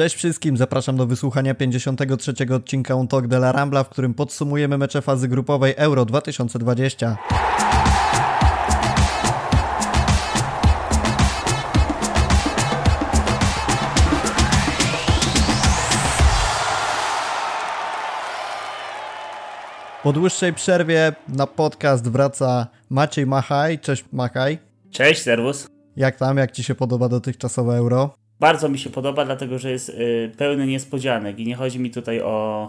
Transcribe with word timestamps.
Cześć 0.00 0.16
wszystkim, 0.16 0.56
zapraszam 0.56 0.96
do 0.96 1.06
wysłuchania 1.06 1.54
53 1.54 2.34
odcinka 2.54 2.94
On 2.94 3.08
Talk 3.08 3.26
de 3.26 3.36
la 3.36 3.52
Rambla, 3.52 3.84
w 3.84 3.88
którym 3.88 4.14
podsumujemy 4.14 4.78
mecze 4.78 5.02
fazy 5.02 5.28
grupowej 5.28 5.74
Euro 5.76 6.04
2020. 6.04 7.16
Po 20.02 20.12
dłuższej 20.12 20.52
przerwie 20.54 21.12
na 21.28 21.46
podcast 21.46 22.08
wraca 22.08 22.66
Maciej 22.90 23.26
Machaj. 23.26 23.78
Cześć 23.78 24.04
Machaj. 24.12 24.58
Cześć, 24.90 25.22
serwus. 25.22 25.68
Jak 25.96 26.16
tam, 26.16 26.36
jak 26.36 26.52
Ci 26.52 26.64
się 26.64 26.74
podoba 26.74 27.08
dotychczasowe 27.08 27.76
euro? 27.76 28.14
Bardzo 28.40 28.68
mi 28.68 28.78
się 28.78 28.90
podoba, 28.90 29.24
dlatego 29.24 29.58
że 29.58 29.70
jest 29.70 29.88
y, 29.88 30.32
pełny 30.38 30.66
niespodzianek 30.66 31.38
i 31.38 31.46
nie 31.46 31.54
chodzi 31.54 31.80
mi 31.80 31.90
tutaj 31.90 32.20
o 32.20 32.68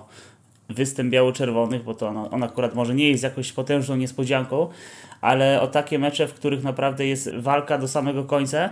występ 0.70 1.12
biało-czerwonych, 1.12 1.84
bo 1.84 1.94
to 1.94 2.08
on, 2.08 2.18
on 2.18 2.44
akurat 2.44 2.76
może 2.76 2.96
nie 2.96 3.10
jest 3.10 3.24
jakąś 3.24 3.54
potężną 3.54 3.96
niespodzianką, 3.96 4.70
ale 5.22 5.62
o 5.62 5.68
takie 5.68 6.00
mecze, 6.00 6.28
w 6.28 6.34
których 6.34 6.64
naprawdę 6.64 7.08
jest 7.08 7.36
walka 7.36 7.78
do 7.78 7.88
samego 7.88 8.24
końca 8.24 8.70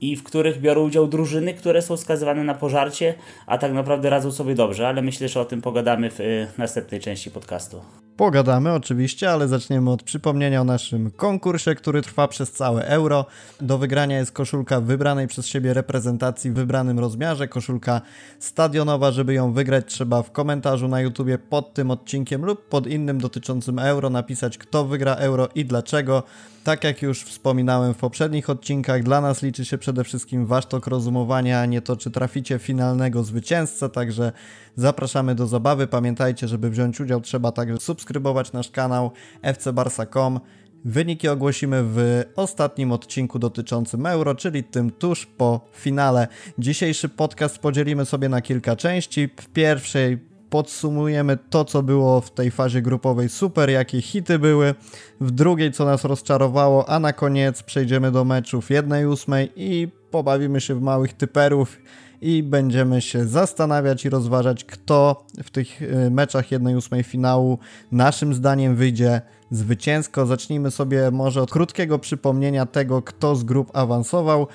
i 0.00 0.16
w 0.16 0.22
których 0.22 0.60
biorą 0.60 0.84
udział 0.84 1.06
drużyny, 1.06 1.54
które 1.54 1.82
są 1.82 1.96
skazywane 1.96 2.44
na 2.44 2.54
pożarcie, 2.54 3.14
a 3.46 3.58
tak 3.58 3.72
naprawdę 3.72 4.10
radzą 4.10 4.32
sobie 4.32 4.54
dobrze, 4.54 4.88
ale 4.88 5.02
myślę, 5.02 5.28
że 5.28 5.40
o 5.40 5.44
tym 5.44 5.62
pogadamy 5.62 6.10
w 6.10 6.20
y, 6.20 6.46
następnej 6.58 7.00
części 7.00 7.30
podcastu. 7.30 7.80
Pogadamy 8.20 8.72
oczywiście, 8.72 9.30
ale 9.30 9.48
zaczniemy 9.48 9.90
od 9.90 10.02
przypomnienia 10.02 10.60
o 10.60 10.64
naszym 10.64 11.10
konkursie, 11.10 11.74
który 11.74 12.02
trwa 12.02 12.28
przez 12.28 12.52
całe 12.52 12.86
euro. 12.86 13.26
Do 13.60 13.78
wygrania 13.78 14.18
jest 14.18 14.32
koszulka 14.32 14.80
wybranej 14.80 15.28
przez 15.28 15.46
siebie 15.46 15.74
reprezentacji 15.74 16.50
w 16.50 16.54
wybranym 16.54 16.98
rozmiarze, 16.98 17.48
koszulka 17.48 18.00
stadionowa. 18.38 19.12
Żeby 19.12 19.34
ją 19.34 19.52
wygrać, 19.52 19.84
trzeba 19.86 20.22
w 20.22 20.32
komentarzu 20.32 20.88
na 20.88 21.00
YouTubie 21.00 21.38
pod 21.38 21.74
tym 21.74 21.90
odcinkiem 21.90 22.44
lub 22.44 22.68
pod 22.68 22.86
innym 22.86 23.20
dotyczącym 23.20 23.78
euro 23.78 24.10
napisać, 24.10 24.58
kto 24.58 24.84
wygra 24.84 25.14
euro 25.14 25.48
i 25.54 25.64
dlaczego. 25.64 26.22
Tak 26.64 26.84
jak 26.84 27.02
już 27.02 27.24
wspominałem 27.24 27.94
w 27.94 27.96
poprzednich 27.96 28.50
odcinkach, 28.50 29.02
dla 29.02 29.20
nas 29.20 29.42
liczy 29.42 29.64
się 29.64 29.78
przede 29.78 30.04
wszystkim 30.04 30.46
wasz 30.46 30.66
tok 30.66 30.86
rozumowania, 30.86 31.60
a 31.60 31.66
nie 31.66 31.82
to, 31.82 31.96
czy 31.96 32.10
traficie 32.10 32.58
finalnego 32.58 33.24
zwycięzcę, 33.24 33.88
także 33.88 34.32
zapraszamy 34.76 35.34
do 35.34 35.46
zabawy. 35.46 35.86
Pamiętajcie, 35.86 36.48
żeby 36.48 36.70
wziąć 36.70 37.00
udział, 37.00 37.20
trzeba 37.20 37.52
także 37.52 37.80
subskrybować 37.80 38.52
nasz 38.52 38.70
kanał 38.70 39.10
fcbarsa.com. 39.42 40.40
Wyniki 40.84 41.28
ogłosimy 41.28 41.82
w 41.84 42.24
ostatnim 42.36 42.92
odcinku 42.92 43.38
dotyczącym 43.38 44.06
Euro, 44.06 44.34
czyli 44.34 44.64
tym 44.64 44.90
tuż 44.90 45.26
po 45.26 45.60
finale. 45.72 46.28
Dzisiejszy 46.58 47.08
podcast 47.08 47.58
podzielimy 47.58 48.06
sobie 48.06 48.28
na 48.28 48.40
kilka 48.40 48.76
części. 48.76 49.28
W 49.36 49.48
pierwszej 49.48 50.29
podsumujemy 50.50 51.38
to, 51.50 51.64
co 51.64 51.82
było 51.82 52.20
w 52.20 52.30
tej 52.30 52.50
fazie 52.50 52.82
grupowej 52.82 53.28
super, 53.28 53.70
jakie 53.70 54.02
hity 54.02 54.38
były, 54.38 54.74
w 55.20 55.30
drugiej, 55.30 55.72
co 55.72 55.84
nas 55.84 56.04
rozczarowało, 56.04 56.88
a 56.88 56.98
na 56.98 57.12
koniec 57.12 57.62
przejdziemy 57.62 58.12
do 58.12 58.24
meczów 58.24 58.68
1-8 58.68 59.48
i 59.56 59.88
pobawimy 60.10 60.60
się 60.60 60.74
w 60.74 60.82
małych 60.82 61.12
typerów 61.12 61.78
i 62.20 62.42
będziemy 62.42 63.02
się 63.02 63.24
zastanawiać 63.24 64.04
i 64.04 64.10
rozważać, 64.10 64.64
kto 64.64 65.24
w 65.42 65.50
tych 65.50 65.82
y, 65.82 66.10
meczach 66.10 66.48
1-8 66.48 67.04
finału 67.04 67.58
naszym 67.92 68.34
zdaniem 68.34 68.76
wyjdzie 68.76 69.20
zwycięsko. 69.50 70.26
Zacznijmy 70.26 70.70
sobie 70.70 71.10
może 71.10 71.42
od 71.42 71.50
krótkiego 71.50 71.98
przypomnienia 71.98 72.66
tego, 72.66 73.02
kto 73.02 73.36
z 73.36 73.44
grup 73.44 73.70
awansował. 73.76 74.46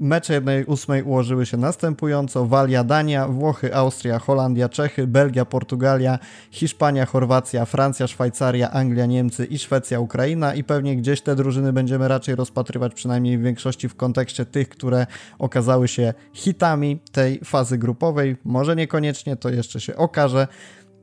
Mecze 0.00 0.34
jednej 0.34 0.64
ósmej 0.64 1.02
ułożyły 1.02 1.46
się 1.46 1.56
następująco: 1.56 2.46
Walia, 2.46 2.84
Dania, 2.84 3.28
Włochy, 3.28 3.74
Austria, 3.74 4.18
Holandia, 4.18 4.68
Czechy, 4.68 5.06
Belgia, 5.06 5.44
Portugalia, 5.44 6.18
Hiszpania, 6.50 7.06
Chorwacja, 7.06 7.64
Francja, 7.64 8.06
Szwajcaria, 8.06 8.70
Anglia, 8.70 9.06
Niemcy 9.06 9.44
i 9.44 9.58
Szwecja, 9.58 10.00
Ukraina. 10.00 10.54
I 10.54 10.64
pewnie 10.64 10.96
gdzieś 10.96 11.20
te 11.20 11.36
drużyny 11.36 11.72
będziemy 11.72 12.08
raczej 12.08 12.34
rozpatrywać, 12.34 12.94
przynajmniej 12.94 13.38
w 13.38 13.42
większości 13.42 13.88
w 13.88 13.96
kontekście 13.96 14.44
tych, 14.44 14.68
które 14.68 15.06
okazały 15.38 15.88
się 15.88 16.14
hitami 16.32 17.00
tej 17.12 17.40
fazy 17.44 17.78
grupowej. 17.78 18.36
Może 18.44 18.76
niekoniecznie, 18.76 19.36
to 19.36 19.48
jeszcze 19.48 19.80
się 19.80 19.96
okaże. 19.96 20.48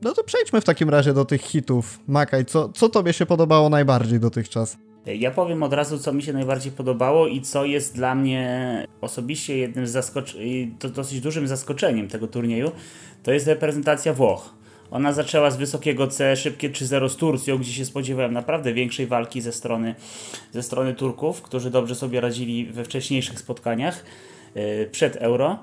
No 0.02 0.12
to 0.12 0.24
przejdźmy 0.24 0.60
w 0.60 0.64
takim 0.64 0.90
razie 0.90 1.14
do 1.14 1.24
tych 1.24 1.42
hitów. 1.42 2.00
Makaj, 2.06 2.44
co, 2.44 2.68
co 2.68 2.88
tobie 2.88 3.12
się 3.12 3.26
podobało 3.26 3.68
najbardziej 3.68 4.20
dotychczas? 4.20 4.85
Ja 5.06 5.30
powiem 5.30 5.62
od 5.62 5.72
razu, 5.72 5.98
co 5.98 6.12
mi 6.12 6.22
się 6.22 6.32
najbardziej 6.32 6.72
podobało 6.72 7.26
i 7.26 7.40
co 7.40 7.64
jest 7.64 7.94
dla 7.94 8.14
mnie 8.14 8.86
osobiście 9.00 9.58
jednym 9.58 9.86
z 9.86 10.12
to 10.78 10.88
dosyć 10.88 11.20
dużym 11.20 11.48
zaskoczeniem 11.48 12.08
tego 12.08 12.26
turnieju, 12.26 12.72
to 13.22 13.32
jest 13.32 13.46
reprezentacja 13.46 14.12
Włoch. 14.12 14.54
Ona 14.90 15.12
zaczęła 15.12 15.50
z 15.50 15.56
wysokiego 15.56 16.06
C, 16.06 16.36
szybkie 16.36 16.70
3-0 16.70 17.08
z 17.08 17.16
Turcją, 17.16 17.58
gdzie 17.58 17.72
się 17.72 17.84
spodziewałem 17.84 18.32
naprawdę 18.32 18.72
większej 18.72 19.06
walki 19.06 19.40
ze 19.40 19.52
strony, 19.52 19.94
ze 20.52 20.62
strony 20.62 20.94
Turków, 20.94 21.42
którzy 21.42 21.70
dobrze 21.70 21.94
sobie 21.94 22.20
radzili 22.20 22.66
we 22.66 22.84
wcześniejszych 22.84 23.38
spotkaniach 23.38 24.04
yy, 24.54 24.88
przed 24.92 25.16
Euro. 25.16 25.58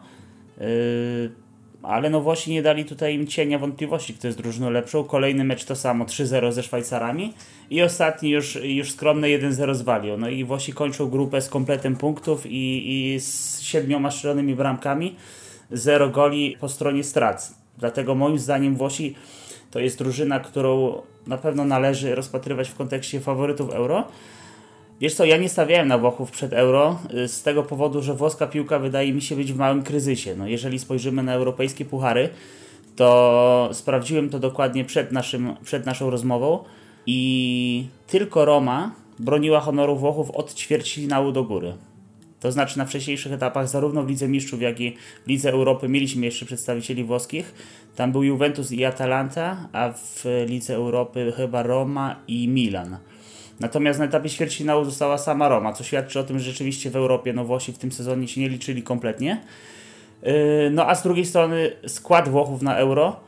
Ale 1.84 2.10
no 2.10 2.22
Włosi 2.22 2.52
nie 2.52 2.62
dali 2.62 2.86
tutaj 2.86 3.16
im 3.16 3.28
cienia 3.28 3.60
wątpliwości, 3.60 4.14
kto 4.14 4.28
jest 4.28 4.38
drużyną 4.38 4.70
lepszą. 4.70 5.04
Kolejny 5.04 5.44
mecz 5.44 5.66
to 5.66 5.76
samo, 5.76 6.06
3-0 6.06 6.52
ze 6.52 6.64
Szwajcarami 6.64 7.34
i 7.70 7.82
ostatni 7.82 8.30
już, 8.30 8.56
już 8.56 8.92
skromne 8.92 9.28
1-0 9.28 9.76
z 9.76 9.82
Walią. 9.82 10.18
No 10.18 10.30
i 10.30 10.44
Włosi 10.44 10.74
kończą 10.74 11.10
grupę 11.10 11.42
z 11.42 11.50
kompletem 11.50 11.96
punktów 11.96 12.46
i, 12.46 12.84
i 12.88 13.20
z 13.20 13.62
siedmioma 13.62 14.12
strzelonymi 14.12 14.56
bramkami, 14.56 15.16
zero 15.72 16.10
goli 16.10 16.58
po 16.60 16.70
stronie 16.70 17.04
strat. 17.04 17.54
Dlatego 17.78 18.16
moim 18.16 18.40
zdaniem 18.40 18.76
Włosi 18.76 19.16
to 19.72 19.80
jest 19.80 19.98
drużyna, 19.98 20.40
którą 20.40 21.02
na 21.28 21.38
pewno 21.38 21.66
należy 21.66 22.16
rozpatrywać 22.16 22.70
w 22.70 22.76
kontekście 22.76 23.20
faworytów 23.20 23.70
Euro. 23.70 24.08
Wiesz 25.02 25.16
co, 25.16 25.26
ja 25.26 25.38
nie 25.38 25.50
stawiałem 25.50 25.88
na 25.88 25.98
Włochów 25.98 26.32
przed 26.32 26.54
Euro 26.54 27.00
y, 27.14 27.28
z 27.28 27.44
tego 27.44 27.64
powodu, 27.64 28.02
że 28.02 28.14
włoska 28.14 28.48
piłka 28.48 28.80
wydaje 28.80 29.14
mi 29.14 29.22
się 29.22 29.36
być 29.36 29.54
w 29.54 29.58
małym 29.58 29.84
kryzysie. 29.84 30.36
No, 30.36 30.48
jeżeli 30.48 30.80
spojrzymy 30.80 31.24
na 31.24 31.34
europejskie 31.34 31.86
puchary, 31.86 32.30
to 32.96 33.70
sprawdziłem 33.74 34.30
to 34.30 34.40
dokładnie 34.40 34.86
przed, 34.86 35.12
naszym, 35.12 35.56
przed 35.64 35.86
naszą 35.86 36.10
rozmową 36.10 36.60
i 37.06 37.86
tylko 38.08 38.46
Roma 38.46 38.92
broniła 39.20 39.60
honoru 39.60 39.96
Włochów 39.96 40.32
od 40.32 40.54
ćwierćfinału 40.54 41.32
do 41.32 41.44
góry. 41.44 41.74
To 42.40 42.52
znaczy 42.52 42.78
na 42.78 42.86
wcześniejszych 42.86 43.34
etapach, 43.34 43.68
zarówno 43.68 44.04
w 44.04 44.10
Lidze 44.10 44.28
Mistrzów, 44.28 44.62
jak 44.62 44.80
i 44.80 44.96
w 45.26 45.28
Lidze 45.28 45.52
Europy 45.52 45.90
mieliśmy 45.90 46.26
jeszcze 46.26 46.46
przedstawicieli 46.46 47.04
włoskich. 47.04 47.54
Tam 47.96 48.12
był 48.12 48.24
Juventus 48.24 48.72
i 48.72 48.86
Atalanta, 48.86 49.70
a 49.74 49.94
w 49.94 50.26
Lidze 50.48 50.76
Europy 50.76 51.34
chyba 51.38 51.64
Roma 51.64 52.16
i 52.28 52.48
Milan. 52.48 52.98
Natomiast 53.60 54.00
na 54.00 54.06
etapie 54.06 54.30
ćwierćfinału 54.30 54.86
została 54.86 55.18
sama 55.18 55.50
Roma, 55.50 55.74
co 55.74 55.84
świadczy 55.84 56.20
o 56.20 56.24
tym, 56.24 56.40
że 56.40 56.46
rzeczywiście 56.46 56.90
w 56.90 56.96
Europie 56.96 57.34
no 57.34 57.46
Włosi 57.46 57.74
w 57.74 57.78
tym 57.78 57.92
sezonie 57.92 58.28
się 58.28 58.42
nie 58.42 58.50
liczyli 58.50 58.84
kompletnie. 58.84 59.42
Yy, 60.24 60.32
no 60.72 60.90
a 60.90 60.96
z 60.96 61.04
drugiej 61.04 61.26
strony 61.26 61.72
skład 61.88 62.30
Włochów 62.30 62.62
na 62.62 62.78
Euro 62.78 63.20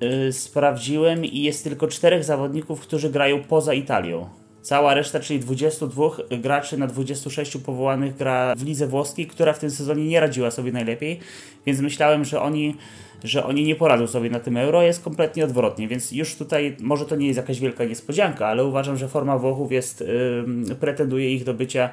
yy, 0.00 0.32
sprawdziłem 0.32 1.24
i 1.24 1.42
jest 1.42 1.64
tylko 1.64 1.88
czterech 1.88 2.24
zawodników, 2.24 2.80
którzy 2.80 3.10
grają 3.10 3.42
poza 3.42 3.74
Italią. 3.74 4.28
Cała 4.64 4.94
reszta, 4.94 5.20
czyli 5.20 5.40
22 5.40 6.10
graczy 6.42 6.78
na 6.78 6.86
26 6.86 7.56
powołanych 7.56 8.16
gra 8.16 8.54
w 8.56 8.62
lidze 8.62 8.86
włoskiej, 8.86 9.26
która 9.26 9.52
w 9.52 9.58
tym 9.58 9.70
sezonie 9.70 10.06
nie 10.06 10.20
radziła 10.20 10.50
sobie 10.50 10.72
najlepiej, 10.72 11.20
więc 11.66 11.80
myślałem, 11.80 12.24
że 12.24 12.40
oni 12.40 12.76
że 13.24 13.46
oni 13.46 13.64
nie 13.64 13.76
poradzą 13.76 14.06
sobie 14.06 14.30
na 14.30 14.40
tym 14.40 14.56
euro, 14.56 14.82
jest 14.82 15.04
kompletnie 15.04 15.44
odwrotnie, 15.44 15.88
więc 15.88 16.12
już 16.12 16.36
tutaj 16.36 16.76
może 16.80 17.06
to 17.06 17.16
nie 17.16 17.26
jest 17.26 17.36
jakaś 17.36 17.60
wielka 17.60 17.84
niespodzianka, 17.84 18.46
ale 18.46 18.64
uważam, 18.64 18.96
że 18.96 19.08
forma 19.08 19.38
Włochów 19.38 19.72
jest, 19.72 20.04
yy, 20.68 20.74
pretenduje 20.74 21.34
ich 21.34 21.44
do 21.44 21.54
bycia, 21.54 21.90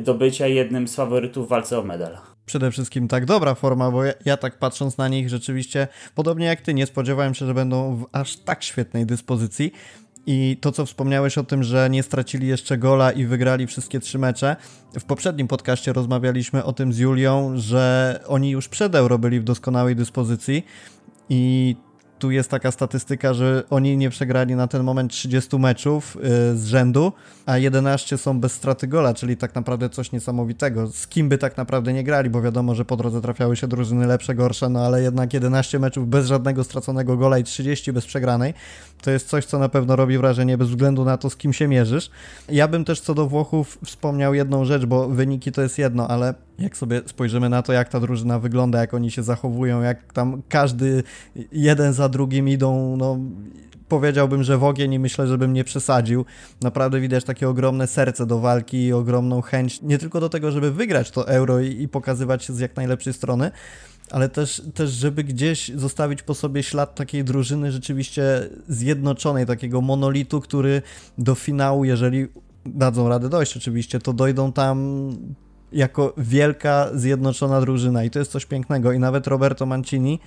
do 0.00 0.14
bycia 0.14 0.46
jednym 0.46 0.88
z 0.88 0.94
faworytów 0.94 1.46
w 1.46 1.48
walce 1.48 1.78
o 1.78 1.82
medal 1.82 2.18
przede 2.46 2.70
wszystkim 2.70 3.08
tak 3.08 3.24
dobra 3.24 3.54
forma, 3.54 3.90
bo 3.90 4.04
ja, 4.04 4.12
ja, 4.24 4.36
tak 4.36 4.58
patrząc 4.58 4.98
na 4.98 5.08
nich 5.08 5.28
rzeczywiście, 5.28 5.88
podobnie 6.14 6.46
jak 6.46 6.60
ty, 6.60 6.74
nie 6.74 6.86
spodziewałem 6.86 7.34
się, 7.34 7.46
że 7.46 7.54
będą 7.54 7.96
w 7.96 8.06
aż 8.12 8.36
tak 8.36 8.62
świetnej 8.62 9.06
dyspozycji. 9.06 9.72
I 10.26 10.56
to, 10.60 10.72
co 10.72 10.86
wspomniałeś 10.86 11.38
o 11.38 11.44
tym, 11.44 11.62
że 11.62 11.90
nie 11.90 12.02
stracili 12.02 12.46
jeszcze 12.46 12.78
gola 12.78 13.12
i 13.12 13.26
wygrali 13.26 13.66
wszystkie 13.66 14.00
trzy 14.00 14.18
mecze. 14.18 14.56
W 14.98 15.04
poprzednim 15.04 15.48
podcaście 15.48 15.92
rozmawialiśmy 15.92 16.64
o 16.64 16.72
tym 16.72 16.92
z 16.92 16.98
Julią, 16.98 17.52
że 17.56 18.20
oni 18.26 18.50
już 18.50 18.68
przed 18.68 18.94
Euro 18.94 19.18
byli 19.18 19.40
w 19.40 19.44
doskonałej 19.44 19.96
dyspozycji 19.96 20.66
i 21.28 21.76
tu 22.22 22.30
jest 22.30 22.50
taka 22.50 22.70
statystyka, 22.70 23.34
że 23.34 23.62
oni 23.70 23.96
nie 23.96 24.10
przegrali 24.10 24.56
na 24.56 24.66
ten 24.66 24.82
moment 24.82 25.12
30 25.12 25.58
meczów 25.58 26.16
yy, 26.16 26.56
z 26.56 26.66
rzędu, 26.66 27.12
a 27.46 27.58
11 27.58 28.18
są 28.18 28.40
bez 28.40 28.52
straty 28.52 28.86
gola, 28.86 29.14
czyli 29.14 29.36
tak 29.36 29.54
naprawdę 29.54 29.90
coś 29.90 30.12
niesamowitego. 30.12 30.86
Z 30.86 31.06
kim 31.06 31.28
by 31.28 31.38
tak 31.38 31.56
naprawdę 31.56 31.92
nie 31.92 32.04
grali, 32.04 32.30
bo 32.30 32.42
wiadomo, 32.42 32.74
że 32.74 32.84
po 32.84 32.96
drodze 32.96 33.20
trafiały 33.20 33.56
się 33.56 33.68
drużyny 33.68 34.06
lepsze, 34.06 34.34
gorsze, 34.34 34.68
no 34.68 34.80
ale 34.80 35.02
jednak 35.02 35.34
11 35.34 35.78
meczów 35.78 36.08
bez 36.08 36.26
żadnego 36.26 36.64
straconego 36.64 37.16
gola 37.16 37.38
i 37.38 37.44
30 37.44 37.92
bez 37.92 38.06
przegranej, 38.06 38.54
to 39.02 39.10
jest 39.10 39.28
coś, 39.28 39.44
co 39.44 39.58
na 39.58 39.68
pewno 39.68 39.96
robi 39.96 40.18
wrażenie 40.18 40.58
bez 40.58 40.68
względu 40.68 41.04
na 41.04 41.16
to, 41.16 41.30
z 41.30 41.36
kim 41.36 41.52
się 41.52 41.68
mierzysz. 41.68 42.10
Ja 42.48 42.68
bym 42.68 42.84
też 42.84 43.00
co 43.00 43.14
do 43.14 43.26
Włochów 43.26 43.78
wspomniał 43.84 44.34
jedną 44.34 44.64
rzecz, 44.64 44.86
bo 44.86 45.08
wyniki 45.08 45.52
to 45.52 45.62
jest 45.62 45.78
jedno, 45.78 46.08
ale 46.08 46.34
Jak 46.58 46.76
sobie 46.76 47.02
spojrzymy 47.06 47.48
na 47.48 47.62
to, 47.62 47.72
jak 47.72 47.88
ta 47.88 48.00
drużyna 48.00 48.38
wygląda, 48.38 48.80
jak 48.80 48.94
oni 48.94 49.10
się 49.10 49.22
zachowują, 49.22 49.82
jak 49.82 50.12
tam 50.12 50.42
każdy 50.48 51.02
jeden 51.52 51.92
za 51.92 52.08
drugim 52.08 52.48
idą, 52.48 52.96
no 52.96 53.18
powiedziałbym, 53.88 54.42
że 54.42 54.58
w 54.58 54.64
ogień 54.64 54.92
i 54.92 54.98
myślę, 54.98 55.26
żebym 55.26 55.52
nie 55.52 55.64
przesadził. 55.64 56.24
Naprawdę 56.62 57.00
widać 57.00 57.24
takie 57.24 57.48
ogromne 57.48 57.86
serce 57.86 58.26
do 58.26 58.38
walki 58.38 58.84
i 58.84 58.92
ogromną 58.92 59.42
chęć 59.42 59.82
nie 59.82 59.98
tylko 59.98 60.20
do 60.20 60.28
tego, 60.28 60.50
żeby 60.50 60.72
wygrać 60.72 61.10
to 61.10 61.28
euro 61.28 61.60
i, 61.60 61.82
i 61.82 61.88
pokazywać 61.88 62.44
się 62.44 62.52
z 62.52 62.58
jak 62.58 62.76
najlepszej 62.76 63.12
strony, 63.12 63.50
ale 64.10 64.28
też, 64.28 64.62
też, 64.74 64.90
żeby 64.90 65.24
gdzieś 65.24 65.68
zostawić 65.68 66.22
po 66.22 66.34
sobie 66.34 66.62
ślad 66.62 66.94
takiej 66.94 67.24
drużyny 67.24 67.72
rzeczywiście 67.72 68.48
zjednoczonej, 68.68 69.46
takiego 69.46 69.80
monolitu, 69.80 70.40
który 70.40 70.82
do 71.18 71.34
finału, 71.34 71.84
jeżeli 71.84 72.26
dadzą 72.66 73.08
radę 73.08 73.28
dojść 73.28 73.56
oczywiście, 73.56 74.00
to 74.00 74.12
dojdą 74.12 74.52
tam 74.52 75.08
jako 75.72 76.12
wielka, 76.16 76.88
zjednoczona 76.94 77.60
drużyna 77.60 78.04
i 78.04 78.10
to 78.10 78.18
jest 78.18 78.30
coś 78.30 78.46
pięknego. 78.46 78.92
I 78.92 78.98
nawet 78.98 79.26
Roberto 79.26 79.66
Mancini 79.66 80.20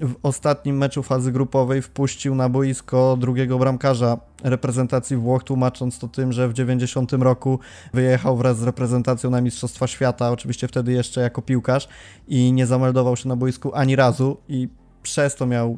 w 0.00 0.14
ostatnim 0.22 0.76
meczu 0.76 1.02
fazy 1.02 1.32
grupowej 1.32 1.82
wpuścił 1.82 2.34
na 2.34 2.48
boisko 2.48 3.16
drugiego 3.20 3.58
bramkarza 3.58 4.18
reprezentacji 4.44 5.16
Włoch, 5.16 5.44
tłumacząc 5.44 5.98
to 5.98 6.08
tym, 6.08 6.32
że 6.32 6.48
w 6.48 6.52
90 6.52 7.12
roku 7.12 7.58
wyjechał 7.94 8.36
wraz 8.36 8.58
z 8.58 8.62
reprezentacją 8.62 9.30
na 9.30 9.40
Mistrzostwa 9.40 9.86
Świata, 9.86 10.30
oczywiście 10.30 10.68
wtedy 10.68 10.92
jeszcze 10.92 11.20
jako 11.20 11.42
piłkarz 11.42 11.88
i 12.28 12.52
nie 12.52 12.66
zameldował 12.66 13.16
się 13.16 13.28
na 13.28 13.36
boisku 13.36 13.74
ani 13.74 13.96
razu 13.96 14.36
i 14.48 14.68
przez 15.02 15.34
to 15.34 15.46
miał 15.46 15.76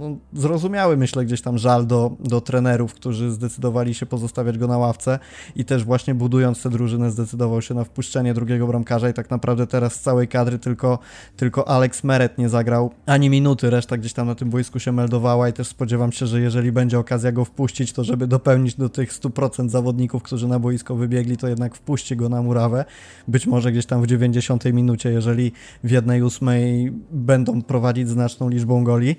no, 0.00 0.16
zrozumiały, 0.32 0.96
myślę, 0.96 1.24
gdzieś 1.24 1.42
tam 1.42 1.58
żal 1.58 1.86
do, 1.86 2.16
do 2.20 2.40
trenerów, 2.40 2.94
którzy 2.94 3.30
zdecydowali 3.30 3.94
się 3.94 4.06
pozostawiać 4.06 4.58
go 4.58 4.66
na 4.66 4.78
ławce 4.78 5.18
i 5.56 5.64
też 5.64 5.84
właśnie 5.84 6.14
budując 6.14 6.62
tę 6.62 6.70
drużynę 6.70 7.10
zdecydował 7.10 7.62
się 7.62 7.74
na 7.74 7.84
wpuszczenie 7.84 8.34
drugiego 8.34 8.66
bramkarza 8.66 9.08
i 9.08 9.14
tak 9.14 9.30
naprawdę 9.30 9.66
teraz 9.66 9.94
z 9.94 10.00
całej 10.00 10.28
kadry 10.28 10.58
tylko, 10.58 10.98
tylko 11.36 11.68
Alex 11.68 12.04
Meret 12.04 12.38
nie 12.38 12.48
zagrał 12.48 12.90
ani 13.06 13.30
minuty, 13.30 13.70
reszta 13.70 13.96
gdzieś 13.96 14.12
tam 14.12 14.26
na 14.26 14.34
tym 14.34 14.50
boisku 14.50 14.78
się 14.78 14.92
meldowała 14.92 15.48
i 15.48 15.52
też 15.52 15.66
spodziewam 15.66 16.12
się, 16.12 16.26
że 16.26 16.40
jeżeli 16.40 16.72
będzie 16.72 16.98
okazja 16.98 17.32
go 17.32 17.44
wpuścić, 17.44 17.92
to 17.92 18.04
żeby 18.04 18.26
dopełnić 18.26 18.74
do 18.74 18.88
tych 18.88 19.12
100% 19.12 19.68
zawodników, 19.68 20.22
którzy 20.22 20.48
na 20.48 20.58
boisko 20.58 20.96
wybiegli, 20.96 21.36
to 21.36 21.48
jednak 21.48 21.74
wpuści 21.74 22.16
go 22.16 22.28
na 22.28 22.42
murawę. 22.42 22.84
Być 23.28 23.46
może 23.46 23.72
gdzieś 23.72 23.86
tam 23.86 24.02
w 24.02 24.06
90 24.06 24.64
minucie, 24.64 25.10
jeżeli 25.10 25.52
w 25.84 25.90
jednej 25.90 26.22
ósmej 26.22 26.92
będą 27.10 27.62
prowadzić 27.62 28.08
znaczną 28.08 28.48
liczbą 28.48 28.84
goli, 28.84 29.16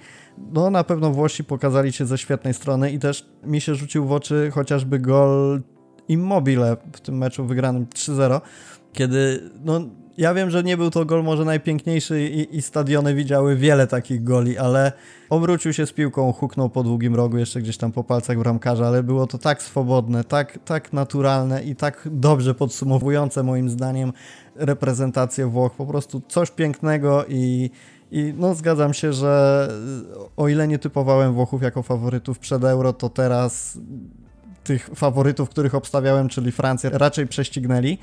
no 0.54 0.59
na 0.70 0.84
pewno 0.84 1.12
Włosi 1.12 1.44
pokazali 1.44 1.94
się 1.94 2.06
ze 2.06 2.18
świetnej 2.18 2.54
strony 2.54 2.92
i 2.92 3.00
też 3.00 3.26
mi 3.44 3.62
się 3.62 3.76
rzucił 3.76 4.06
w 4.06 4.12
oczy 4.12 4.52
chociażby 4.54 5.00
gol 5.00 5.62
Immobile 6.08 6.78
w 6.94 7.02
tym 7.02 7.18
meczu 7.18 7.46
wygranym 7.46 7.86
3-0, 7.86 8.42
kiedy 8.94 9.50
no 9.66 9.82
ja 10.20 10.34
wiem, 10.34 10.50
że 10.50 10.64
nie 10.64 10.78
był 10.78 10.92
to 10.92 11.06
gol 11.06 11.24
może 11.24 11.46
najpiękniejszy 11.46 12.30
i, 12.30 12.58
i, 12.58 12.62
stadiony 12.62 13.16
widziały 13.16 13.56
wiele 13.56 13.88
takich 13.88 14.24
goli, 14.24 14.58
ale 14.58 14.92
obrócił 15.30 15.74
się 15.74 15.86
z 15.86 15.94
piłką, 15.94 16.34
huknął 16.34 16.70
po 16.70 16.84
długim 16.84 17.16
rogu, 17.16 17.38
jeszcze 17.38 17.62
gdzieś 17.62 17.78
tam 17.78 17.92
po 17.92 18.04
palcach 18.04 18.40
bramkarza, 18.40 18.88
ale 18.88 19.04
było 19.04 19.28
to 19.28 19.38
tak 19.38 19.64
swobodne, 19.64 20.24
tak, 20.24 20.60
tak 20.66 20.94
naturalne 20.94 21.64
i 21.64 21.76
tak 21.76 22.08
dobrze 22.12 22.56
podsumowujące 22.56 23.44
moim 23.44 23.70
zdaniem 23.70 24.14
reprezentację 24.56 25.46
Włoch. 25.48 25.74
Po 25.74 25.86
prostu 25.86 26.22
coś 26.28 26.52
pięknego 26.52 27.26
i 27.28 27.70
i 28.12 28.34
no 28.38 28.56
zgadzam 28.56 28.94
się, 28.94 29.14
że 29.14 29.68
o 30.38 30.48
ile 30.48 30.68
nie 30.68 30.80
typowałem 30.80 31.34
Włochów 31.34 31.62
jako 31.62 31.84
faworytów 31.84 32.40
przed 32.40 32.64
Euro, 32.64 32.94
to 32.94 33.10
teraz 33.10 33.78
tych 34.64 34.90
faworytów, 34.96 35.50
których 35.50 35.76
obstawiałem, 35.76 36.30
czyli 36.30 36.52
Francję, 36.52 36.90
raczej 36.90 37.28
prześcignęli. 37.28 37.98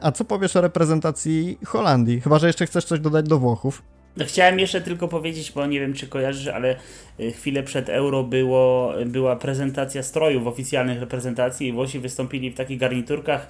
A 0.00 0.12
co 0.12 0.24
powiesz 0.24 0.56
o 0.56 0.60
reprezentacji 0.60 1.58
Holandii? 1.64 2.20
Chyba, 2.20 2.38
że 2.38 2.46
jeszcze 2.46 2.66
chcesz 2.66 2.84
coś 2.84 3.00
dodać 3.00 3.28
do 3.28 3.38
Włochów. 3.38 3.82
No, 4.16 4.24
chciałem 4.24 4.58
jeszcze 4.58 4.80
tylko 4.80 5.08
powiedzieć, 5.08 5.52
bo 5.52 5.66
nie 5.66 5.80
wiem 5.80 5.94
czy 5.94 6.08
kojarzysz, 6.08 6.48
ale 6.48 6.76
y, 7.20 7.32
chwilę 7.32 7.62
przed 7.62 7.88
Euro 7.88 8.22
było, 8.22 8.92
była 9.06 9.36
prezentacja 9.36 10.02
strojów 10.02 10.46
oficjalnych 10.46 11.00
reprezentacji 11.00 11.68
i 11.68 11.72
Włosi 11.72 11.98
wystąpili 11.98 12.50
w 12.50 12.54
takich 12.54 12.78
garniturkach, 12.78 13.46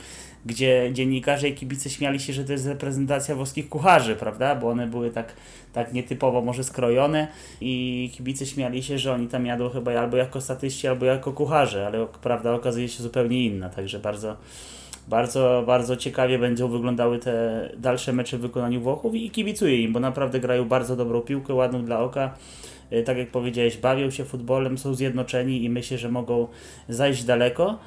gdzie 0.46 0.90
dziennikarze 0.92 1.48
i 1.48 1.54
kibice 1.54 1.90
śmiali 1.90 2.20
się, 2.20 2.32
że 2.32 2.44
to 2.44 2.52
jest 2.52 2.66
reprezentacja 2.66 3.34
włoskich 3.34 3.68
kucharzy, 3.68 4.16
prawda? 4.16 4.54
Bo 4.54 4.68
one 4.68 4.86
były 4.86 5.10
tak, 5.10 5.32
tak 5.72 5.92
nietypowo 5.92 6.40
może 6.40 6.64
skrojone 6.64 7.28
i 7.60 8.10
kibice 8.14 8.46
śmiali 8.46 8.82
się, 8.82 8.98
że 8.98 9.12
oni 9.12 9.28
tam 9.28 9.46
jadą 9.46 9.70
chyba 9.70 9.92
albo 9.92 10.16
jako 10.16 10.40
statyści, 10.40 10.88
albo 10.88 11.06
jako 11.06 11.32
kucharze, 11.32 11.86
ale 11.86 12.06
prawda 12.22 12.54
okazuje 12.54 12.88
się 12.88 13.02
zupełnie 13.02 13.46
inna, 13.46 13.68
także 13.68 13.98
bardzo 13.98 14.36
bardzo, 15.08 15.62
bardzo 15.66 15.96
ciekawie 15.96 16.38
będą 16.38 16.68
wyglądały 16.68 17.18
te 17.18 17.68
dalsze 17.76 18.12
mecze 18.12 18.38
w 18.38 18.40
wykonaniu 18.40 18.80
Włochów 18.80 19.14
i 19.14 19.30
kibicuję 19.30 19.80
im, 19.80 19.92
bo 19.92 20.00
naprawdę 20.00 20.40
grają 20.40 20.64
bardzo 20.68 20.96
dobrą 20.96 21.20
piłkę, 21.20 21.54
ładną 21.54 21.84
dla 21.84 22.00
oka. 22.00 22.34
E, 22.90 23.02
tak 23.02 23.18
jak 23.18 23.30
powiedziałeś, 23.30 23.76
bawią 23.76 24.10
się 24.10 24.24
futbolem, 24.24 24.78
są 24.78 24.94
zjednoczeni 24.94 25.64
i 25.64 25.70
myślę, 25.70 25.98
że 25.98 26.08
mogą 26.08 26.48
zajść 26.88 27.24
daleko. 27.24 27.78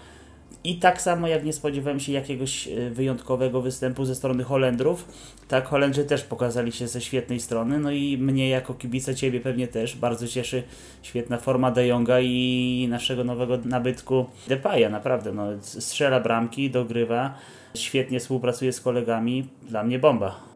I 0.66 0.76
tak 0.76 1.02
samo 1.02 1.28
jak 1.28 1.46
nie 1.46 1.54
spodziewałem 1.54 2.00
się 2.00 2.12
jakiegoś 2.12 2.68
e, 2.68 2.90
wyjątkowego 2.90 3.62
występu 3.62 4.06
ze 4.06 4.16
strony 4.16 4.44
Holendrów, 4.44 5.08
tak 5.48 5.68
Holendrzy 5.68 6.04
też 6.04 6.24
pokazali 6.24 6.72
się 6.72 6.88
ze 6.88 7.02
świetnej 7.02 7.40
strony, 7.40 7.80
no 7.80 7.92
i 7.92 8.18
mnie 8.18 8.50
jako 8.50 8.74
kibica 8.74 9.14
Ciebie 9.14 9.40
pewnie 9.40 9.68
też 9.68 9.96
bardzo 9.96 10.28
cieszy 10.28 10.64
świetna 11.02 11.38
forma 11.38 11.72
De 11.72 11.88
Jonga 11.88 12.20
i 12.20 12.88
naszego 12.90 13.24
nowego 13.24 13.58
nabytku 13.66 14.26
Depaya, 14.48 14.90
naprawdę, 14.90 15.34
no 15.34 15.48
strzela 15.62 16.20
bramki, 16.20 16.70
dogrywa, 16.70 17.38
świetnie 17.76 18.20
współpracuje 18.20 18.74
z 18.74 18.82
kolegami, 18.82 19.48
dla 19.70 19.84
mnie 19.84 20.00
bomba. 20.00 20.55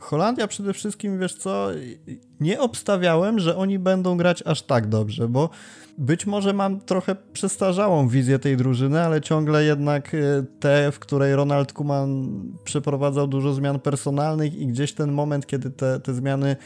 Holandia 0.00 0.48
przede 0.48 0.72
wszystkim, 0.72 1.18
wiesz 1.18 1.34
co, 1.34 1.68
nie 2.40 2.60
obstawiałem, 2.60 3.38
że 3.38 3.56
oni 3.56 3.78
będą 3.78 4.16
grać 4.16 4.42
aż 4.46 4.62
tak 4.62 4.88
dobrze, 4.88 5.28
bo 5.28 5.50
być 5.98 6.26
może 6.26 6.52
mam 6.52 6.80
trochę 6.80 7.16
przestarzałą 7.32 8.08
wizję 8.08 8.38
tej 8.38 8.56
drużyny, 8.56 9.00
ale 9.00 9.20
ciągle 9.20 9.64
jednak 9.64 10.14
e, 10.14 10.18
te, 10.60 10.92
w 10.92 10.98
której 10.98 11.34
Ronald 11.34 11.72
Koeman 11.72 12.42
przeprowadzał 12.64 13.26
dużo 13.26 13.52
zmian 13.52 13.80
personalnych 13.80 14.54
i 14.54 14.66
gdzieś 14.66 14.92
ten 14.92 15.12
moment, 15.12 15.46
kiedy 15.46 15.70
te, 15.70 16.00
te 16.00 16.14
zmiany 16.14 16.56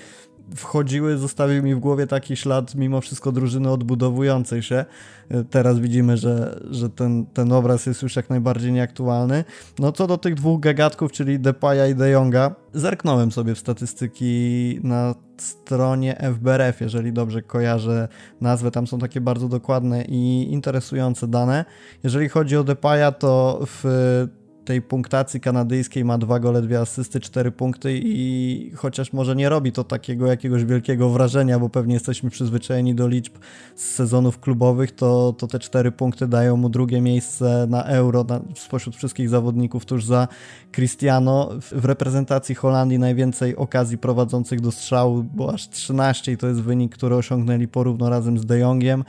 wchodziły, 0.56 1.18
zostawił 1.18 1.62
mi 1.62 1.74
w 1.74 1.78
głowie 1.78 2.06
taki 2.06 2.36
ślad 2.36 2.74
mimo 2.74 3.00
wszystko 3.00 3.32
drużyny 3.32 3.70
odbudowującej 3.70 4.62
się. 4.62 4.84
Teraz 5.50 5.78
widzimy, 5.78 6.16
że, 6.16 6.60
że 6.70 6.90
ten, 6.90 7.26
ten 7.26 7.52
obraz 7.52 7.86
jest 7.86 8.02
już 8.02 8.16
jak 8.16 8.30
najbardziej 8.30 8.72
nieaktualny. 8.72 9.44
No 9.78 9.92
co 9.92 10.06
do 10.06 10.18
tych 10.18 10.34
dwóch 10.34 10.60
gagatków, 10.60 11.12
czyli 11.12 11.40
Depaya 11.40 11.90
i 11.90 11.94
De 11.94 12.10
Jonga, 12.10 12.54
zerknąłem 12.72 13.32
sobie 13.32 13.54
w 13.54 13.58
statystyki 13.58 14.80
na 14.82 15.14
stronie 15.36 16.16
FBRF, 16.34 16.80
jeżeli 16.80 17.12
dobrze 17.12 17.42
kojarzę 17.42 18.08
nazwę, 18.40 18.70
tam 18.70 18.86
są 18.86 18.98
takie 18.98 19.20
bardzo 19.20 19.48
dokładne 19.48 20.04
i 20.04 20.52
interesujące 20.52 21.28
dane. 21.28 21.64
Jeżeli 22.04 22.28
chodzi 22.28 22.56
o 22.56 22.64
Depaya, 22.64 23.12
to 23.18 23.60
w 23.66 23.84
tej 24.68 24.82
punktacji 24.82 25.40
kanadyjskiej 25.40 26.04
ma 26.04 26.18
dwa 26.18 26.40
gole, 26.40 26.62
dwie 26.62 26.80
asysty, 26.80 27.20
cztery 27.20 27.50
punkty 27.50 28.00
i 28.02 28.72
chociaż 28.76 29.12
może 29.12 29.36
nie 29.36 29.48
robi 29.48 29.72
to 29.72 29.84
takiego 29.84 30.26
jakiegoś 30.26 30.64
wielkiego 30.64 31.10
wrażenia, 31.10 31.58
bo 31.58 31.68
pewnie 31.68 31.94
jesteśmy 31.94 32.30
przyzwyczajeni 32.30 32.94
do 32.94 33.08
liczb 33.08 33.32
z 33.76 33.82
sezonów 33.94 34.40
klubowych, 34.40 34.92
to, 34.92 35.34
to 35.38 35.46
te 35.46 35.58
cztery 35.58 35.92
punkty 35.92 36.26
dają 36.26 36.56
mu 36.56 36.68
drugie 36.68 37.00
miejsce 37.00 37.66
na 37.68 37.84
euro 37.84 38.24
na, 38.24 38.40
spośród 38.54 38.96
wszystkich 38.96 39.28
zawodników 39.28 39.84
tuż 39.84 40.04
za 40.04 40.28
Cristiano. 40.72 41.50
W, 41.60 41.80
w 41.80 41.84
reprezentacji 41.84 42.54
Holandii 42.54 42.98
najwięcej 42.98 43.56
okazji 43.56 43.98
prowadzących 43.98 44.60
do 44.60 44.72
strzału, 44.72 45.24
bo 45.34 45.52
aż 45.54 45.68
13 45.68 46.32
i 46.32 46.36
to 46.36 46.48
jest 46.48 46.60
wynik, 46.60 46.94
który 46.96 47.14
osiągnęli 47.14 47.68
porówno 47.68 48.10
razem 48.10 48.38
z 48.38 48.46
De 48.46 48.58
Jongiem 48.58 49.04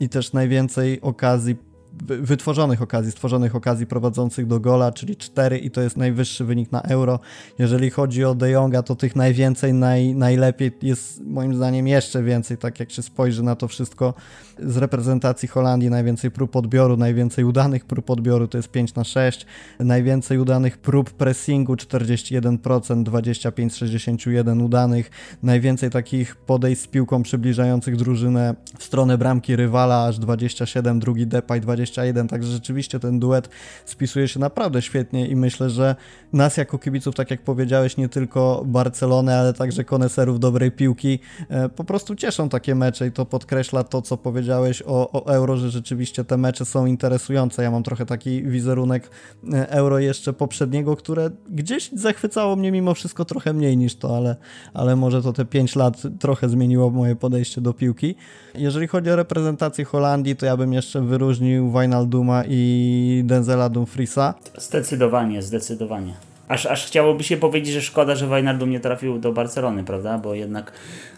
i 0.00 0.08
też 0.08 0.32
najwięcej 0.32 1.00
okazji 1.00 1.73
wytworzonych 2.02 2.82
okazji, 2.82 3.12
stworzonych 3.12 3.56
okazji 3.56 3.86
prowadzących 3.86 4.46
do 4.46 4.60
gola, 4.60 4.92
czyli 4.92 5.16
4 5.16 5.58
i 5.58 5.70
to 5.70 5.80
jest 5.80 5.96
najwyższy 5.96 6.44
wynik 6.44 6.72
na 6.72 6.82
euro. 6.82 7.20
Jeżeli 7.58 7.90
chodzi 7.90 8.24
o 8.24 8.34
De 8.34 8.50
Jonga, 8.50 8.82
to 8.82 8.96
tych 8.96 9.16
najwięcej, 9.16 9.74
naj, 9.74 10.14
najlepiej 10.14 10.72
jest 10.82 11.24
moim 11.24 11.54
zdaniem 11.54 11.88
jeszcze 11.88 12.22
więcej, 12.22 12.58
tak 12.58 12.80
jak 12.80 12.90
się 12.90 13.02
spojrzy 13.02 13.42
na 13.42 13.56
to 13.56 13.68
wszystko 13.68 14.14
z 14.58 14.76
reprezentacji 14.76 15.48
Holandii, 15.48 15.90
najwięcej 15.90 16.30
prób 16.30 16.56
odbioru, 16.56 16.96
najwięcej 16.96 17.44
udanych 17.44 17.84
prób 17.84 18.10
odbioru 18.10 18.48
to 18.48 18.58
jest 18.58 18.68
5 18.68 18.94
na 18.94 19.04
6, 19.04 19.46
najwięcej 19.78 20.38
udanych 20.38 20.78
prób 20.78 21.10
pressingu 21.10 21.74
41%, 21.74 23.02
25 23.02 23.74
61 23.74 24.62
udanych, 24.62 25.10
najwięcej 25.42 25.90
takich 25.90 26.36
podejść 26.36 26.82
z 26.82 26.86
piłką 26.86 27.22
przybliżających 27.22 27.96
drużynę 27.96 28.54
w 28.78 28.84
stronę 28.84 29.18
bramki 29.18 29.56
rywala 29.56 30.06
aż 30.06 30.18
27, 30.18 31.00
drugi 31.00 31.26
Depay 31.26 31.60
20 31.60 31.83
21, 31.90 32.28
także 32.28 32.52
rzeczywiście 32.52 33.00
ten 33.00 33.20
duet 33.20 33.48
spisuje 33.84 34.28
się 34.28 34.40
naprawdę 34.40 34.82
świetnie 34.82 35.28
i 35.28 35.36
myślę, 35.36 35.70
że 35.70 35.96
nas 36.32 36.56
jako 36.56 36.78
kibiców, 36.78 37.14
tak 37.14 37.30
jak 37.30 37.42
powiedziałeś, 37.42 37.96
nie 37.96 38.08
tylko 38.08 38.62
Barcelony, 38.66 39.34
ale 39.34 39.52
także 39.52 39.84
koneserów 39.84 40.40
dobrej 40.40 40.72
piłki, 40.72 41.18
e, 41.48 41.68
po 41.68 41.84
prostu 41.84 42.14
cieszą 42.14 42.48
takie 42.48 42.74
mecze 42.74 43.06
i 43.06 43.12
to 43.12 43.26
podkreśla 43.26 43.84
to, 43.84 44.02
co 44.02 44.16
powiedziałeś 44.16 44.82
o, 44.86 45.10
o 45.12 45.34
Euro, 45.34 45.56
że 45.56 45.70
rzeczywiście 45.70 46.24
te 46.24 46.36
mecze 46.36 46.64
są 46.64 46.86
interesujące. 46.86 47.62
Ja 47.62 47.70
mam 47.70 47.82
trochę 47.82 48.06
taki 48.06 48.42
wizerunek 48.42 49.10
e, 49.52 49.70
Euro 49.70 49.98
jeszcze 49.98 50.32
poprzedniego, 50.32 50.96
które 50.96 51.30
gdzieś 51.50 51.90
zachwycało 51.92 52.56
mnie 52.56 52.72
mimo 52.72 52.94
wszystko 52.94 53.24
trochę 53.24 53.52
mniej 53.52 53.76
niż 53.76 53.96
to, 53.96 54.16
ale, 54.16 54.36
ale 54.74 54.96
może 54.96 55.22
to 55.22 55.32
te 55.32 55.44
5 55.44 55.76
lat 55.76 56.02
trochę 56.20 56.48
zmieniło 56.48 56.90
moje 56.90 57.16
podejście 57.16 57.60
do 57.60 57.72
piłki. 57.72 58.14
Jeżeli 58.54 58.88
chodzi 58.88 59.10
o 59.10 59.16
reprezentację 59.16 59.84
Holandii, 59.84 60.36
to 60.36 60.46
ja 60.46 60.56
bym 60.56 60.72
jeszcze 60.72 61.00
wyróżnił 61.00 61.70
Wijnalduma 61.80 62.42
i 62.48 63.22
Denzela 63.24 63.68
Dumfriesa. 63.68 64.34
Zdecydowanie, 64.58 65.42
zdecydowanie. 65.42 66.14
Aż, 66.48 66.66
aż 66.66 66.86
chciałoby 66.86 67.24
się 67.24 67.36
powiedzieć, 67.36 67.74
że 67.74 67.82
szkoda, 67.82 68.14
że 68.14 68.28
Wijnaldum 68.28 68.70
nie 68.70 68.80
trafił 68.80 69.18
do 69.18 69.32
Barcelony, 69.32 69.84
prawda? 69.84 70.18
Bo 70.18 70.34
jednak 70.34 70.72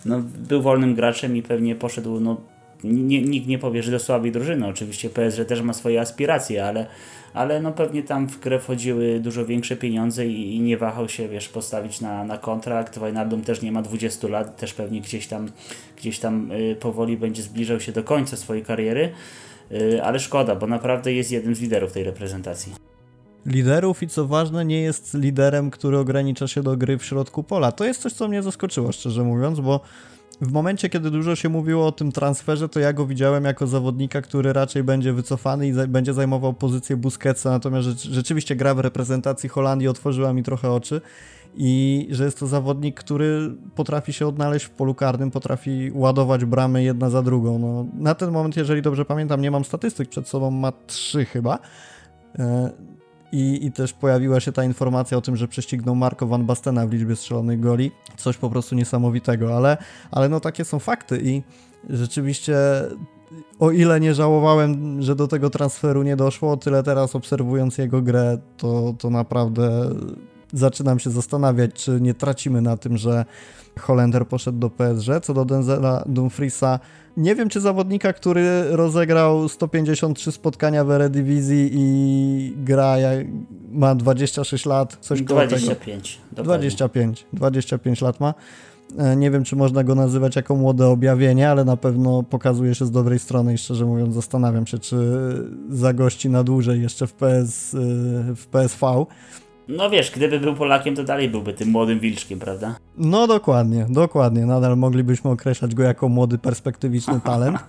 no, 0.04 0.22
był 0.48 0.62
wolnym 0.62 0.94
graczem 0.94 1.36
i 1.36 1.42
pewnie 1.42 1.74
poszedł, 1.74 2.20
no, 2.20 2.36
nie, 2.84 3.22
nikt 3.22 3.46
nie 3.46 3.58
powie, 3.58 3.82
że 3.82 3.90
do 3.90 3.98
słabej 3.98 4.32
drużyny. 4.32 4.66
Oczywiście 4.66 5.10
PSG 5.10 5.44
też 5.48 5.62
ma 5.62 5.72
swoje 5.72 6.00
aspiracje, 6.00 6.64
ale, 6.64 6.86
ale 7.34 7.60
no 7.60 7.72
pewnie 7.72 8.02
tam 8.02 8.28
w 8.28 8.40
grę 8.40 8.60
wchodziły 8.60 9.20
dużo 9.20 9.46
większe 9.46 9.76
pieniądze 9.76 10.26
i, 10.26 10.56
i 10.56 10.60
nie 10.60 10.76
wahał 10.76 11.08
się, 11.08 11.28
wiesz, 11.28 11.48
postawić 11.48 12.00
na, 12.00 12.24
na 12.24 12.38
kontrakt. 12.38 12.98
Wijnaldum 12.98 13.42
też 13.42 13.62
nie 13.62 13.72
ma 13.72 13.82
20 13.82 14.28
lat, 14.28 14.56
też 14.56 14.74
pewnie 14.74 15.00
gdzieś 15.00 15.26
tam, 15.26 15.48
gdzieś 15.96 16.18
tam 16.18 16.50
y, 16.50 16.76
powoli 16.80 17.16
będzie 17.16 17.42
zbliżał 17.42 17.80
się 17.80 17.92
do 17.92 18.04
końca 18.04 18.36
swojej 18.36 18.64
kariery. 18.64 19.12
Y, 19.72 20.02
ale 20.02 20.18
szkoda, 20.18 20.56
bo 20.56 20.66
naprawdę 20.66 21.12
jest 21.12 21.30
jednym 21.30 21.54
z 21.54 21.60
liderów 21.60 21.92
tej 21.92 22.04
reprezentacji 22.04 22.72
liderów 23.46 24.02
i 24.02 24.08
co 24.08 24.26
ważne, 24.26 24.64
nie 24.64 24.82
jest 24.82 25.14
liderem, 25.14 25.70
który 25.70 25.98
ogranicza 25.98 26.48
się 26.48 26.62
do 26.62 26.76
gry 26.76 26.98
w 26.98 27.04
środku 27.04 27.42
pola. 27.42 27.72
To 27.72 27.84
jest 27.84 28.02
coś, 28.02 28.12
co 28.12 28.28
mnie 28.28 28.42
zaskoczyło, 28.42 28.92
szczerze 28.92 29.22
mówiąc, 29.22 29.60
bo 29.60 29.80
w 30.40 30.52
momencie, 30.52 30.88
kiedy 30.88 31.10
dużo 31.10 31.36
się 31.36 31.48
mówiło 31.48 31.86
o 31.86 31.92
tym 31.92 32.12
transferze, 32.12 32.68
to 32.68 32.80
ja 32.80 32.92
go 32.92 33.06
widziałem 33.06 33.44
jako 33.44 33.66
zawodnika, 33.66 34.22
który 34.22 34.52
raczej 34.52 34.84
będzie 34.84 35.12
wycofany 35.12 35.68
i 35.68 35.72
będzie 35.72 36.14
zajmował 36.14 36.52
pozycję 36.54 36.96
Busquetsa, 36.96 37.50
natomiast 37.50 38.02
rzeczywiście 38.02 38.56
gra 38.56 38.74
w 38.74 38.78
reprezentacji 38.78 39.48
Holandii 39.48 39.88
otworzyła 39.88 40.32
mi 40.32 40.42
trochę 40.42 40.70
oczy 40.70 41.00
i 41.56 42.08
że 42.10 42.24
jest 42.24 42.38
to 42.38 42.46
zawodnik, 42.46 43.00
który 43.00 43.54
potrafi 43.74 44.12
się 44.12 44.26
odnaleźć 44.26 44.64
w 44.64 44.70
polu 44.70 44.94
karnym, 44.94 45.30
potrafi 45.30 45.90
ładować 45.94 46.44
bramy 46.44 46.82
jedna 46.82 47.10
za 47.10 47.22
drugą. 47.22 47.58
No, 47.58 47.86
na 47.98 48.14
ten 48.14 48.30
moment, 48.30 48.56
jeżeli 48.56 48.82
dobrze 48.82 49.04
pamiętam, 49.04 49.40
nie 49.40 49.50
mam 49.50 49.64
statystyk 49.64 50.08
przed 50.08 50.28
sobą, 50.28 50.50
ma 50.50 50.72
trzy 50.86 51.24
chyba. 51.24 51.58
E, 52.38 52.70
i, 53.32 53.66
I 53.66 53.72
też 53.72 53.92
pojawiła 53.92 54.40
się 54.40 54.52
ta 54.52 54.64
informacja 54.64 55.18
o 55.18 55.20
tym, 55.20 55.36
że 55.36 55.48
prześcignął 55.48 55.94
Marco 55.94 56.26
Van 56.26 56.46
Bastena 56.46 56.86
w 56.86 56.92
liczbie 56.92 57.16
strzelonych 57.16 57.60
goli. 57.60 57.90
Coś 58.16 58.36
po 58.36 58.50
prostu 58.50 58.74
niesamowitego, 58.74 59.56
ale, 59.56 59.76
ale 60.10 60.28
no 60.28 60.40
takie 60.40 60.64
są 60.64 60.78
fakty 60.78 61.20
i 61.22 61.42
rzeczywiście 61.90 62.56
o 63.58 63.70
ile 63.70 64.00
nie 64.00 64.14
żałowałem, 64.14 65.02
że 65.02 65.16
do 65.16 65.28
tego 65.28 65.50
transferu 65.50 66.02
nie 66.02 66.16
doszło, 66.16 66.52
o 66.52 66.56
tyle 66.56 66.82
teraz 66.82 67.16
obserwując 67.16 67.78
jego 67.78 68.02
grę, 68.02 68.38
to, 68.56 68.94
to 68.98 69.10
naprawdę 69.10 69.90
zaczynam 70.52 70.98
się 70.98 71.10
zastanawiać, 71.10 71.72
czy 71.72 72.00
nie 72.00 72.14
tracimy 72.14 72.62
na 72.62 72.76
tym, 72.76 72.96
że 72.96 73.24
Holender 73.78 74.28
poszedł 74.28 74.58
do 74.58 74.70
PSG. 74.70 75.08
Co 75.22 75.34
do 75.34 75.44
Denzela 75.44 76.04
Dumfriesa, 76.06 76.80
nie 77.16 77.34
wiem, 77.34 77.48
czy 77.48 77.60
zawodnika, 77.60 78.12
który 78.12 78.64
rozegrał 78.70 79.48
153 79.48 80.32
spotkania 80.32 80.84
w 80.84 80.90
Eredivisie 80.90 81.68
i 81.72 82.54
gra, 82.56 82.96
ma 83.72 83.94
26 83.94 84.66
lat, 84.66 84.96
coś 85.00 85.22
25. 85.22 86.20
25, 86.32 87.26
25 87.32 88.00
lat 88.00 88.20
ma. 88.20 88.34
E, 88.98 89.16
nie 89.16 89.30
wiem, 89.30 89.44
czy 89.44 89.56
można 89.56 89.84
go 89.84 89.94
nazywać 89.94 90.36
jako 90.36 90.56
młode 90.56 90.88
objawienie, 90.88 91.50
ale 91.50 91.64
na 91.64 91.76
pewno 91.76 92.22
pokazuje 92.22 92.74
się 92.74 92.86
z 92.86 92.90
dobrej 92.90 93.18
strony 93.18 93.54
i 93.54 93.58
szczerze 93.58 93.84
mówiąc 93.84 94.14
zastanawiam 94.14 94.66
się, 94.66 94.78
czy 94.78 94.96
zagości 95.70 96.30
na 96.30 96.44
dłużej 96.44 96.82
jeszcze 96.82 97.06
w, 97.06 97.12
PS, 97.12 97.74
e, 97.74 97.78
w 98.34 98.46
PSV. 98.46 99.06
No 99.68 99.90
wiesz, 99.90 100.10
gdyby 100.10 100.40
był 100.40 100.54
Polakiem, 100.54 100.96
to 100.96 101.04
dalej 101.04 101.28
byłby 101.28 101.52
tym 101.52 101.68
młodym 101.68 102.00
wilczkiem, 102.00 102.38
prawda? 102.38 102.76
No 102.96 103.26
dokładnie, 103.26 103.86
dokładnie. 103.88 104.46
Nadal 104.46 104.76
moglibyśmy 104.76 105.30
określać 105.30 105.74
go 105.74 105.82
jako 105.82 106.08
młody, 106.08 106.38
perspektywiczny 106.38 107.20
talent. 107.20 107.58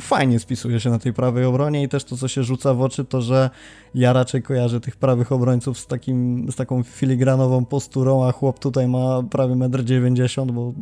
Fajnie 0.00 0.38
spisuje 0.38 0.80
się 0.80 0.90
na 0.90 0.98
tej 0.98 1.12
prawej 1.12 1.44
obronie 1.44 1.82
i 1.82 1.88
też 1.88 2.04
to, 2.04 2.16
co 2.16 2.28
się 2.28 2.42
rzuca 2.42 2.74
w 2.74 2.82
oczy, 2.82 3.04
to 3.04 3.22
że 3.22 3.50
ja 3.94 4.12
raczej 4.12 4.42
kojarzę 4.42 4.80
tych 4.80 4.96
prawych 4.96 5.32
obrońców 5.32 5.78
z, 5.78 5.86
takim, 5.86 6.46
z 6.52 6.56
taką 6.56 6.82
filigranową 6.82 7.64
posturą, 7.64 8.24
a 8.24 8.32
chłop 8.32 8.58
tutaj 8.58 8.88
ma 8.88 9.22
prawie 9.22 9.54
1,90 9.54 10.42
m, 10.42 10.54
bo 10.54 10.72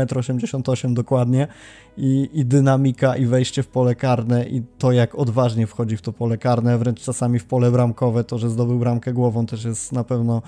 1,88 0.00 0.86
m 0.86 0.94
dokładnie. 0.94 1.48
I, 1.98 2.30
i 2.32 2.44
dynamika 2.44 3.16
i 3.16 3.26
wejście 3.26 3.62
w 3.62 3.68
pole 3.68 3.94
karne 3.94 4.48
i 4.48 4.62
to 4.78 4.92
jak 4.92 5.14
odważnie 5.14 5.66
wchodzi 5.66 5.96
w 5.96 6.02
to 6.02 6.12
pole 6.12 6.38
karne, 6.38 6.78
wręcz 6.78 7.00
czasami 7.02 7.38
w 7.38 7.44
pole 7.44 7.70
bramkowe, 7.70 8.24
to, 8.24 8.38
że 8.38 8.50
zdobył 8.50 8.78
bramkę 8.78 9.12
głową 9.12 9.46
też 9.46 9.64
jest 9.64 9.92
na 9.92 10.04
pewno 10.04 10.42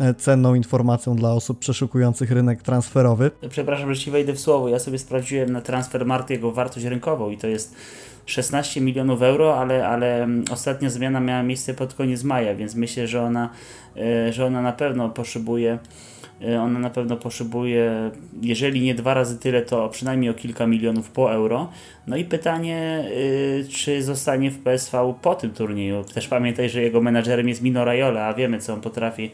e, 0.00 0.14
cenną 0.14 0.54
informacją 0.54 1.16
dla 1.16 1.32
osób 1.32 1.58
przeszukujących 1.58 2.30
rynek 2.30 2.62
transferowy. 2.62 3.30
Przepraszam, 3.48 3.94
że 3.94 4.00
ci 4.00 4.10
wejdę 4.10 4.32
w 4.32 4.40
słowo, 4.40 4.68
ja 4.68 4.78
sobie 4.78 4.98
sprawdziłem 4.98 5.52
na 5.52 5.60
transfer 5.60 6.06
Marty 6.06 6.34
jego 6.34 6.52
wartość 6.52 6.86
rynkową 6.86 7.30
i 7.30 7.38
to 7.38 7.46
jest 7.46 7.74
16 8.26 8.80
milionów 8.80 9.22
euro, 9.22 9.60
ale, 9.60 9.88
ale 9.88 10.22
mm, 10.22 10.44
ostatnia 10.50 10.90
zmiana 10.90 11.20
miała 11.20 11.42
miejsce 11.42 11.74
pod 11.74 11.94
koniec 11.94 12.22
maja, 12.22 12.54
więc 12.54 12.74
myślę, 12.74 13.06
że 13.06 13.22
ona, 13.22 13.50
e, 13.96 14.32
że 14.32 14.46
ona 14.46 14.62
na 14.62 14.72
pewno 14.72 15.08
potrzebuje 15.08 15.78
e, 16.42 16.60
ona 16.60 16.78
na 16.78 16.90
pewno 16.90 17.16
potrzebuje, 17.16 18.10
jeżeli 18.42 18.80
nie 18.80 18.94
dwa 18.94 19.14
razy 19.14 19.38
tyle, 19.38 19.62
to 19.62 19.88
przynajmniej 19.88 20.30
o 20.30 20.34
kilka 20.34 20.66
milionów 20.66 21.10
po 21.10 21.32
euro. 21.32 21.68
No 22.06 22.16
i 22.16 22.24
pytanie, 22.24 23.04
e, 23.60 23.68
czy 23.68 24.02
zostanie 24.02 24.50
w 24.50 24.62
PSV 24.62 25.14
po 25.22 25.34
tym 25.34 25.50
turnieju. 25.50 26.04
Też 26.14 26.28
pamiętaj, 26.28 26.70
że 26.70 26.82
jego 26.82 27.00
menadżerem 27.00 27.48
jest 27.48 27.62
Mino 27.62 27.84
Raiola, 27.84 28.26
a 28.26 28.34
wiemy, 28.34 28.58
co 28.58 28.74
on 28.74 28.80
potrafi, 28.80 29.30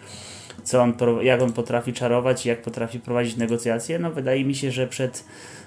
co 0.63 0.83
on, 0.83 0.95
jak 1.23 1.43
on 1.43 1.53
potrafi 1.53 1.93
czarować, 1.93 2.47
jak 2.47 2.63
potrafi 2.63 3.01
prowadzić 3.01 3.37
negocjacje. 3.37 3.99
No 3.99 4.11
wydaje 4.11 4.45
mi 4.45 4.55
się, 4.55 4.71
że 4.71 4.87
przed, 4.87 5.25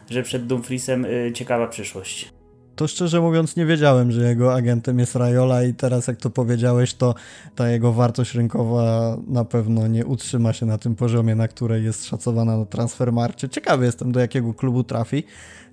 że 0.09 0.23
przed 0.23 0.47
Dumfriesem 0.47 1.05
ciekawa 1.33 1.67
przyszłość 1.67 2.32
to 2.75 2.87
szczerze 2.87 3.21
mówiąc 3.21 3.55
nie 3.55 3.65
wiedziałem, 3.65 4.11
że 4.11 4.29
jego 4.29 4.53
agentem 4.53 4.99
jest 4.99 5.15
Rajola 5.15 5.63
i 5.63 5.73
teraz 5.73 6.07
jak 6.07 6.17
to 6.17 6.29
powiedziałeś, 6.29 6.93
to 6.93 7.15
ta 7.55 7.69
jego 7.69 7.93
wartość 7.93 8.35
rynkowa 8.35 9.17
na 9.27 9.45
pewno 9.45 9.87
nie 9.87 10.05
utrzyma 10.05 10.53
się 10.53 10.65
na 10.65 10.77
tym 10.77 10.95
poziomie, 10.95 11.35
na 11.35 11.47
której 11.47 11.83
jest 11.83 12.05
szacowana 12.05 12.57
na 12.57 12.65
transfermarcie. 12.65 13.49
Ciekawy 13.49 13.85
jestem, 13.85 14.11
do 14.11 14.19
jakiego 14.19 14.53
klubu 14.53 14.83
trafi, 14.83 15.23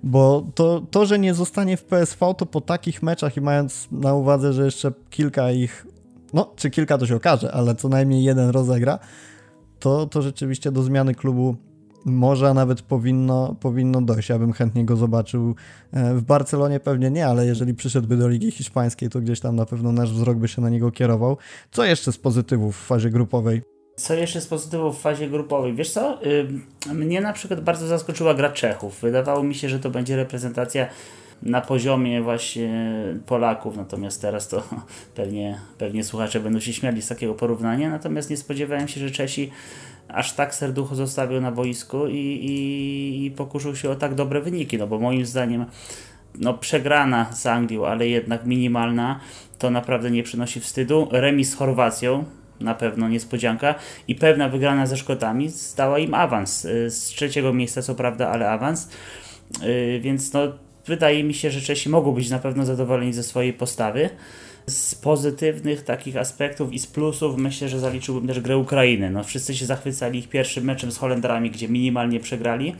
bo 0.03 0.47
to, 0.55 0.81
to, 0.91 1.05
że 1.05 1.19
nie 1.19 1.33
zostanie 1.33 1.77
w 1.77 1.83
PSV, 1.83 2.33
to 2.37 2.45
po 2.45 2.61
takich 2.61 3.03
meczach 3.03 3.37
i 3.37 3.41
mając 3.41 3.87
na 3.91 4.13
uwadze, 4.13 4.53
że 4.53 4.65
jeszcze 4.65 4.91
kilka 5.09 5.51
ich, 5.51 5.87
no 6.33 6.53
czy 6.55 6.69
kilka 6.69 6.97
to 6.97 7.05
się 7.05 7.15
okaże, 7.15 7.51
ale 7.51 7.75
co 7.75 7.89
najmniej 7.89 8.23
jeden 8.23 8.49
rozegra, 8.49 8.99
to, 9.79 10.05
to 10.05 10.21
rzeczywiście 10.21 10.71
do 10.71 10.83
zmiany 10.83 11.15
klubu 11.15 11.55
może 12.05 12.49
a 12.49 12.53
nawet 12.53 12.81
powinno, 12.81 13.55
powinno 13.59 14.01
dojść. 14.01 14.29
Ja 14.29 14.39
bym 14.39 14.53
chętnie 14.53 14.85
go 14.85 14.95
zobaczył 14.95 15.55
e, 15.93 16.13
w 16.13 16.21
Barcelonie, 16.21 16.79
pewnie 16.79 17.11
nie, 17.11 17.27
ale 17.27 17.45
jeżeli 17.45 17.73
przyszedłby 17.73 18.17
do 18.17 18.27
Ligi 18.27 18.51
Hiszpańskiej, 18.51 19.09
to 19.09 19.21
gdzieś 19.21 19.39
tam 19.39 19.55
na 19.55 19.65
pewno 19.65 19.91
nasz 19.91 20.11
wzrok 20.11 20.37
by 20.37 20.47
się 20.47 20.61
na 20.61 20.69
niego 20.69 20.91
kierował. 20.91 21.37
Co 21.71 21.83
jeszcze 21.83 22.11
z 22.11 22.17
pozytywów 22.17 22.77
w 22.77 22.85
fazie 22.85 23.09
grupowej? 23.09 23.61
Co 23.95 24.13
jeszcze 24.13 24.41
z 24.41 24.47
pozytywów 24.47 24.97
w 24.97 25.01
fazie 25.01 25.29
grupowej? 25.29 25.73
Wiesz 25.73 25.91
co, 25.91 26.19
mnie 26.93 27.21
na 27.21 27.33
przykład 27.33 27.61
bardzo 27.61 27.87
zaskoczyła 27.87 28.33
gra 28.33 28.49
Czechów. 28.49 29.01
Wydawało 29.01 29.43
mi 29.43 29.55
się, 29.55 29.69
że 29.69 29.79
to 29.79 29.89
będzie 29.89 30.15
reprezentacja 30.15 30.87
na 31.43 31.61
poziomie 31.61 32.21
właśnie 32.21 32.93
Polaków, 33.25 33.77
natomiast 33.77 34.21
teraz 34.21 34.47
to 34.47 34.63
pewnie, 35.15 35.59
pewnie 35.77 36.03
słuchacze 36.03 36.39
będą 36.39 36.59
się 36.59 36.73
śmiali 36.73 37.01
z 37.01 37.07
takiego 37.07 37.33
porównania, 37.33 37.89
natomiast 37.89 38.29
nie 38.29 38.37
spodziewałem 38.37 38.87
się, 38.87 38.99
że 38.99 39.11
Czesi 39.11 39.51
aż 40.13 40.33
tak 40.33 40.55
serducho 40.55 40.95
zostawił 40.95 41.41
na 41.41 41.51
boisku 41.51 42.07
i, 42.07 42.15
i, 42.15 43.25
i 43.25 43.31
pokuszył 43.31 43.75
się 43.75 43.89
o 43.89 43.95
tak 43.95 44.15
dobre 44.15 44.41
wyniki, 44.41 44.77
no 44.77 44.87
bo 44.87 44.99
moim 44.99 45.25
zdaniem 45.25 45.65
no 46.39 46.53
przegrana 46.53 47.33
z 47.33 47.45
Anglią, 47.45 47.85
ale 47.85 48.07
jednak 48.07 48.45
minimalna, 48.45 49.19
to 49.59 49.69
naprawdę 49.69 50.11
nie 50.11 50.23
przynosi 50.23 50.59
wstydu. 50.59 51.07
Remis 51.11 51.51
z 51.51 51.55
Chorwacją, 51.55 52.25
na 52.59 52.75
pewno 52.75 53.09
niespodzianka 53.09 53.75
i 54.07 54.15
pewna 54.15 54.49
wygrana 54.49 54.85
ze 54.85 54.97
Szkotami 54.97 55.51
stała 55.51 55.99
im 55.99 56.13
awans. 56.13 56.65
Y, 56.65 56.89
z 56.89 57.03
trzeciego 57.03 57.53
miejsca 57.53 57.81
co 57.81 57.95
prawda, 57.95 58.29
ale 58.29 58.49
awans. 58.49 58.89
Y, 59.63 59.99
więc 60.03 60.33
no, 60.33 60.41
wydaje 60.87 61.23
mi 61.23 61.33
się, 61.33 61.51
że 61.51 61.61
Czesi 61.61 61.89
mogą 61.89 62.11
być 62.11 62.29
na 62.29 62.39
pewno 62.39 62.65
zadowoleni 62.65 63.13
ze 63.13 63.23
swojej 63.23 63.53
postawy. 63.53 64.09
Z 64.67 64.95
pozytywnych 64.95 65.83
takich 65.83 66.17
aspektów 66.17 66.73
i 66.73 66.79
z 66.79 66.87
plusów 66.87 67.37
myślę, 67.37 67.69
że 67.69 67.79
zaliczyłbym 67.79 68.27
też 68.27 68.39
grę 68.39 68.57
Ukrainy. 68.57 69.09
No, 69.09 69.23
wszyscy 69.23 69.55
się 69.55 69.65
zachwycali 69.65 70.19
ich 70.19 70.29
pierwszym 70.29 70.63
meczem 70.63 70.91
z 70.91 70.97
Holendrami, 70.97 71.51
gdzie 71.51 71.69
minimalnie 71.69 72.19
przegrali 72.19 72.75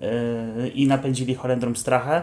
yy, 0.00 0.68
i 0.68 0.86
napędzili 0.86 1.34
Holendrom 1.34 1.76
strachę. 1.76 2.22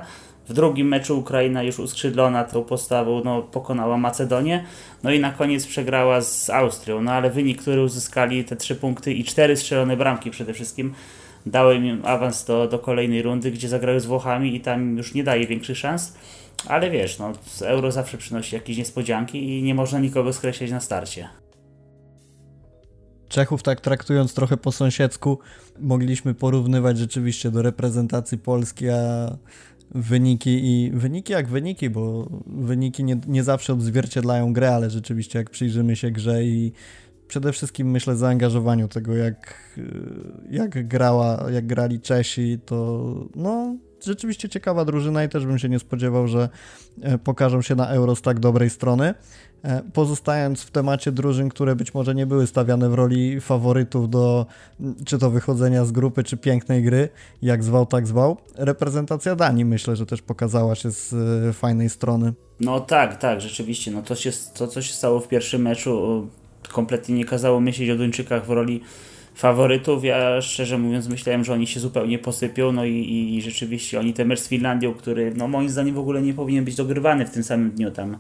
W 0.50 0.54
drugim 0.54 0.88
meczu 0.88 1.20
Ukraina 1.20 1.64
już 1.64 1.80
uskrzydlona 1.80 2.44
tą 2.44 2.64
postawą 2.64 3.22
no, 3.26 3.42
pokonała 3.42 3.98
Macedonię. 3.98 4.64
No 5.04 5.12
i 5.12 5.20
na 5.20 5.32
koniec 5.32 5.68
przegrała 5.68 6.22
z 6.22 6.50
Austrią. 6.50 7.02
No 7.02 7.12
ale 7.12 7.30
wynik, 7.30 7.62
który 7.62 7.82
uzyskali, 7.82 8.44
te 8.44 8.56
trzy 8.56 8.76
punkty 8.76 9.14
i 9.14 9.24
cztery 9.24 9.58
strzelone 9.58 9.98
bramki 9.98 10.32
przede 10.32 10.54
wszystkim, 10.54 10.94
dały 11.46 11.76
im 11.76 12.06
awans 12.06 12.46
do, 12.46 12.68
do 12.68 12.80
kolejnej 12.80 13.22
rundy, 13.22 13.52
gdzie 13.52 13.70
zagrały 13.70 14.00
z 14.00 14.06
Włochami 14.06 14.56
i 14.56 14.60
tam 14.60 14.98
już 14.98 15.14
nie 15.14 15.24
daje 15.24 15.48
większych 15.48 15.78
szans. 15.78 16.14
Ale 16.66 16.90
wiesz, 16.92 17.20
no, 17.20 17.34
euro 17.62 17.92
zawsze 17.92 18.18
przynosi 18.18 18.56
jakieś 18.56 18.78
niespodzianki 18.78 19.60
i 19.60 19.64
nie 19.64 19.76
można 19.76 20.00
nikogo 20.00 20.34
skreślać 20.34 20.72
na 20.72 20.80
starcie. 20.80 21.30
Czechów 23.30 23.64
tak 23.64 23.82
traktując 23.82 24.34
trochę 24.34 24.58
po 24.58 24.72
sąsiedzku, 24.72 25.40
mogliśmy 25.80 26.34
porównywać 26.34 26.98
rzeczywiście 26.98 27.52
do 27.52 27.62
reprezentacji 27.62 28.38
Polski, 28.38 28.90
a 28.90 29.32
wyniki 29.92 30.60
i 30.64 30.92
wyniki 30.92 31.34
jak 31.34 31.48
wyniki, 31.48 31.90
bo 31.90 32.30
wyniki 32.48 33.04
nie, 33.04 33.20
nie 33.28 33.44
zawsze 33.44 33.74
odzwierciedlają 33.74 34.54
grę, 34.54 34.76
ale 34.76 34.90
rzeczywiście 34.90 35.40
jak 35.40 35.50
przyjrzymy 35.50 35.96
się 35.96 36.12
grze 36.12 36.44
i 36.44 36.72
przede 37.28 37.52
wszystkim 37.52 37.92
myślę 37.92 38.16
zaangażowaniu 38.16 38.88
tego, 38.88 39.16
jak, 39.16 39.72
jak 40.50 40.88
grała, 40.88 41.46
jak 41.52 41.68
grali 41.68 42.00
Czesi, 42.00 42.60
to 42.66 43.14
no 43.36 43.76
rzeczywiście 44.08 44.50
ciekawa 44.50 44.86
drużyna 44.86 45.24
i 45.24 45.30
też 45.30 45.46
bym 45.46 45.60
się 45.60 45.70
nie 45.70 45.80
spodziewał, 45.80 46.28
że 46.28 46.50
e, 47.02 47.18
pokażą 47.18 47.62
się 47.62 47.76
na 47.76 47.88
Euro 47.88 48.16
z 48.16 48.22
tak 48.22 48.40
dobrej 48.40 48.70
strony. 48.70 49.14
E, 49.64 49.82
pozostając 49.94 50.64
w 50.64 50.72
temacie 50.72 51.12
drużyn, 51.12 51.50
które 51.50 51.76
być 51.76 51.94
może 51.94 52.16
nie 52.16 52.26
były 52.26 52.48
stawiane 52.48 52.90
w 52.90 52.94
roli 52.94 53.42
faworytów 53.42 54.10
do 54.10 54.46
czy 55.06 55.18
to 55.18 55.30
wychodzenia 55.32 55.86
z 55.86 55.92
grupy, 55.92 56.24
czy 56.24 56.38
pięknej 56.38 56.84
gry, 56.84 57.10
jak 57.42 57.64
zwał, 57.64 57.86
tak 57.86 58.08
zwał, 58.08 58.38
reprezentacja 58.56 59.36
Danii 59.36 59.66
myślę, 59.66 59.96
że 59.96 60.06
też 60.06 60.22
pokazała 60.22 60.76
się 60.76 60.92
z 60.92 61.14
e, 61.50 61.54
fajnej 61.54 61.90
strony. 61.90 62.34
No 62.60 62.80
tak, 62.80 63.18
tak, 63.18 63.42
rzeczywiście. 63.42 63.92
No 63.92 64.02
to, 64.02 64.16
się, 64.16 64.32
to 64.54 64.68
co 64.68 64.82
się 64.82 64.94
stało 64.94 65.20
w 65.20 65.28
pierwszym 65.28 65.62
meczu, 65.62 66.28
kompletnie 66.72 67.16
nie 67.16 67.26
kazało 67.26 67.60
myśleć 67.60 67.90
o 67.90 67.96
Duńczykach 67.96 68.46
w 68.46 68.50
roli 68.50 68.82
faworytów. 69.38 70.04
Ja 70.04 70.42
szczerze 70.42 70.78
mówiąc 70.78 71.08
myślałem, 71.08 71.44
że 71.44 71.54
oni 71.54 71.68
się 71.68 71.80
zupełnie 71.80 72.20
posypią, 72.20 72.72
no 72.72 72.86
i, 72.86 73.36
i, 73.36 73.42
rzeczywiście 73.42 74.00
oni 74.00 74.14
ten 74.14 74.28
mecz 74.28 74.40
z 74.40 74.48
Finlandią, 74.48 74.94
który 74.94 75.34
no 75.36 75.48
moim 75.48 75.70
zdaniem 75.70 75.96
w 75.96 76.00
ogóle 76.00 76.22
nie 76.22 76.34
powinien 76.34 76.66
być 76.66 76.76
dogrywany 76.76 77.26
w 77.26 77.30
tym 77.30 77.44
samym 77.44 77.72
dniu 77.72 77.92
tam. 77.92 78.18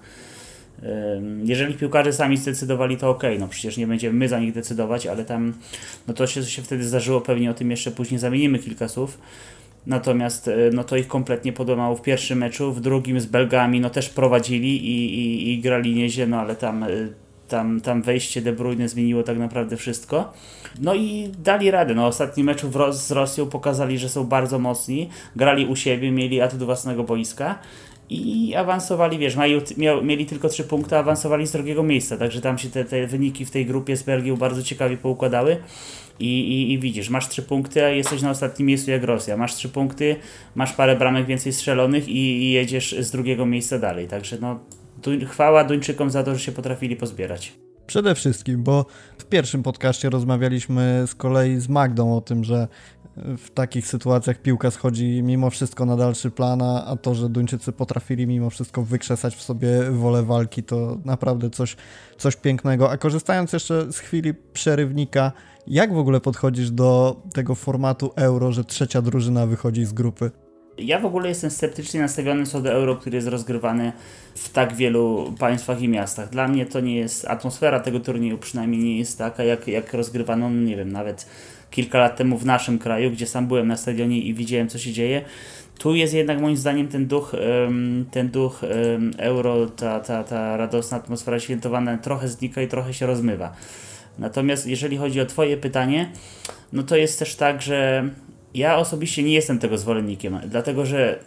Jeżeli 1.43 1.73
piłkarze 1.73 2.13
sami 2.13 2.37
zdecydowali, 2.37 2.97
to 2.97 3.09
ok, 3.09 3.23
no 3.39 3.47
przecież 3.47 3.77
nie 3.77 3.87
będziemy 3.87 4.19
my 4.19 4.27
za 4.27 4.39
nich 4.39 4.53
decydować, 4.53 5.07
ale 5.07 5.25
tam, 5.25 5.53
no 6.07 6.13
to 6.13 6.27
się, 6.27 6.43
się 6.43 6.61
wtedy 6.61 6.83
zdarzyło, 6.83 7.21
pewnie 7.21 7.51
o 7.51 7.53
tym 7.53 7.71
jeszcze 7.71 7.91
później 7.91 8.19
zamienimy 8.19 8.59
kilka 8.59 8.87
słów. 8.87 9.17
Natomiast 9.87 10.47
e, 10.47 10.55
no 10.73 10.83
to 10.83 10.97
ich 10.97 11.07
kompletnie 11.07 11.53
podobało 11.53 11.95
w 11.95 12.01
pierwszym 12.01 12.37
meczu, 12.37 12.73
w 12.73 12.81
drugim 12.81 13.19
z 13.19 13.25
Belgami 13.25 13.79
no 13.79 13.89
też 13.89 14.09
prowadzili 14.09 14.87
i, 14.87 15.19
i, 15.19 15.53
i 15.53 15.61
grali 15.61 15.95
nieźle, 15.95 16.27
no 16.27 16.39
ale 16.39 16.55
tam 16.55 16.83
e, 16.83 16.87
tam, 17.47 17.81
tam 17.81 18.01
wejście 18.01 18.41
De 18.41 18.53
Bruyne 18.53 18.89
zmieniło 18.89 19.23
tak 19.23 19.37
naprawdę 19.37 19.77
wszystko. 19.77 20.33
No 20.81 20.95
i 20.95 21.31
dali 21.43 21.71
radę. 21.71 21.95
No, 21.95 22.07
ostatni 22.07 22.43
mecz 22.43 22.61
z 22.91 23.11
Rosją 23.11 23.45
pokazali, 23.45 23.97
że 23.97 24.09
są 24.09 24.23
bardzo 24.23 24.59
mocni. 24.59 25.09
Grali 25.35 25.65
u 25.65 25.75
siebie, 25.75 26.11
mieli 26.11 26.41
atut 26.41 26.63
własnego 26.63 27.03
boiska 27.03 27.59
i 28.09 28.55
awansowali, 28.55 29.17
wiesz, 29.17 29.35
mieli, 29.35 29.61
mieli 30.03 30.25
tylko 30.25 30.49
trzy 30.49 30.63
punkty, 30.63 30.97
awansowali 30.97 31.47
z 31.47 31.51
drugiego 31.51 31.83
miejsca, 31.83 32.17
także 32.17 32.41
tam 32.41 32.57
się 32.57 32.69
te, 32.69 32.85
te 32.85 33.07
wyniki 33.07 33.45
w 33.45 33.51
tej 33.51 33.65
grupie 33.65 33.97
z 33.97 34.03
Belgią 34.03 34.35
bardzo 34.35 34.63
ciekawie 34.63 34.97
poukładały. 34.97 35.57
I, 36.19 36.39
i, 36.39 36.73
I, 36.73 36.79
widzisz, 36.79 37.09
masz 37.09 37.29
trzy 37.29 37.43
punkty, 37.43 37.85
a 37.85 37.89
jesteś 37.89 38.21
na 38.21 38.29
ostatnim 38.29 38.67
miejscu 38.67 38.91
jak 38.91 39.03
Rosja. 39.03 39.37
Masz 39.37 39.55
trzy 39.55 39.69
punkty, 39.69 40.15
masz 40.55 40.73
parę 40.73 40.95
bramek 40.95 41.25
więcej 41.25 41.53
strzelonych 41.53 42.09
i, 42.09 42.43
i 42.43 42.51
jedziesz 42.51 42.95
z 42.99 43.11
drugiego 43.11 43.45
miejsca 43.45 43.79
dalej. 43.79 44.07
Także 44.07 44.37
no, 44.41 44.59
chwała 45.27 45.63
Duńczykom 45.63 46.09
za 46.09 46.23
to, 46.23 46.35
że 46.35 46.39
się 46.39 46.51
potrafili 46.51 46.95
pozbierać. 46.95 47.53
Przede 47.87 48.15
wszystkim, 48.15 48.63
bo 48.63 48.85
w 49.17 49.25
pierwszym 49.25 49.63
podcaście 49.63 50.09
rozmawialiśmy 50.09 51.03
z 51.07 51.15
kolei 51.15 51.59
z 51.59 51.69
Magdą 51.69 52.17
o 52.17 52.21
tym, 52.21 52.43
że 52.43 52.67
w 53.37 53.49
takich 53.49 53.87
sytuacjach 53.87 54.41
piłka 54.41 54.71
schodzi 54.71 55.23
mimo 55.23 55.49
wszystko 55.49 55.85
na 55.85 55.95
dalszy 55.97 56.31
plan, 56.31 56.61
a 56.61 56.95
to, 57.01 57.15
że 57.15 57.29
Duńczycy 57.29 57.71
potrafili 57.71 58.27
mimo 58.27 58.49
wszystko 58.49 58.83
wykrzesać 58.83 59.35
w 59.35 59.41
sobie 59.41 59.91
wolę 59.91 60.23
walki, 60.23 60.63
to 60.63 60.97
naprawdę 61.05 61.49
coś, 61.49 61.75
coś 62.17 62.35
pięknego. 62.35 62.91
A 62.91 62.97
korzystając 62.97 63.53
jeszcze 63.53 63.91
z 63.91 63.99
chwili 63.99 64.33
przerywnika, 64.53 65.31
jak 65.67 65.93
w 65.93 65.97
ogóle 65.97 66.21
podchodzisz 66.21 66.71
do 66.71 67.21
tego 67.33 67.55
formatu 67.55 68.11
euro, 68.15 68.51
że 68.51 68.63
trzecia 68.63 69.01
drużyna 69.01 69.45
wychodzi 69.45 69.85
z 69.85 69.93
grupy? 69.93 70.31
Ja 70.77 70.99
w 70.99 71.05
ogóle 71.05 71.29
jestem 71.29 71.51
sceptycznie 71.51 72.01
nastawiony 72.01 72.45
co 72.45 72.61
do 72.61 72.71
euro, 72.71 72.95
który 72.95 73.15
jest 73.15 73.27
rozgrywany 73.27 73.91
w 74.35 74.49
tak 74.49 74.75
wielu 74.75 75.33
państwach 75.39 75.81
i 75.81 75.87
miastach. 75.87 76.29
Dla 76.29 76.47
mnie 76.47 76.65
to 76.65 76.79
nie 76.79 76.95
jest, 76.95 77.25
atmosfera 77.27 77.79
tego 77.79 77.99
turnieju 77.99 78.37
przynajmniej 78.37 78.83
nie 78.83 78.97
jest 78.97 79.17
taka, 79.17 79.43
jak, 79.43 79.67
jak 79.67 79.93
rozgrywano, 79.93 80.49
no 80.49 80.61
nie 80.61 80.75
wiem, 80.75 80.91
nawet 80.91 81.27
kilka 81.71 81.97
lat 81.99 82.17
temu 82.17 82.37
w 82.37 82.45
naszym 82.45 82.79
kraju, 82.79 83.11
gdzie 83.11 83.27
sam 83.27 83.47
byłem 83.47 83.67
na 83.67 83.77
stadionie 83.77 84.21
i 84.21 84.33
widziałem, 84.33 84.69
co 84.69 84.77
się 84.77 84.91
dzieje. 84.93 85.21
Tu 85.79 85.95
jest 85.95 86.13
jednak 86.13 86.41
moim 86.41 86.57
zdaniem 86.57 86.87
ten 86.87 87.07
duch, 87.07 87.31
ten 88.11 88.29
duch 88.29 88.61
euro, 89.17 89.65
ta, 89.65 89.99
ta, 89.99 90.23
ta 90.23 90.57
radosna 90.57 90.97
atmosfera 90.97 91.39
świętowana 91.39 91.97
trochę 91.97 92.27
znika 92.27 92.61
i 92.61 92.67
trochę 92.67 92.93
się 92.93 93.05
rozmywa. 93.05 93.53
Natomiast 94.19 94.67
jeżeli 94.67 94.97
chodzi 94.97 95.21
o 95.21 95.25
Twoje 95.25 95.57
pytanie, 95.57 96.11
no 96.73 96.83
to 96.83 96.95
jest 96.95 97.19
też 97.19 97.35
tak, 97.35 97.61
że 97.61 98.09
ja 98.57 98.77
osobiście 98.77 99.23
nie 99.23 99.33
jestem 99.33 99.59
tego 99.59 99.77
zwolennikiem, 99.77 100.39
dlatego 100.47 100.85
że 100.85 101.19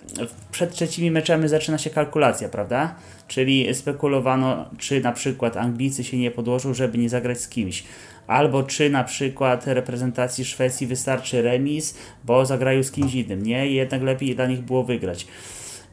przed 0.53 0.71
trzecimi 0.71 1.11
meczami 1.11 1.49
zaczyna 1.49 1.79
się 1.79 1.91
kalkulacja, 1.91 2.49
prawda? 2.49 2.95
Czyli 3.29 3.75
spekulowano, 3.75 4.71
czy 4.79 5.01
na 5.01 5.13
przykład 5.13 5.57
Anglicy 5.57 6.05
się 6.05 6.17
nie 6.17 6.31
podłożą, 6.31 6.75
żeby 6.75 6.99
nie 6.99 7.09
zagrać 7.09 7.41
z 7.41 7.49
kimś. 7.49 7.85
Albo 8.27 8.63
czy 8.63 8.91
na 8.91 9.05
przykład 9.05 9.67
reprezentacji 9.67 10.45
Szwecji 10.45 10.87
wystarczy 10.87 11.43
remis, 11.43 11.99
bo 12.25 12.47
zagrają 12.47 12.83
z 12.83 12.91
kimś 12.91 13.15
innym. 13.15 13.43
Nie, 13.43 13.71
jednak 13.73 14.03
lepiej 14.03 14.37
dla 14.37 14.47
nich 14.47 14.61
było 14.61 14.85
wygrać. 14.85 15.27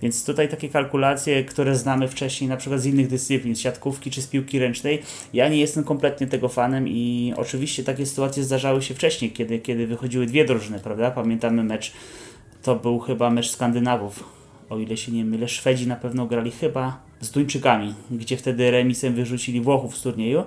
Więc 0.01 0.25
tutaj 0.25 0.49
takie 0.49 0.69
kalkulacje, 0.69 1.43
które 1.43 1.75
znamy 1.75 2.07
wcześniej, 2.07 2.49
na 2.49 2.57
przykład 2.57 2.81
z 2.81 2.85
innych 2.85 3.07
dyscyplin, 3.07 3.55
z 3.55 3.59
siatkówki 3.59 4.11
czy 4.11 4.21
z 4.21 4.27
piłki 4.27 4.59
ręcznej, 4.59 5.01
ja 5.33 5.49
nie 5.49 5.57
jestem 5.57 5.83
kompletnie 5.83 6.27
tego 6.27 6.49
fanem 6.49 6.87
i 6.87 7.33
oczywiście 7.37 7.83
takie 7.83 8.05
sytuacje 8.05 8.43
zdarzały 8.43 8.81
się 8.81 8.93
wcześniej, 8.93 9.31
kiedy, 9.31 9.59
kiedy 9.59 9.87
wychodziły 9.87 10.25
dwie 10.25 10.45
drużyny, 10.45 10.79
prawda? 10.79 11.11
Pamiętamy 11.11 11.63
mecz, 11.63 11.93
to 12.63 12.75
był 12.75 12.99
chyba 12.99 13.29
mecz 13.29 13.51
Skandynawów, 13.51 14.23
o 14.69 14.79
ile 14.79 14.97
się 14.97 15.11
nie 15.11 15.25
mylę, 15.25 15.47
Szwedzi 15.47 15.87
na 15.87 15.95
pewno 15.95 16.25
grali 16.25 16.51
chyba 16.51 16.99
z 17.21 17.31
Duńczykami, 17.31 17.93
gdzie 18.11 18.37
wtedy 18.37 18.71
remisem 18.71 19.13
wyrzucili 19.13 19.61
Włochów 19.61 19.97
z 19.97 20.01
turnieju. 20.01 20.43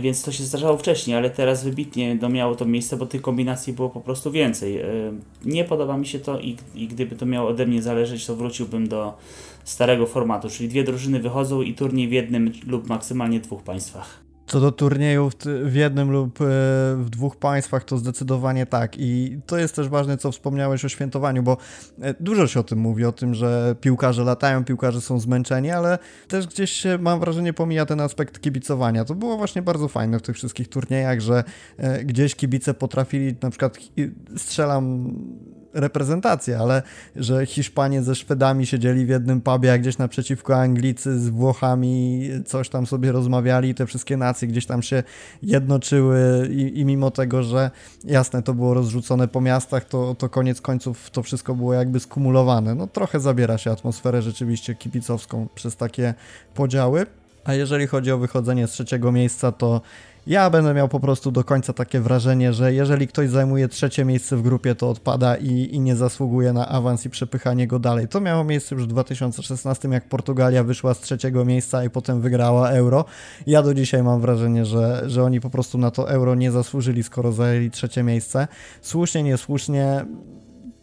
Więc 0.00 0.22
to 0.22 0.32
się 0.32 0.44
zdarzało 0.44 0.76
wcześniej, 0.76 1.16
ale 1.16 1.30
teraz 1.30 1.64
wybitnie 1.64 2.14
no, 2.14 2.28
miało 2.28 2.54
to 2.54 2.64
miejsce, 2.64 2.96
bo 2.96 3.06
tych 3.06 3.22
kombinacji 3.22 3.72
było 3.72 3.90
po 3.90 4.00
prostu 4.00 4.30
więcej. 4.30 4.78
E, 4.78 4.86
nie 5.44 5.64
podoba 5.64 5.96
mi 5.96 6.06
się 6.06 6.18
to 6.18 6.40
i, 6.40 6.56
i 6.74 6.88
gdyby 6.88 7.16
to 7.16 7.26
miało 7.26 7.48
ode 7.48 7.66
mnie 7.66 7.82
zależeć, 7.82 8.26
to 8.26 8.36
wróciłbym 8.36 8.88
do 8.88 9.14
starego 9.64 10.06
formatu, 10.06 10.50
czyli 10.50 10.68
dwie 10.68 10.84
drużyny 10.84 11.20
wychodzą 11.20 11.62
i 11.62 11.74
turniej 11.74 12.08
w 12.08 12.12
jednym 12.12 12.52
lub 12.66 12.88
maksymalnie 12.88 13.40
dwóch 13.40 13.62
państwach. 13.62 14.21
Co 14.46 14.60
do 14.60 14.72
turniejów 14.72 15.32
w 15.64 15.74
jednym 15.74 16.10
lub 16.10 16.40
e, 16.40 16.44
w 16.96 17.06
dwóch 17.10 17.36
państwach, 17.36 17.84
to 17.84 17.98
zdecydowanie 17.98 18.66
tak. 18.66 18.98
I 18.98 19.40
to 19.46 19.58
jest 19.58 19.76
też 19.76 19.88
ważne, 19.88 20.16
co 20.18 20.32
wspomniałeś 20.32 20.84
o 20.84 20.88
świętowaniu, 20.88 21.42
bo 21.42 21.56
e, 22.02 22.14
dużo 22.20 22.46
się 22.46 22.60
o 22.60 22.62
tym 22.62 22.78
mówi, 22.78 23.04
o 23.04 23.12
tym, 23.12 23.34
że 23.34 23.76
piłkarze 23.80 24.24
latają, 24.24 24.64
piłkarze 24.64 25.00
są 25.00 25.20
zmęczeni, 25.20 25.70
ale 25.70 25.98
też 26.28 26.46
gdzieś 26.46 26.70
się, 26.70 26.98
mam 26.98 27.20
wrażenie, 27.20 27.52
pomija 27.52 27.86
ten 27.86 28.00
aspekt 28.00 28.40
kibicowania. 28.40 29.04
To 29.04 29.14
było 29.14 29.36
właśnie 29.36 29.62
bardzo 29.62 29.88
fajne 29.88 30.18
w 30.18 30.22
tych 30.22 30.36
wszystkich 30.36 30.68
turniejach, 30.68 31.20
że 31.20 31.44
e, 31.76 32.04
gdzieś 32.04 32.34
kibice 32.34 32.74
potrafili, 32.74 33.34
na 33.42 33.50
przykład 33.50 33.78
strzelam 34.36 35.14
reprezentację, 35.74 36.58
ale 36.58 36.82
że 37.16 37.46
Hiszpanie 37.46 38.02
ze 38.02 38.14
Szwedami 38.14 38.66
siedzieli 38.66 39.06
w 39.06 39.08
jednym 39.08 39.40
pubie, 39.40 39.72
a 39.72 39.78
gdzieś 39.78 39.98
naprzeciwko 39.98 40.56
Anglicy 40.56 41.20
z 41.20 41.28
Włochami 41.28 42.28
coś 42.46 42.68
tam 42.68 42.86
sobie 42.86 43.12
rozmawiali, 43.12 43.74
te 43.74 43.86
wszystkie 43.86 44.16
nacje 44.16 44.48
gdzieś 44.48 44.66
tam 44.66 44.82
się 44.82 45.02
jednoczyły 45.42 46.48
i, 46.50 46.80
i 46.80 46.84
mimo 46.84 47.10
tego, 47.10 47.42
że 47.42 47.70
jasne, 48.04 48.42
to 48.42 48.54
było 48.54 48.74
rozrzucone 48.74 49.28
po 49.28 49.40
miastach, 49.40 49.84
to, 49.84 50.14
to 50.14 50.28
koniec 50.28 50.60
końców 50.60 51.10
to 51.10 51.22
wszystko 51.22 51.54
było 51.54 51.74
jakby 51.74 52.00
skumulowane. 52.00 52.74
No 52.74 52.86
trochę 52.86 53.20
zabiera 53.20 53.58
się 53.58 53.70
atmosferę 53.70 54.22
rzeczywiście 54.22 54.74
kibicowską 54.74 55.48
przez 55.54 55.76
takie 55.76 56.14
podziały. 56.54 57.06
A 57.44 57.54
jeżeli 57.54 57.86
chodzi 57.86 58.12
o 58.12 58.18
wychodzenie 58.18 58.66
z 58.66 58.70
trzeciego 58.70 59.12
miejsca, 59.12 59.52
to 59.52 59.80
ja 60.26 60.50
będę 60.50 60.74
miał 60.74 60.88
po 60.88 61.00
prostu 61.00 61.30
do 61.30 61.44
końca 61.44 61.72
takie 61.72 62.00
wrażenie, 62.00 62.52
że 62.52 62.74
jeżeli 62.74 63.08
ktoś 63.08 63.30
zajmuje 63.30 63.68
trzecie 63.68 64.04
miejsce 64.04 64.36
w 64.36 64.42
grupie, 64.42 64.74
to 64.74 64.90
odpada 64.90 65.36
i, 65.36 65.68
i 65.72 65.80
nie 65.80 65.96
zasługuje 65.96 66.52
na 66.52 66.68
awans 66.68 67.06
i 67.06 67.10
przepychanie 67.10 67.66
go 67.66 67.78
dalej. 67.78 68.08
To 68.08 68.20
miało 68.20 68.44
miejsce 68.44 68.74
już 68.74 68.84
w 68.84 68.86
2016, 68.86 69.88
jak 69.88 70.08
Portugalia 70.08 70.64
wyszła 70.64 70.94
z 70.94 71.00
trzeciego 71.00 71.44
miejsca 71.44 71.84
i 71.84 71.90
potem 71.90 72.20
wygrała 72.20 72.70
euro. 72.70 73.04
Ja 73.46 73.62
do 73.62 73.74
dzisiaj 73.74 74.02
mam 74.02 74.20
wrażenie, 74.20 74.64
że, 74.64 75.02
że 75.06 75.24
oni 75.24 75.40
po 75.40 75.50
prostu 75.50 75.78
na 75.78 75.90
to 75.90 76.10
euro 76.10 76.34
nie 76.34 76.50
zasłużyli, 76.50 77.02
skoro 77.02 77.32
zajęli 77.32 77.70
trzecie 77.70 78.02
miejsce. 78.02 78.48
Słusznie, 78.82 79.22
niesłusznie 79.22 80.04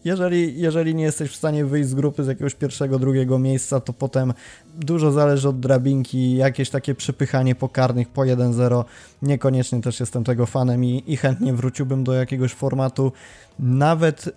jeżeli, 0.06 0.62
jeżeli 0.62 0.96
nie 0.96 1.04
jesteś 1.04 1.32
w 1.32 1.36
stanie 1.36 1.66
wyjść 1.66 1.90
z 1.90 1.94
grupy 1.94 2.24
z 2.24 2.28
jakiegoś 2.28 2.56
pierwszego, 2.56 3.00
drugiego 3.00 3.40
miejsca, 3.40 3.80
to 3.80 3.94
potem 3.94 4.34
dużo 4.76 5.12
zależy 5.12 5.50
od 5.50 5.60
drabinki, 5.60 6.36
jakieś 6.36 6.70
takie 6.70 6.96
przepychanie 6.96 7.56
pokarnych 7.56 8.10
po 8.10 8.22
1-0. 8.22 8.84
Niekoniecznie 9.22 9.82
też 9.82 10.00
jestem 10.00 10.24
tego 10.24 10.46
fanem 10.46 10.86
i, 10.86 11.04
i 11.08 11.18
chętnie 11.18 11.54
wróciłbym 11.54 12.04
do 12.04 12.14
jakiegoś 12.14 12.54
formatu. 12.54 13.12
Nawet 13.60 14.28
y, 14.28 14.32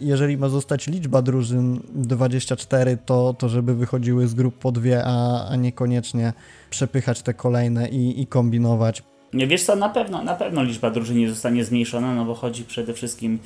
jeżeli 0.00 0.36
ma 0.36 0.48
zostać 0.48 0.86
liczba 0.86 1.22
drużyn 1.22 1.80
24, 1.94 2.98
to, 3.06 3.34
to 3.38 3.48
żeby 3.48 3.74
wychodziły 3.74 4.28
z 4.28 4.34
grup 4.34 4.58
po 4.58 4.72
dwie, 4.72 5.02
a, 5.04 5.48
a 5.48 5.56
niekoniecznie 5.56 6.32
przepychać 6.70 7.22
te 7.22 7.34
kolejne 7.34 7.88
i, 7.88 8.22
i 8.22 8.26
kombinować. 8.26 9.02
Wiesz 9.32 9.62
co, 9.62 9.76
na 9.76 9.88
pewno, 9.88 10.24
na 10.24 10.34
pewno 10.34 10.62
liczba 10.62 10.90
drużyn 10.90 11.18
nie 11.18 11.28
zostanie 11.28 11.64
zmniejszona, 11.64 12.14
no 12.14 12.24
bo 12.24 12.34
chodzi 12.34 12.64
przede 12.64 12.94
wszystkim 12.94 13.38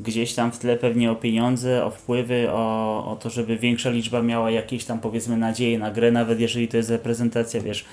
gdzieś 0.00 0.34
tam 0.34 0.52
w 0.52 0.58
tle 0.58 0.76
pewnie 0.76 1.10
o 1.10 1.14
pieniądze, 1.14 1.84
o 1.84 1.90
wpływy, 1.90 2.50
o, 2.50 3.04
o 3.12 3.16
to, 3.16 3.30
żeby 3.30 3.56
większa 3.56 3.90
liczba 3.90 4.22
miała 4.22 4.50
jakieś 4.50 4.84
tam 4.84 5.00
powiedzmy 5.00 5.36
nadzieje 5.36 5.78
na 5.78 5.90
grę, 5.90 6.12
nawet 6.12 6.40
jeżeli 6.40 6.68
to 6.68 6.76
jest 6.76 6.90
reprezentacja, 6.90 7.60
wiesz, 7.60 7.84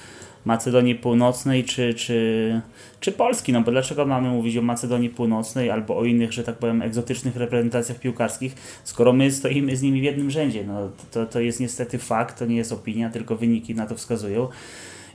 Macedonii 0.46 0.96
Północnej 0.96 1.64
czy, 1.64 1.94
czy, 1.94 2.62
czy 3.00 3.12
Polski, 3.12 3.54
no 3.54 3.62
bo 3.62 3.72
dlaczego 3.72 4.06
mamy 4.06 4.30
mówić 4.30 4.58
o 4.58 4.62
Macedonii 4.62 5.10
Północnej 5.10 5.70
albo 5.70 5.98
o 5.98 6.06
innych, 6.06 6.34
że 6.34 6.44
tak 6.44 6.56
powiem, 6.56 6.82
egzotycznych 6.82 7.36
reprezentacjach 7.36 8.00
piłkarskich, 8.00 8.56
skoro 8.84 9.14
my 9.14 9.32
stoimy 9.32 9.76
z 9.76 9.82
nimi 9.82 10.02
w 10.02 10.04
jednym 10.04 10.32
rzędzie, 10.32 10.64
no 10.64 10.90
to, 11.12 11.26
to 11.26 11.40
jest 11.40 11.60
niestety 11.60 11.98
fakt, 11.98 12.40
to 12.40 12.46
nie 12.46 12.56
jest 12.56 12.72
opinia, 12.72 13.10
tylko 13.10 13.36
wyniki 13.36 13.76
na 13.76 13.86
to 13.86 13.96
wskazują. 13.96 14.48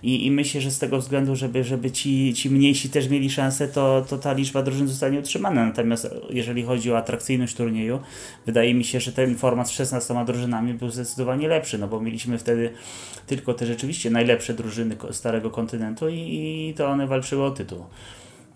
I, 0.04 0.26
I 0.26 0.30
myślę, 0.30 0.60
że 0.60 0.70
z 0.70 0.78
tego 0.78 0.98
względu, 0.98 1.36
żeby, 1.36 1.64
żeby 1.64 1.90
ci, 1.90 2.34
ci 2.34 2.50
mniejsi 2.50 2.90
też 2.90 3.08
mieli 3.08 3.30
szansę, 3.30 3.68
to, 3.68 4.04
to 4.08 4.18
ta 4.18 4.32
liczba 4.32 4.62
drużyn 4.62 4.88
zostanie 4.88 5.18
utrzymana. 5.18 5.66
Natomiast 5.66 6.08
jeżeli 6.30 6.62
chodzi 6.62 6.92
o 6.92 6.98
atrakcyjność 6.98 7.54
turnieju, 7.54 8.00
wydaje 8.46 8.74
mi 8.74 8.84
się, 8.84 9.00
że 9.00 9.12
ten 9.12 9.36
format 9.36 9.68
z 9.68 9.70
16 9.70 10.24
drużynami 10.26 10.74
był 10.74 10.90
zdecydowanie 10.90 11.48
lepszy, 11.48 11.78
no 11.78 11.88
bo 11.88 12.00
mieliśmy 12.00 12.38
wtedy 12.38 12.70
tylko 13.26 13.54
te 13.54 13.66
rzeczywiście 13.66 14.10
najlepsze 14.10 14.54
drużyny 14.54 14.96
starego 15.10 15.50
kontynentu 15.50 16.08
i, 16.08 16.14
i 16.14 16.74
to 16.76 16.88
one 16.88 17.06
walczyły 17.06 17.44
o 17.44 17.50
tytuł. 17.50 17.84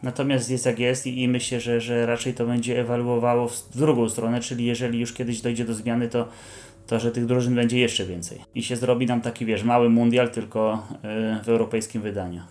Natomiast 0.03 0.51
jest 0.51 0.67
jak 0.67 0.79
jest 0.79 1.07
i, 1.07 1.23
i 1.23 1.29
myślę, 1.29 1.61
że, 1.61 1.81
że 1.81 2.07
raczej 2.07 2.35
to 2.35 2.47
będzie 2.47 2.81
ewaluowało 2.81 3.49
w 3.49 3.77
drugą 3.77 4.09
stronę, 4.09 4.41
czyli 4.41 4.65
jeżeli 4.65 5.01
już 5.01 5.13
kiedyś 5.13 5.41
dojdzie 5.41 5.65
do 5.65 5.75
zmiany, 5.75 6.09
to 6.09 6.29
to 6.89 7.01
że 7.01 7.13
tych 7.13 7.27
drużyn 7.27 7.55
będzie 7.55 7.79
jeszcze 7.79 8.07
więcej. 8.07 8.45
I 8.55 8.63
się 8.63 8.77
zrobi 8.77 9.07
nam 9.07 9.21
taki, 9.21 9.47
wiesz, 9.47 9.65
mały 9.65 9.91
mundial, 9.91 10.31
tylko 10.31 10.87
yy, 11.03 11.45
w 11.45 11.49
europejskim 11.49 12.03
wydaniu. 12.03 12.43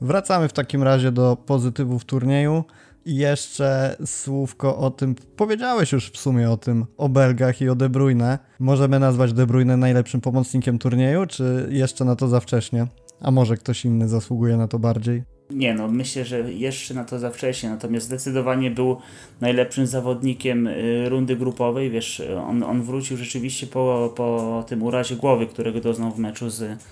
Wracamy 0.00 0.48
w 0.48 0.52
takim 0.52 0.82
razie 0.82 1.12
do 1.12 1.36
pozytywów 1.36 2.04
turnieju. 2.04 2.64
I 3.04 3.16
jeszcze 3.16 3.96
słówko 4.06 4.78
o 4.78 4.90
tym, 4.90 5.14
powiedziałeś 5.36 5.92
już 5.92 6.10
w 6.10 6.18
sumie 6.18 6.50
o 6.50 6.56
tym, 6.56 6.86
o 6.96 7.08
Belgach 7.08 7.60
i 7.60 7.68
o 7.68 7.74
De 7.74 7.88
Bruyne. 7.88 8.38
Możemy 8.58 8.98
nazwać 8.98 9.32
De 9.32 9.46
Bruyne 9.46 9.76
najlepszym 9.76 10.20
pomocnikiem 10.20 10.78
turnieju, 10.78 11.26
czy 11.26 11.68
jeszcze 11.70 12.04
na 12.04 12.16
to 12.16 12.28
za 12.28 12.40
wcześnie? 12.40 12.86
A 13.20 13.30
może 13.30 13.56
ktoś 13.56 13.84
inny 13.84 14.08
zasługuje 14.08 14.56
na 14.56 14.68
to 14.68 14.78
bardziej? 14.78 15.35
Nie 15.50 15.74
no, 15.74 15.88
myślę, 15.88 16.24
że 16.24 16.52
jeszcze 16.52 16.94
na 16.94 17.04
to 17.04 17.18
za 17.18 17.30
wcześnie, 17.30 17.70
natomiast 17.70 18.06
zdecydowanie 18.06 18.70
był 18.70 18.96
najlepszym 19.40 19.86
zawodnikiem 19.86 20.66
y, 20.66 21.08
rundy 21.08 21.36
grupowej, 21.36 21.90
wiesz, 21.90 22.22
on, 22.46 22.62
on 22.62 22.82
wrócił 22.82 23.16
rzeczywiście 23.16 23.66
po, 23.66 24.12
po 24.16 24.64
tym 24.68 24.82
urazie 24.82 25.16
głowy, 25.16 25.46
którego 25.46 25.80
doznał 25.80 26.10
w 26.10 26.18
meczu 26.18 26.50
z 26.50 26.82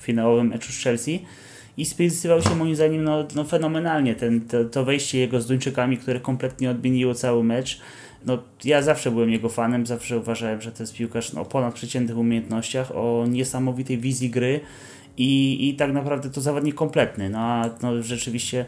finałowym 0.00 0.48
meczu 0.48 0.72
z 0.72 0.82
Chelsea. 0.82 1.24
I 1.76 1.84
spisywał 1.84 2.42
się 2.42 2.56
moim 2.56 2.74
zdaniem 2.74 3.04
no, 3.04 3.24
no 3.34 3.44
fenomenalnie, 3.44 4.14
Ten, 4.14 4.40
to, 4.40 4.64
to 4.64 4.84
wejście 4.84 5.18
jego 5.18 5.40
z 5.40 5.46
Duńczykami, 5.46 5.96
które 5.96 6.20
kompletnie 6.20 6.70
odmieniło 6.70 7.14
cały 7.14 7.44
mecz, 7.44 7.80
no, 8.26 8.38
ja 8.64 8.82
zawsze 8.82 9.10
byłem 9.10 9.30
jego 9.30 9.48
fanem, 9.48 9.86
zawsze 9.86 10.18
uważałem, 10.18 10.60
że 10.60 10.72
to 10.72 10.82
jest 10.82 10.94
piłkarz 10.94 11.32
no, 11.32 11.40
o 11.40 11.44
ponadprzeciętnych 11.44 12.18
umiejętnościach, 12.18 12.90
o 12.94 13.24
niesamowitej 13.28 13.98
wizji 13.98 14.30
gry, 14.30 14.60
i, 15.18 15.68
i 15.68 15.74
tak 15.74 15.92
naprawdę 15.92 16.30
to 16.30 16.40
zawodnik 16.40 16.74
kompletny. 16.74 17.30
No 17.30 17.38
a 17.38 17.70
no, 17.82 18.02
rzeczywiście 18.02 18.66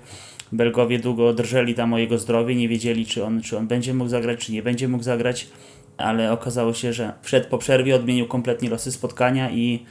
Belgowie 0.53 0.99
długo 0.99 1.33
drżeli 1.33 1.75
tam 1.75 1.93
o 1.93 1.99
jego 1.99 2.19
zdrowie, 2.19 2.55
nie 2.55 2.69
wiedzieli 2.69 3.07
czy 3.07 3.25
on, 3.25 3.43
czy 3.43 3.59
on 3.59 3.67
będzie 3.67 3.95
mógł 3.95 4.11
zagrać, 4.11 4.47
czy 4.47 4.53
nie 4.53 4.63
będzie 4.63 4.89
mógł 4.89 5.05
zagrać, 5.05 5.49
ale 5.97 6.33
okazało 6.33 6.75
się, 6.75 6.93
że 6.93 7.13
wszedł 7.23 7.49
po 7.49 7.59
przerwie, 7.59 7.97
odmienił 7.97 8.27
kompletnie 8.27 8.71
losy 8.71 8.93
spotkania 8.93 9.51
i 9.51 9.85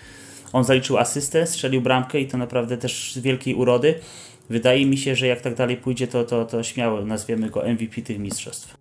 on 0.53 0.63
zaliczył 0.63 0.97
asystę, 0.97 1.47
strzelił 1.47 1.81
bramkę 1.81 2.19
i 2.19 2.27
to 2.27 2.37
naprawdę 2.37 2.77
też 2.77 3.13
z 3.13 3.19
wielkiej 3.19 3.55
urody. 3.55 3.95
Wydaje 4.49 4.85
mi 4.85 4.97
się, 4.97 5.15
że 5.15 5.27
jak 5.27 5.41
tak 5.41 5.55
dalej 5.55 5.77
pójdzie, 5.77 6.07
to, 6.07 6.23
to, 6.23 6.45
to 6.45 6.63
śmiało 6.63 7.05
nazwiemy 7.05 7.49
go 7.49 7.63
MVP 7.67 8.01
tych 8.01 8.19
mistrzostw. 8.19 8.77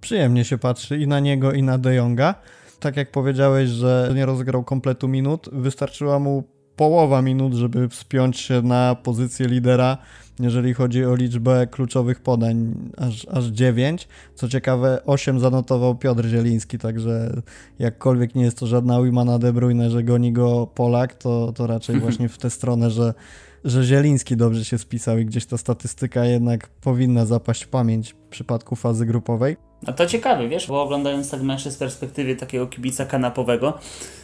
Przyjemnie 0.00 0.44
się 0.44 0.58
patrzy 0.58 0.98
i 0.98 1.06
na 1.06 1.20
niego, 1.20 1.52
i 1.52 1.62
na 1.62 1.78
De 1.78 1.94
Jonga 1.94 2.34
tak 2.80 2.96
jak 2.96 3.10
powiedziałeś, 3.10 3.68
że 3.68 4.12
nie 4.14 4.26
rozgrał 4.26 4.64
kompletu 4.64 5.08
minut, 5.08 5.48
wystarczyła 5.52 6.18
mu 6.18 6.44
połowa 6.76 7.22
minut, 7.22 7.54
żeby 7.54 7.88
wspiąć 7.88 8.38
się 8.38 8.62
na 8.62 8.94
pozycję 8.94 9.46
lidera, 9.46 9.98
jeżeli 10.40 10.74
chodzi 10.74 11.04
o 11.04 11.14
liczbę 11.14 11.66
kluczowych 11.66 12.20
podań, 12.20 12.74
aż, 12.96 13.26
aż 13.30 13.44
9. 13.44 14.08
Co 14.34 14.48
ciekawe, 14.48 15.02
8 15.06 15.40
zanotował 15.40 15.94
Piotr 15.94 16.26
Zieliński, 16.26 16.78
także 16.78 17.42
jakkolwiek 17.78 18.34
nie 18.34 18.44
jest 18.44 18.58
to 18.58 18.66
żadna 18.66 18.98
ujma 18.98 19.24
na 19.24 19.38
De 19.38 19.52
Bruyne, 19.52 19.90
że 19.90 20.02
goni 20.02 20.32
go 20.32 20.66
Polak, 20.74 21.14
to, 21.14 21.52
to 21.52 21.66
raczej 21.66 22.00
właśnie 22.04 22.28
w 22.28 22.38
tę 22.38 22.50
stronę, 22.50 22.90
że, 22.90 23.14
że 23.64 23.84
Zieliński 23.84 24.36
dobrze 24.36 24.64
się 24.64 24.78
spisał 24.78 25.18
i 25.18 25.26
gdzieś 25.26 25.46
ta 25.46 25.58
statystyka 25.58 26.24
jednak 26.24 26.68
powinna 26.68 27.26
zapaść 27.26 27.64
w 27.64 27.68
pamięć 27.68 28.12
w 28.12 28.28
przypadku 28.28 28.76
fazy 28.76 29.06
grupowej. 29.06 29.69
A 29.86 29.92
to 29.92 30.06
ciekawe, 30.06 30.48
wiesz, 30.48 30.66
bo 30.66 30.82
oglądając 30.82 31.30
tak 31.30 31.42
mecze 31.42 31.70
z 31.70 31.76
perspektywy 31.76 32.36
takiego 32.36 32.66
kibica 32.66 33.04
kanapowego, 33.04 33.78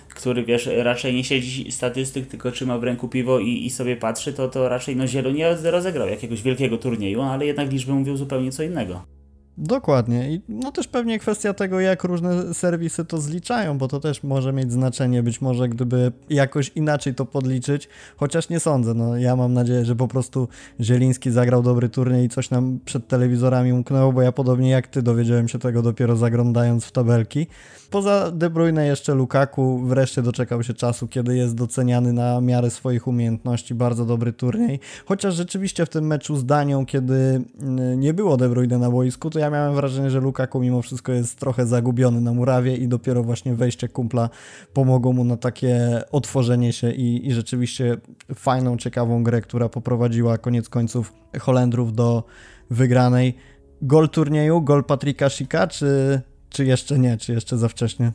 który 0.08 0.44
wiesz, 0.44 0.70
raczej 0.76 1.14
nie 1.14 1.24
siedzi 1.24 1.72
statystyk, 1.72 2.26
tylko 2.26 2.50
trzyma 2.50 2.78
w 2.78 2.84
ręku 2.84 3.08
piwo 3.08 3.38
i, 3.38 3.66
i 3.66 3.70
sobie 3.70 3.96
patrzy, 3.96 4.32
to, 4.32 4.48
to 4.48 4.68
raczej 4.68 4.96
no 4.96 5.06
Zielu 5.06 5.30
nie 5.30 5.56
rozegrał 5.64 6.08
jakiegoś 6.08 6.42
wielkiego 6.42 6.78
turnieju, 6.78 7.22
ale 7.22 7.46
jednak 7.46 7.72
liczby 7.72 7.92
mówią 7.92 8.16
zupełnie 8.16 8.52
co 8.52 8.62
innego. 8.62 9.15
Dokładnie. 9.58 10.32
I 10.32 10.40
no 10.48 10.72
też 10.72 10.88
pewnie 10.88 11.18
kwestia 11.18 11.54
tego, 11.54 11.80
jak 11.80 12.04
różne 12.04 12.54
serwisy 12.54 13.04
to 13.04 13.20
zliczają, 13.20 13.78
bo 13.78 13.88
to 13.88 14.00
też 14.00 14.22
może 14.22 14.52
mieć 14.52 14.72
znaczenie. 14.72 15.22
Być 15.22 15.40
może 15.40 15.68
gdyby 15.68 16.12
jakoś 16.30 16.72
inaczej 16.74 17.14
to 17.14 17.26
podliczyć, 17.26 17.88
chociaż 18.16 18.48
nie 18.48 18.60
sądzę. 18.60 18.94
No, 18.94 19.16
ja 19.16 19.36
mam 19.36 19.52
nadzieję, 19.52 19.84
że 19.84 19.96
po 19.96 20.08
prostu 20.08 20.48
Zieliński 20.80 21.30
zagrał 21.30 21.62
dobry 21.62 21.88
turniej 21.88 22.26
i 22.26 22.28
coś 22.28 22.50
nam 22.50 22.78
przed 22.84 23.08
telewizorami 23.08 23.72
umknęło, 23.72 24.12
bo 24.12 24.22
ja 24.22 24.32
podobnie 24.32 24.70
jak 24.70 24.86
ty 24.86 25.02
dowiedziałem 25.02 25.48
się 25.48 25.58
tego 25.58 25.82
dopiero 25.82 26.16
zaglądając 26.16 26.84
w 26.84 26.92
tabelki. 26.92 27.46
Poza 27.90 28.30
De 28.30 28.50
Bruyne 28.50 28.86
jeszcze 28.86 29.14
Lukaku 29.14 29.78
wreszcie 29.78 30.22
doczekał 30.22 30.62
się 30.62 30.74
czasu, 30.74 31.08
kiedy 31.08 31.36
jest 31.36 31.54
doceniany 31.54 32.12
na 32.12 32.40
miarę 32.40 32.70
swoich 32.70 33.06
umiejętności. 33.06 33.74
Bardzo 33.74 34.04
dobry 34.04 34.32
turniej. 34.32 34.80
Chociaż 35.06 35.34
rzeczywiście 35.34 35.86
w 35.86 35.88
tym 35.88 36.06
meczu 36.06 36.36
z 36.36 36.46
Danią, 36.46 36.86
kiedy 36.86 37.42
mm, 37.60 38.00
nie 38.00 38.14
było 38.14 38.36
De 38.36 38.48
Bruyne 38.48 38.78
na 38.78 38.90
boisku, 38.90 39.30
to 39.30 39.38
ja 39.38 39.50
miałem 39.50 39.74
wrażenie, 39.74 40.10
że 40.10 40.20
Lukaku 40.20 40.60
mimo 40.60 40.82
wszystko 40.82 41.12
jest 41.12 41.38
trochę 41.38 41.66
zagubiony 41.66 42.20
na 42.20 42.32
murawie 42.32 42.76
i 42.76 42.88
dopiero 42.88 43.22
właśnie 43.22 43.54
wejście 43.54 43.88
kumpla 43.88 44.28
pomogło 44.72 45.12
mu 45.12 45.24
na 45.24 45.36
takie 45.36 46.02
otworzenie 46.12 46.72
się 46.72 46.92
i, 46.92 47.28
i 47.28 47.32
rzeczywiście 47.32 47.96
fajną, 48.34 48.76
ciekawą 48.76 49.22
grę, 49.22 49.40
która 49.40 49.68
poprowadziła 49.68 50.38
koniec 50.38 50.68
końców 50.68 51.12
Holendrów 51.40 51.94
do 51.94 52.24
wygranej. 52.70 53.34
Gol 53.82 54.08
turnieju, 54.08 54.62
gol 54.62 54.84
Patryka 54.84 55.30
Sika, 55.30 55.66
czy 55.66 56.20
czy 56.50 56.64
jeszcze 56.64 56.98
nie? 56.98 57.16
Czy 57.16 57.32
jeszcze 57.32 57.58
za 57.58 57.68
wcześnie? 57.68 58.12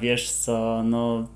Wiesz 0.00 0.30
co, 0.30 0.82
no 0.84 1.28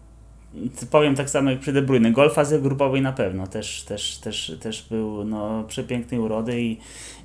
powiem 0.91 1.15
tak 1.15 1.31
samo 1.31 1.51
jak 1.51 1.61
przy 1.61 1.73
De 1.73 1.83
Bruyne. 1.83 2.13
Gol 2.13 2.31
fazy 2.31 2.61
grupowej 2.61 3.03
na 3.03 3.13
pewno 3.13 3.47
też, 3.47 3.83
też, 3.83 4.19
też, 4.19 4.53
też 4.61 4.87
był 4.91 5.25
no, 5.25 5.65
przepięknej 5.69 6.21
urody 6.21 6.63
i, 6.63 6.79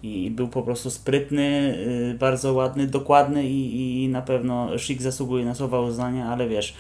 i 0.04 0.32
był 0.32 0.48
po 0.48 0.62
prostu 0.62 0.90
sprytny, 0.90 1.78
yy, 2.10 2.18
bardzo 2.20 2.54
ładny, 2.54 2.88
dokładny 2.88 3.50
i, 3.50 4.04
i 4.04 4.10
na 4.10 4.22
pewno 4.22 4.78
Szyk 4.78 5.02
zasługuje 5.02 5.46
na 5.46 5.56
słowa 5.56 5.82
uznania, 5.82 6.26
ale 6.26 6.48
wiesz, 6.48 6.74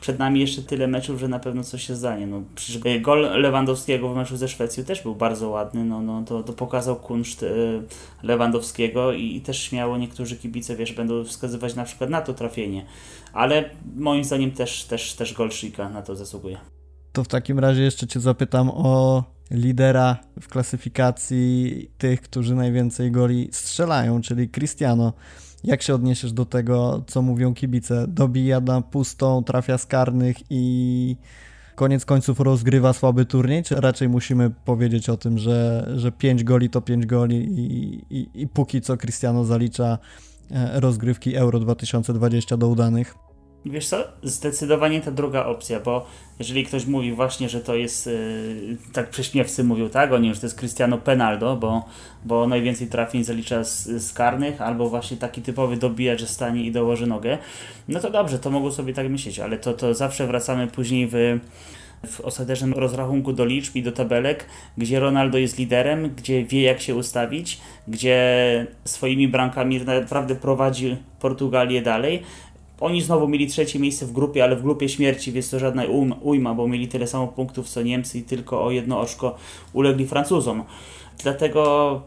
przed 0.00 0.18
nami 0.18 0.40
jeszcze 0.40 0.62
tyle 0.62 0.86
meczów, 0.86 1.20
że 1.20 1.28
na 1.28 1.38
pewno 1.38 1.64
coś 1.64 1.86
się 1.86 1.94
zdanie. 1.94 2.26
No, 2.26 2.42
gol 3.00 3.40
Lewandowskiego 3.40 4.08
w 4.08 4.16
meczu 4.16 4.36
ze 4.36 4.48
Szwecją 4.48 4.84
też 4.84 5.02
był 5.02 5.14
bardzo 5.14 5.48
ładny, 5.48 5.84
no, 5.84 6.02
no, 6.02 6.22
to, 6.26 6.42
to 6.42 6.52
pokazał 6.52 6.96
kunszt 6.96 7.42
y, 7.42 7.82
Lewandowskiego 8.22 9.12
i, 9.12 9.36
i, 9.36 9.40
też 9.40 9.62
śmiało 9.62 9.98
niektórzy 9.98 10.36
kibice, 10.36 10.76
wiesz, 10.76 10.92
będą 10.92 11.24
wskazywać 11.24 11.74
na 11.74 11.84
przykład 11.84 12.10
na 12.10 12.20
to 12.20 12.34
trafienie, 12.34 12.86
ale 13.32 13.70
moim 13.96 14.24
zdaniem 14.24 14.50
też, 14.50 14.84
też, 14.84 15.14
też 15.14 15.34
gol 15.34 15.50
Szyka 15.50 15.88
na 15.88 16.02
to 16.02 16.16
zasługuje. 16.16 16.58
To 17.12 17.24
w 17.24 17.28
takim 17.28 17.58
razie 17.58 17.82
jeszcze 17.82 18.06
Cię 18.06 18.20
zapytam 18.20 18.70
o 18.70 19.24
lidera 19.50 20.16
w 20.40 20.48
klasyfikacji 20.48 21.90
tych, 21.98 22.20
którzy 22.20 22.54
najwięcej 22.54 23.10
goli 23.10 23.48
strzelają, 23.52 24.20
czyli 24.20 24.48
Cristiano. 24.48 25.12
Jak 25.66 25.82
się 25.82 25.94
odniesiesz 25.94 26.32
do 26.32 26.44
tego, 26.44 27.04
co 27.06 27.22
mówią 27.22 27.54
kibice? 27.54 28.04
Dobija 28.08 28.60
na 28.60 28.82
pustą, 28.82 29.44
trafia 29.44 29.78
z 29.78 29.86
karnych 29.86 30.36
i 30.50 31.16
koniec 31.74 32.04
końców 32.04 32.40
rozgrywa 32.40 32.92
słaby 32.92 33.24
turniej, 33.24 33.62
czy 33.62 33.74
raczej 33.74 34.08
musimy 34.08 34.50
powiedzieć 34.50 35.08
o 35.08 35.16
tym, 35.16 35.38
że, 35.38 35.88
że 35.96 36.12
5 36.12 36.44
goli 36.44 36.70
to 36.70 36.80
5 36.80 37.06
goli 37.06 37.36
i, 37.36 37.94
i, 38.10 38.28
i 38.34 38.48
póki 38.48 38.80
co 38.80 38.96
Cristiano 38.96 39.44
zalicza 39.44 39.98
e, 40.50 40.80
rozgrywki 40.80 41.36
Euro 41.36 41.60
2020 41.60 42.56
do 42.56 42.68
udanych. 42.68 43.25
Wiesz 43.70 43.88
co, 43.88 44.04
zdecydowanie 44.22 45.00
ta 45.00 45.10
druga 45.10 45.44
opcja, 45.44 45.80
bo 45.80 46.06
jeżeli 46.38 46.64
ktoś 46.64 46.86
mówi 46.86 47.12
właśnie, 47.12 47.48
że 47.48 47.60
to 47.60 47.74
jest, 47.74 48.06
yy, 48.06 48.76
tak 48.92 49.10
prześmiewcy 49.10 49.64
mówią, 49.64 49.88
tak, 49.88 50.12
oni 50.12 50.34
że 50.34 50.40
to 50.40 50.46
jest 50.46 50.58
Cristiano 50.58 50.98
Penaldo, 50.98 51.56
bo, 51.56 51.84
bo 52.24 52.46
najwięcej 52.46 52.86
trafień 52.86 53.24
zalicza 53.24 53.64
z, 53.64 53.86
z 53.86 54.12
karnych, 54.12 54.60
albo 54.60 54.88
właśnie 54.88 55.16
taki 55.16 55.42
typowy 55.42 55.76
dobijacz, 55.76 56.20
że 56.20 56.26
stanie 56.26 56.64
i 56.64 56.72
dołoży 56.72 57.06
nogę, 57.06 57.38
no 57.88 58.00
to 58.00 58.10
dobrze, 58.10 58.38
to 58.38 58.50
mogą 58.50 58.72
sobie 58.72 58.94
tak 58.94 59.08
myśleć, 59.08 59.38
ale 59.38 59.58
to, 59.58 59.72
to 59.72 59.94
zawsze 59.94 60.26
wracamy 60.26 60.66
później 60.66 61.08
w 61.10 61.38
w 62.06 62.20
ostatecznym 62.20 62.72
rozrachunku 62.72 63.32
do 63.32 63.44
liczb 63.44 63.76
i 63.76 63.82
do 63.82 63.92
tabelek, 63.92 64.46
gdzie 64.78 65.00
Ronaldo 65.00 65.38
jest 65.38 65.58
liderem, 65.58 66.14
gdzie 66.16 66.44
wie 66.44 66.62
jak 66.62 66.80
się 66.80 66.94
ustawić, 66.94 67.60
gdzie 67.88 68.66
swoimi 68.84 69.28
bramkami 69.28 69.80
naprawdę 69.80 70.34
prowadzi 70.34 70.96
Portugalię 71.20 71.82
dalej, 71.82 72.22
oni 72.80 73.02
znowu 73.02 73.28
mieli 73.28 73.46
trzecie 73.46 73.78
miejsce 73.78 74.06
w 74.06 74.12
grupie, 74.12 74.44
ale 74.44 74.56
w 74.56 74.62
grupie 74.62 74.88
śmierci, 74.88 75.32
więc 75.32 75.50
to 75.50 75.58
żadna 75.58 75.82
ujma, 76.22 76.54
bo 76.54 76.68
mieli 76.68 76.88
tyle 76.88 77.06
samo 77.06 77.28
punktów 77.28 77.68
co 77.68 77.82
Niemcy 77.82 78.18
i 78.18 78.22
tylko 78.22 78.64
o 78.64 78.70
jedno 78.70 79.00
oczko 79.00 79.36
ulegli 79.72 80.06
Francuzom. 80.06 80.64
Dlatego 81.22 82.02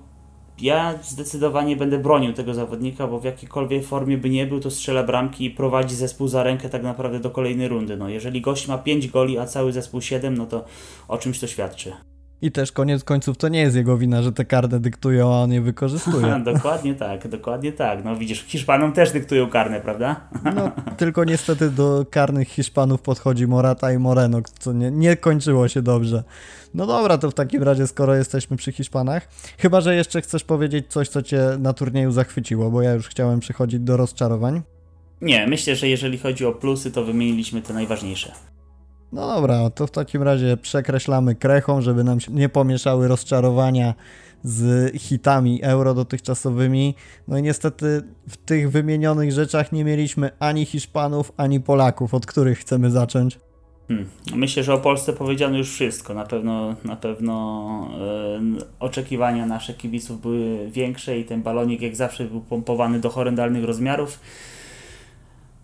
ja 0.61 0.99
zdecydowanie 1.01 1.75
będę 1.75 1.97
bronił 1.97 2.33
tego 2.33 2.53
zawodnika, 2.53 3.07
bo 3.07 3.19
w 3.19 3.23
jakiejkolwiek 3.23 3.85
formie 3.85 4.17
by 4.17 4.29
nie 4.29 4.45
był, 4.45 4.59
to 4.59 4.71
strzela 4.71 5.03
bramki 5.03 5.45
i 5.45 5.51
prowadzi 5.51 5.95
zespół 5.95 6.27
za 6.27 6.43
rękę 6.43 6.69
tak 6.69 6.83
naprawdę 6.83 7.19
do 7.19 7.29
kolejnej 7.29 7.67
rundy. 7.67 7.97
No, 7.97 8.09
jeżeli 8.09 8.41
gość 8.41 8.67
ma 8.67 8.77
5 8.77 9.07
goli, 9.07 9.37
a 9.37 9.45
cały 9.45 9.71
zespół 9.71 10.01
7, 10.01 10.37
no 10.37 10.45
to 10.45 10.65
o 11.07 11.17
czymś 11.17 11.39
to 11.39 11.47
świadczy. 11.47 12.08
I 12.41 12.51
też 12.51 12.71
koniec 12.71 13.03
końców 13.03 13.37
to 13.37 13.47
nie 13.47 13.59
jest 13.59 13.75
jego 13.75 13.97
wina, 13.97 14.21
że 14.23 14.31
te 14.31 14.45
karne 14.45 14.79
dyktują, 14.79 15.33
a 15.33 15.37
on 15.37 15.51
je 15.51 15.61
wykorzystuje. 15.61 16.41
dokładnie 16.53 16.95
tak, 16.95 17.27
dokładnie 17.27 17.71
tak. 17.71 18.05
No 18.05 18.15
widzisz, 18.15 18.43
Hiszpanom 18.43 18.93
też 18.93 19.11
dyktują 19.11 19.49
karne, 19.49 19.81
prawda? 19.81 20.29
no, 20.55 20.71
tylko 20.97 21.23
niestety 21.23 21.69
do 21.69 22.05
karnych 22.11 22.47
Hiszpanów 22.47 23.01
podchodzi 23.01 23.47
Morata 23.47 23.91
i 23.91 23.97
Moreno, 23.97 24.41
co 24.59 24.73
nie, 24.73 24.91
nie 24.91 25.17
kończyło 25.17 25.67
się 25.67 25.81
dobrze. 25.81 26.23
No 26.73 26.87
dobra, 26.87 27.17
to 27.17 27.31
w 27.31 27.33
takim 27.33 27.63
razie, 27.63 27.87
skoro 27.87 28.15
jesteśmy 28.15 28.57
przy 28.57 28.71
Hiszpanach, 28.71 29.27
chyba, 29.57 29.81
że 29.81 29.95
jeszcze 29.95 30.21
chcesz 30.21 30.43
powiedzieć 30.43 30.85
coś, 30.89 31.09
co 31.09 31.21
cię 31.21 31.41
na 31.59 31.73
turnieju 31.73 32.11
zachwyciło, 32.11 32.71
bo 32.71 32.81
ja 32.81 32.93
już 32.93 33.07
chciałem 33.07 33.39
przechodzić 33.39 33.79
do 33.79 33.97
rozczarowań. 33.97 34.61
Nie, 35.21 35.47
myślę, 35.47 35.75
że 35.75 35.87
jeżeli 35.87 36.17
chodzi 36.17 36.45
o 36.45 36.51
plusy, 36.51 36.91
to 36.91 37.03
wymieniliśmy 37.03 37.61
te 37.61 37.73
najważniejsze. 37.73 38.31
No 39.11 39.27
dobra, 39.27 39.69
to 39.69 39.87
w 39.87 39.91
takim 39.91 40.23
razie 40.23 40.57
przekreślamy 40.57 41.35
krechą, 41.35 41.81
żeby 41.81 42.03
nam 42.03 42.19
się 42.19 42.31
nie 42.31 42.49
pomieszały 42.49 43.07
rozczarowania 43.07 43.93
z 44.43 44.93
hitami 44.97 45.63
euro 45.63 45.93
dotychczasowymi. 45.93 46.95
No 47.27 47.37
i 47.37 47.43
niestety 47.43 48.01
w 48.29 48.37
tych 48.37 48.71
wymienionych 48.71 49.31
rzeczach 49.31 49.71
nie 49.71 49.85
mieliśmy 49.85 50.31
ani 50.39 50.65
Hiszpanów, 50.65 51.31
ani 51.37 51.59
Polaków, 51.59 52.13
od 52.13 52.25
których 52.25 52.59
chcemy 52.59 52.91
zacząć. 52.91 53.39
Hmm. 53.87 54.09
Myślę, 54.35 54.63
że 54.63 54.73
o 54.73 54.77
Polsce 54.77 55.13
powiedziano 55.13 55.57
już 55.57 55.71
wszystko. 55.71 56.13
Na 56.13 56.25
pewno, 56.25 56.75
na 56.83 56.95
pewno 56.95 57.87
yy, 58.55 58.65
oczekiwania 58.79 59.45
naszych 59.45 59.77
kibiców 59.77 60.21
były 60.21 60.71
większe 60.71 61.19
i 61.19 61.25
ten 61.25 61.43
balonik 61.43 61.81
jak 61.81 61.95
zawsze 61.95 62.25
był 62.25 62.41
pompowany 62.41 62.99
do 62.99 63.09
horrendalnych 63.09 63.63
rozmiarów. 63.63 64.19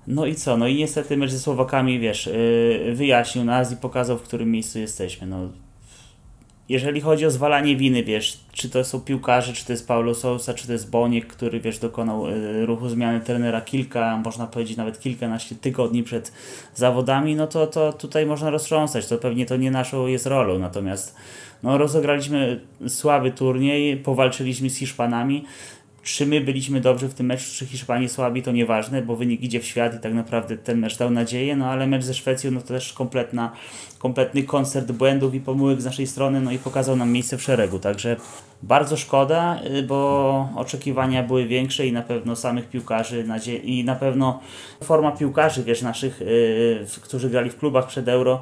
No 0.07 0.25
i 0.25 0.35
co? 0.35 0.57
No 0.57 0.67
i 0.67 0.75
niestety 0.75 1.17
mecz 1.17 1.31
ze 1.31 1.39
Słowakami, 1.39 1.99
wiesz, 1.99 2.25
yy, 2.25 2.95
wyjaśnił 2.95 3.43
nas 3.43 3.73
i 3.73 3.77
pokazał, 3.77 4.17
w 4.17 4.21
którym 4.21 4.51
miejscu 4.51 4.79
jesteśmy. 4.79 5.27
No, 5.27 5.49
jeżeli 6.69 7.01
chodzi 7.01 7.25
o 7.25 7.31
zwalanie 7.31 7.75
winy, 7.75 8.03
wiesz, 8.03 8.39
czy 8.51 8.69
to 8.69 8.83
są 8.83 9.01
piłkarze, 9.01 9.53
czy 9.53 9.65
to 9.65 9.73
jest 9.73 9.87
Paulo 9.87 10.15
Sousa, 10.15 10.53
czy 10.53 10.67
to 10.67 10.73
jest 10.73 10.89
Boniek, 10.89 11.27
który, 11.27 11.59
wiesz, 11.59 11.79
dokonał 11.79 12.27
y, 12.29 12.65
ruchu 12.65 12.89
zmiany 12.89 13.19
trenera 13.19 13.61
kilka, 13.61 14.21
można 14.25 14.47
powiedzieć 14.47 14.77
nawet 14.77 14.99
kilkanaście 14.99 15.55
tygodni 15.55 16.03
przed 16.03 16.31
zawodami, 16.75 17.35
no 17.35 17.47
to, 17.47 17.67
to 17.67 17.93
tutaj 17.93 18.25
można 18.25 18.49
roztrząsać, 18.49 19.07
to 19.07 19.17
pewnie 19.17 19.45
to 19.45 19.57
nie 19.57 19.71
naszą 19.71 20.07
jest 20.07 20.25
rolą, 20.25 20.59
natomiast 20.59 21.15
no, 21.63 21.77
rozegraliśmy 21.77 22.59
słaby 22.87 23.31
turniej, 23.31 23.97
powalczyliśmy 23.97 24.69
z 24.69 24.77
Hiszpanami, 24.77 25.45
czy 26.05 26.25
my 26.25 26.41
byliśmy 26.41 26.81
dobrzy 26.81 27.07
w 27.07 27.13
tym 27.13 27.25
meczu, 27.25 27.45
czy 27.55 27.65
Hiszpanii 27.65 28.09
słabi, 28.09 28.43
to 28.43 28.51
nieważne, 28.51 29.01
bo 29.01 29.15
wynik 29.15 29.41
idzie 29.41 29.59
w 29.59 29.65
świat 29.65 29.95
i 29.95 29.99
tak 29.99 30.13
naprawdę 30.13 30.57
ten 30.57 30.79
mecz 30.79 30.97
dał 30.97 31.11
nadzieję, 31.11 31.55
no 31.55 31.65
ale 31.65 31.87
mecz 31.87 32.03
ze 32.03 32.13
Szwecją 32.13 32.51
no 32.51 32.61
to 32.61 32.67
też 32.67 32.93
kompletna, 32.93 33.51
kompletny 33.99 34.43
koncert 34.43 34.91
błędów 34.91 35.33
i 35.33 35.39
pomyłek 35.39 35.81
z 35.81 35.85
naszej 35.85 36.07
strony, 36.07 36.41
no 36.41 36.51
i 36.51 36.57
pokazał 36.57 36.95
nam 36.95 37.11
miejsce 37.11 37.37
w 37.37 37.41
szeregu, 37.41 37.79
także 37.79 38.15
bardzo 38.63 38.97
szkoda, 38.97 39.59
y, 39.79 39.83
bo 39.83 40.49
oczekiwania 40.55 41.23
były 41.23 41.45
większe 41.45 41.87
i 41.87 41.91
na 41.91 42.01
pewno 42.01 42.35
samych 42.35 42.69
piłkarzy 42.69 43.25
i 43.63 43.83
na 43.83 43.95
pewno 43.95 44.39
forma 44.83 45.11
piłkarzy, 45.11 45.63
wiesz, 45.63 45.81
naszych, 45.81 46.19
yy, 46.19 46.85
którzy 47.01 47.29
grali 47.29 47.49
w 47.49 47.57
klubach 47.57 47.87
przed 47.87 48.07
Euro 48.07 48.41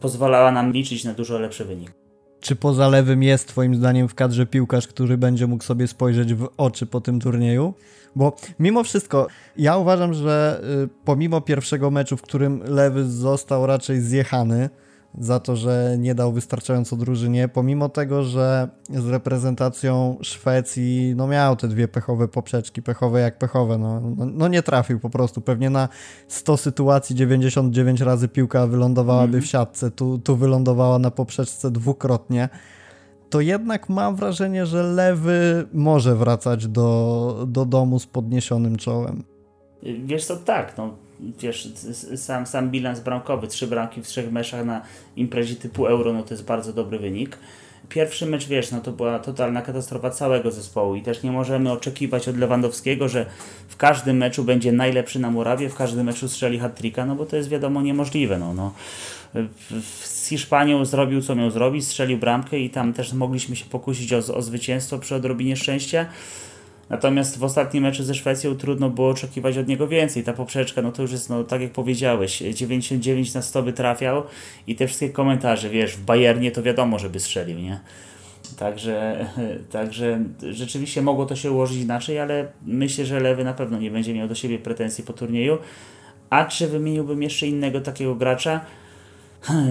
pozwalała 0.00 0.52
nam 0.52 0.72
liczyć 0.72 1.04
na 1.04 1.14
dużo 1.14 1.38
lepszy 1.38 1.64
wynik. 1.64 2.01
Czy 2.42 2.56
poza 2.56 2.88
lewym 2.88 3.22
jest 3.22 3.48
Twoim 3.48 3.74
zdaniem 3.74 4.08
w 4.08 4.14
kadrze 4.14 4.46
piłkarz, 4.46 4.86
który 4.86 5.18
będzie 5.18 5.46
mógł 5.46 5.64
sobie 5.64 5.88
spojrzeć 5.88 6.34
w 6.34 6.48
oczy 6.56 6.86
po 6.86 7.00
tym 7.00 7.20
turnieju? 7.20 7.74
Bo 8.16 8.36
mimo 8.58 8.84
wszystko, 8.84 9.26
ja 9.56 9.76
uważam, 9.76 10.14
że 10.14 10.60
y, 10.84 10.88
pomimo 11.04 11.40
pierwszego 11.40 11.90
meczu, 11.90 12.16
w 12.16 12.22
którym 12.22 12.62
lewy 12.64 13.04
został 13.04 13.66
raczej 13.66 14.00
zjechany, 14.00 14.70
za 15.18 15.40
to, 15.40 15.56
że 15.56 15.96
nie 15.98 16.14
dał 16.14 16.32
wystarczająco 16.32 16.96
drużynie, 16.96 17.48
pomimo 17.48 17.88
tego, 17.88 18.22
że 18.22 18.68
z 18.90 19.08
reprezentacją 19.08 20.16
Szwecji 20.22 21.14
no 21.16 21.26
miał 21.26 21.56
te 21.56 21.68
dwie 21.68 21.88
pechowe 21.88 22.28
poprzeczki, 22.28 22.82
pechowe 22.82 23.20
jak 23.20 23.38
pechowe, 23.38 23.78
no, 23.78 24.00
no, 24.00 24.26
no 24.26 24.48
nie 24.48 24.62
trafił 24.62 25.00
po 25.00 25.10
prostu. 25.10 25.40
Pewnie 25.40 25.70
na 25.70 25.88
100 26.28 26.56
sytuacji 26.56 27.16
99 27.16 28.00
razy 28.00 28.28
piłka 28.28 28.66
wylądowałaby 28.66 29.28
mm. 29.28 29.42
w 29.42 29.46
siatce, 29.46 29.90
tu, 29.90 30.18
tu 30.18 30.36
wylądowała 30.36 30.98
na 30.98 31.10
poprzeczce 31.10 31.70
dwukrotnie. 31.70 32.48
To 33.30 33.40
jednak 33.40 33.88
mam 33.88 34.16
wrażenie, 34.16 34.66
że 34.66 34.82
lewy 34.82 35.68
może 35.72 36.16
wracać 36.16 36.68
do, 36.68 37.44
do 37.48 37.64
domu 37.64 37.98
z 37.98 38.06
podniesionym 38.06 38.76
czołem. 38.76 39.24
Wiesz 40.04 40.24
co, 40.24 40.36
tak, 40.36 40.78
no 40.78 40.94
wiesz, 41.40 41.68
sam, 42.16 42.46
sam 42.46 42.70
bilans 42.70 43.00
bramkowy, 43.00 43.48
trzy 43.48 43.66
bramki 43.66 44.02
w 44.02 44.06
trzech 44.06 44.32
meczach 44.32 44.64
na 44.64 44.82
imprezie 45.16 45.56
typu 45.56 45.86
Euro, 45.86 46.12
no 46.12 46.22
to 46.22 46.34
jest 46.34 46.44
bardzo 46.44 46.72
dobry 46.72 46.98
wynik. 46.98 47.38
Pierwszy 47.88 48.26
mecz, 48.26 48.46
wiesz, 48.46 48.70
no 48.70 48.80
to 48.80 48.92
była 48.92 49.18
totalna 49.18 49.62
katastrofa 49.62 50.10
całego 50.10 50.50
zespołu 50.50 50.94
i 50.94 51.02
też 51.02 51.22
nie 51.22 51.32
możemy 51.32 51.72
oczekiwać 51.72 52.28
od 52.28 52.38
Lewandowskiego, 52.38 53.08
że 53.08 53.26
w 53.68 53.76
każdym 53.76 54.16
meczu 54.16 54.44
będzie 54.44 54.72
najlepszy 54.72 55.18
na 55.18 55.30
murawie, 55.30 55.68
w 55.68 55.74
każdym 55.74 56.06
meczu 56.06 56.28
strzeli 56.28 56.58
hat 56.58 56.80
no 57.06 57.16
bo 57.16 57.26
to 57.26 57.36
jest 57.36 57.48
wiadomo 57.48 57.82
niemożliwe, 57.82 58.38
no, 58.38 58.54
no. 58.54 58.72
Z 60.04 60.26
Hiszpanią 60.28 60.84
zrobił 60.84 61.22
co 61.22 61.34
miał 61.34 61.50
zrobić, 61.50 61.84
strzelił 61.84 62.18
bramkę 62.18 62.58
i 62.58 62.70
tam 62.70 62.92
też 62.92 63.12
mogliśmy 63.12 63.56
się 63.56 63.64
pokusić 63.64 64.12
o, 64.12 64.18
o 64.18 64.42
zwycięstwo 64.42 64.98
przy 64.98 65.14
odrobinie 65.14 65.56
szczęścia. 65.56 66.06
Natomiast 66.92 67.38
w 67.38 67.44
ostatnim 67.44 67.82
meczu 67.82 68.04
ze 68.04 68.14
Szwecją 68.14 68.54
trudno 68.54 68.90
było 68.90 69.08
oczekiwać 69.08 69.58
od 69.58 69.68
niego 69.68 69.88
więcej. 69.88 70.22
Ta 70.22 70.32
poprzeczka, 70.32 70.82
no 70.82 70.92
to 70.92 71.02
już 71.02 71.12
jest, 71.12 71.30
no 71.30 71.44
tak 71.44 71.60
jak 71.60 71.72
powiedziałeś, 71.72 72.38
99 72.38 73.34
na 73.34 73.42
100 73.42 73.62
by 73.62 73.72
trafiał 73.72 74.22
i 74.66 74.76
te 74.76 74.86
wszystkie 74.86 75.10
komentarze, 75.10 75.70
wiesz, 75.70 75.96
w 75.96 76.04
Bayernie 76.04 76.50
to 76.50 76.62
wiadomo, 76.62 76.98
żeby 76.98 77.20
strzelił, 77.20 77.58
nie? 77.58 77.80
Także, 78.58 79.26
także 79.70 80.24
rzeczywiście 80.50 81.02
mogło 81.02 81.26
to 81.26 81.36
się 81.36 81.52
ułożyć 81.52 81.78
inaczej, 81.78 82.18
ale 82.18 82.46
myślę, 82.66 83.06
że 83.06 83.20
Lewy 83.20 83.44
na 83.44 83.54
pewno 83.54 83.78
nie 83.78 83.90
będzie 83.90 84.14
miał 84.14 84.28
do 84.28 84.34
siebie 84.34 84.58
pretensji 84.58 85.04
po 85.04 85.12
turnieju. 85.12 85.58
A 86.30 86.44
czy 86.44 86.68
wymieniłbym 86.68 87.22
jeszcze 87.22 87.46
innego 87.46 87.80
takiego 87.80 88.14
gracza? 88.14 88.60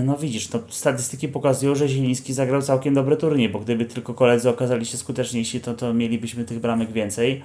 No 0.05 0.17
widzisz, 0.17 0.47
to 0.47 0.59
statystyki 0.69 1.27
pokazują, 1.27 1.75
że 1.75 1.87
Zieliński 1.87 2.33
zagrał 2.33 2.61
całkiem 2.61 2.93
dobry 2.93 3.17
turniej, 3.17 3.49
bo 3.49 3.59
gdyby 3.59 3.85
tylko 3.85 4.13
koledzy 4.13 4.49
okazali 4.49 4.85
się 4.85 4.97
skuteczniejsi, 4.97 5.61
to, 5.61 5.73
to 5.73 5.93
mielibyśmy 5.93 6.45
tych 6.45 6.59
bramek 6.59 6.91
więcej. 6.91 7.43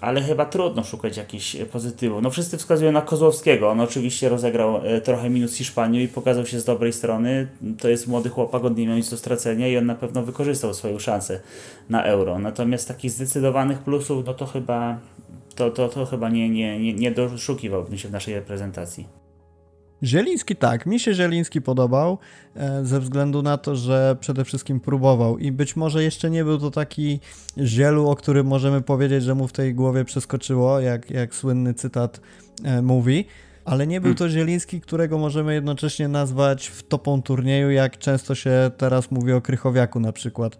Ale 0.00 0.22
chyba 0.22 0.44
trudno 0.44 0.84
szukać 0.84 1.16
jakichś 1.16 1.56
pozytywów. 1.72 2.22
No 2.22 2.30
wszyscy 2.30 2.58
wskazują 2.58 2.92
na 2.92 3.02
Kozłowskiego. 3.02 3.70
On 3.70 3.80
oczywiście 3.80 4.28
rozegrał 4.28 4.76
e, 4.76 5.00
trochę 5.00 5.30
minut 5.30 5.50
z 5.50 5.56
Hiszpanią 5.56 6.00
i 6.00 6.08
pokazał 6.08 6.46
się 6.46 6.60
z 6.60 6.64
dobrej 6.64 6.92
strony. 6.92 7.48
To 7.78 7.88
jest 7.88 8.06
młody 8.08 8.28
chłopak, 8.28 8.64
on 8.64 8.74
nie 8.74 8.86
miał 8.86 8.96
nic 8.96 9.10
do 9.10 9.16
stracenia 9.16 9.68
i 9.68 9.76
on 9.76 9.86
na 9.86 9.94
pewno 9.94 10.22
wykorzystał 10.22 10.74
swoją 10.74 10.98
szansę 10.98 11.40
na 11.88 12.04
euro. 12.04 12.38
Natomiast 12.38 12.88
takich 12.88 13.10
zdecydowanych 13.10 13.78
plusów, 13.78 14.26
no 14.26 14.34
to 14.34 14.46
chyba 14.46 14.98
to, 15.54 15.70
to, 15.70 15.88
to 15.88 16.06
chyba 16.06 16.28
nie, 16.28 16.50
nie, 16.50 16.78
nie, 16.78 16.94
nie 16.94 17.10
doszukiwałbym 17.10 17.98
się 17.98 18.08
w 18.08 18.12
naszej 18.12 18.34
reprezentacji. 18.34 19.23
Zieliński 20.04 20.56
tak, 20.56 20.86
mi 20.86 21.00
się 21.00 21.14
Zieliński 21.14 21.62
podobał 21.62 22.18
e, 22.56 22.84
ze 22.84 23.00
względu 23.00 23.42
na 23.42 23.58
to, 23.58 23.76
że 23.76 24.16
przede 24.20 24.44
wszystkim 24.44 24.80
próbował 24.80 25.38
i 25.38 25.52
być 25.52 25.76
może 25.76 26.04
jeszcze 26.04 26.30
nie 26.30 26.44
był 26.44 26.58
to 26.58 26.70
taki 26.70 27.20
zielu, 27.58 28.08
o 28.08 28.16
którym 28.16 28.46
możemy 28.46 28.82
powiedzieć, 28.82 29.24
że 29.24 29.34
mu 29.34 29.48
w 29.48 29.52
tej 29.52 29.74
głowie 29.74 30.04
przeskoczyło, 30.04 30.80
jak, 30.80 31.10
jak 31.10 31.34
słynny 31.34 31.74
cytat 31.74 32.20
e, 32.64 32.82
mówi, 32.82 33.24
ale 33.64 33.86
nie 33.86 34.00
był 34.00 34.08
hmm. 34.08 34.16
to 34.16 34.28
Zieliński, 34.28 34.80
którego 34.80 35.18
możemy 35.18 35.54
jednocześnie 35.54 36.08
nazwać 36.08 36.68
w 36.68 36.82
topą 36.82 37.22
turnieju, 37.22 37.70
jak 37.70 37.98
często 37.98 38.34
się 38.34 38.70
teraz 38.76 39.10
mówi 39.10 39.32
o 39.32 39.40
Krychowiaku 39.40 40.00
na 40.00 40.12
przykład. 40.12 40.58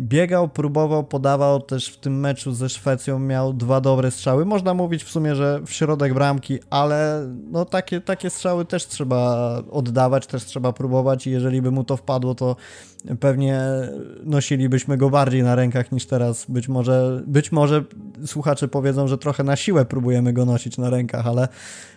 Biegał, 0.00 0.48
próbował, 0.48 1.04
podawał 1.04 1.60
też 1.60 1.88
w 1.88 1.96
tym 1.96 2.20
meczu 2.20 2.52
ze 2.52 2.68
Szwecją, 2.68 3.18
miał 3.18 3.52
dwa 3.52 3.80
dobre 3.80 4.10
strzały. 4.10 4.44
Można 4.44 4.74
mówić 4.74 5.04
w 5.04 5.10
sumie, 5.10 5.34
że 5.34 5.60
w 5.66 5.72
środek 5.72 6.14
bramki, 6.14 6.58
ale 6.70 7.28
no 7.50 7.64
takie, 7.64 8.00
takie 8.00 8.30
strzały 8.30 8.64
też 8.64 8.86
trzeba 8.86 9.62
oddawać, 9.70 10.26
też 10.26 10.44
trzeba 10.44 10.72
próbować 10.72 11.26
i 11.26 11.30
jeżeli 11.30 11.62
by 11.62 11.70
mu 11.70 11.84
to 11.84 11.96
wpadło, 11.96 12.34
to 12.34 12.56
pewnie 13.20 13.60
nosilibyśmy 14.24 14.96
go 14.96 15.10
bardziej 15.10 15.42
na 15.42 15.54
rękach 15.54 15.92
niż 15.92 16.06
teraz. 16.06 16.46
Być 16.48 16.68
może, 16.68 17.22
być 17.26 17.52
może 17.52 17.84
słuchacze 18.26 18.68
powiedzą, 18.68 19.08
że 19.08 19.18
trochę 19.18 19.44
na 19.44 19.56
siłę 19.56 19.84
próbujemy 19.84 20.32
go 20.32 20.44
nosić 20.44 20.78
na 20.78 20.90
rękach, 20.90 21.26
ale, 21.26 21.48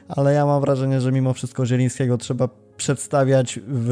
ale 0.08 0.34
ja 0.34 0.46
mam 0.46 0.62
wrażenie, 0.62 1.02
że 1.02 1.12
mimo 1.12 1.34
wszystko 1.34 1.66
Zielińskiego 1.66 2.18
trzeba 2.18 2.50
przedstawiać 2.78 3.60
w, 3.68 3.92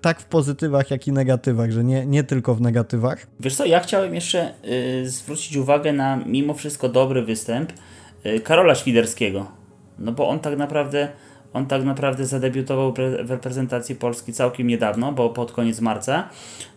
tak 0.00 0.20
w 0.20 0.24
pozytywach, 0.24 0.90
jak 0.90 1.06
i 1.06 1.12
negatywach, 1.12 1.70
że 1.70 1.84
nie, 1.84 2.06
nie 2.06 2.24
tylko 2.24 2.54
w 2.54 2.60
negatywach. 2.60 3.26
Wiesz 3.40 3.56
co, 3.56 3.64
ja 3.64 3.80
chciałem 3.80 4.14
jeszcze 4.14 4.54
y, 5.02 5.10
zwrócić 5.10 5.56
uwagę 5.56 5.92
na 5.92 6.16
mimo 6.16 6.54
wszystko 6.54 6.88
dobry 6.88 7.22
występ 7.22 7.72
y, 8.26 8.40
Karola 8.40 8.74
Świderskiego. 8.74 9.46
No 9.98 10.12
bo 10.12 10.28
on 10.28 10.40
tak 10.40 10.58
naprawdę 10.58 11.08
on 11.54 11.66
tak 11.66 11.84
naprawdę 11.84 12.26
zadebiutował 12.26 12.94
w 13.24 13.30
reprezentacji 13.30 13.94
Polski 13.94 14.32
całkiem 14.32 14.66
niedawno, 14.66 15.12
bo 15.12 15.30
pod 15.30 15.52
koniec 15.52 15.80
marca. 15.80 16.28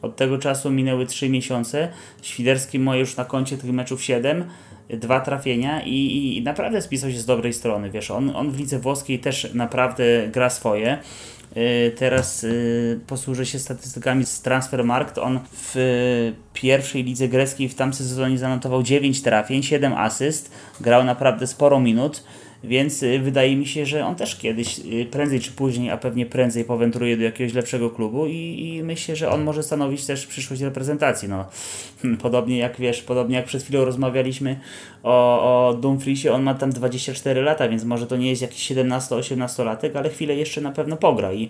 Od 0.01 0.15
tego 0.15 0.37
czasu 0.37 0.71
minęły 0.71 1.05
3 1.05 1.29
miesiące. 1.29 1.89
Świderski 2.21 2.79
ma 2.79 2.95
już 2.95 3.15
na 3.15 3.25
koncie 3.25 3.57
tych 3.57 3.71
meczów 3.71 4.03
7 4.03 4.45
dwa 4.89 5.19
trafienia 5.19 5.81
i, 5.81 6.37
i, 6.37 6.41
naprawdę 6.41 6.81
spisał 6.81 7.11
się 7.11 7.17
z 7.17 7.25
dobrej 7.25 7.53
strony. 7.53 7.89
Wiesz, 7.89 8.11
on, 8.11 8.35
on 8.35 8.51
w 8.51 8.59
lidze 8.59 8.79
włoskiej 8.79 9.19
też 9.19 9.53
naprawdę 9.53 10.27
gra 10.31 10.49
swoje. 10.49 10.97
Y, 11.57 11.91
teraz 11.97 12.43
y, 12.43 12.99
posłużę 13.07 13.45
się 13.45 13.59
statystykami 13.59 14.25
z 14.25 14.41
Transfermarkt. 14.41 15.17
On 15.17 15.39
w 15.51 15.75
pierwszej 16.53 17.03
lidze 17.03 17.27
greckiej 17.27 17.69
w 17.69 17.75
tamtym 17.75 18.07
sezonie 18.07 18.37
zanotował 18.37 18.83
9 18.83 19.21
trafień, 19.21 19.63
7 19.63 19.93
asyst. 19.93 20.51
Grał 20.81 21.03
naprawdę 21.03 21.47
sporo 21.47 21.79
minut. 21.79 22.23
Więc 22.63 23.03
y, 23.03 23.19
wydaje 23.19 23.55
mi 23.55 23.65
się, 23.65 23.85
że 23.85 24.05
on 24.05 24.15
też 24.15 24.35
kiedyś, 24.35 24.79
y, 24.79 25.07
prędzej 25.11 25.39
czy 25.39 25.51
później, 25.51 25.89
a 25.89 25.97
pewnie 25.97 26.25
prędzej 26.25 26.63
powędruje 26.63 27.17
do 27.17 27.23
jakiegoś 27.23 27.53
lepszego 27.53 27.89
klubu 27.89 28.27
i, 28.27 28.33
i 28.75 28.83
myślę, 28.83 29.15
że 29.15 29.29
on 29.29 29.43
może 29.43 29.63
stanowić 29.63 30.05
też 30.05 30.27
przyszłość 30.27 30.61
reprezentacji. 30.61 31.29
No, 31.29 31.45
podobnie 32.23 32.57
jak 32.57 32.79
wiesz, 32.79 33.01
podobnie 33.01 33.35
jak 33.35 33.45
przed 33.45 33.63
chwilą 33.63 33.85
rozmawialiśmy 33.85 34.59
o, 35.03 35.67
o 35.67 35.73
Dumfriesie, 35.73 36.31
on 36.31 36.43
ma 36.43 36.53
tam 36.53 36.69
24 36.69 37.41
lata, 37.41 37.69
więc 37.69 37.83
może 37.83 38.07
to 38.07 38.17
nie 38.17 38.29
jest 38.29 38.41
jakiś 38.41 38.71
17-18 38.71 39.65
latek, 39.65 39.95
ale 39.95 40.09
chwilę 40.09 40.35
jeszcze 40.35 40.61
na 40.61 40.71
pewno 40.71 40.97
pogra 40.97 41.33
i, 41.33 41.49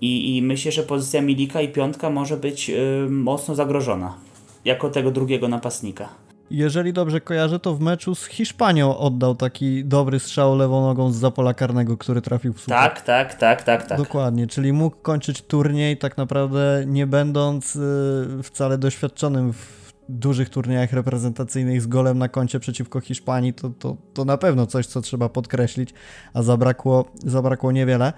i, 0.00 0.36
i 0.36 0.42
myślę, 0.42 0.72
że 0.72 0.82
pozycja 0.82 1.22
Milika 1.22 1.60
i 1.60 1.68
piątka 1.68 2.10
może 2.10 2.36
być 2.36 2.68
yy, 2.68 3.06
mocno 3.10 3.54
zagrożona 3.54 4.16
jako 4.64 4.90
tego 4.90 5.10
drugiego 5.10 5.48
napastnika. 5.48 6.25
Jeżeli 6.50 6.92
dobrze 6.92 7.20
kojarzę, 7.20 7.58
to 7.58 7.74
w 7.74 7.80
meczu 7.80 8.14
z 8.14 8.26
Hiszpanią 8.26 8.98
oddał 8.98 9.34
taki 9.34 9.84
dobry 9.84 10.20
strzał 10.20 10.56
lewą 10.56 10.82
nogą 10.82 11.10
z 11.10 11.16
zapola 11.16 11.54
karnego, 11.54 11.96
który 11.96 12.22
trafił 12.22 12.52
w 12.52 12.60
słupek. 12.60 12.78
Tak, 12.78 13.00
tak, 13.00 13.34
tak, 13.34 13.62
tak, 13.62 13.86
tak. 13.86 13.98
Dokładnie, 13.98 14.46
czyli 14.46 14.72
mógł 14.72 14.96
kończyć 14.96 15.42
turniej 15.42 15.96
tak 15.96 16.16
naprawdę 16.16 16.84
nie 16.86 17.06
będąc 17.06 17.76
y, 17.76 18.42
wcale 18.42 18.78
doświadczonym 18.78 19.52
w 19.52 19.86
dużych 20.08 20.50
turniejach 20.50 20.92
reprezentacyjnych 20.92 21.82
z 21.82 21.86
golem 21.86 22.18
na 22.18 22.28
koncie 22.28 22.60
przeciwko 22.60 23.00
Hiszpanii, 23.00 23.54
to, 23.54 23.70
to, 23.70 23.96
to 24.14 24.24
na 24.24 24.36
pewno 24.36 24.66
coś, 24.66 24.86
co 24.86 25.00
trzeba 25.00 25.28
podkreślić, 25.28 25.94
a 26.34 26.42
zabrakło, 26.42 27.04
zabrakło 27.24 27.72
niewiele. 27.72 28.12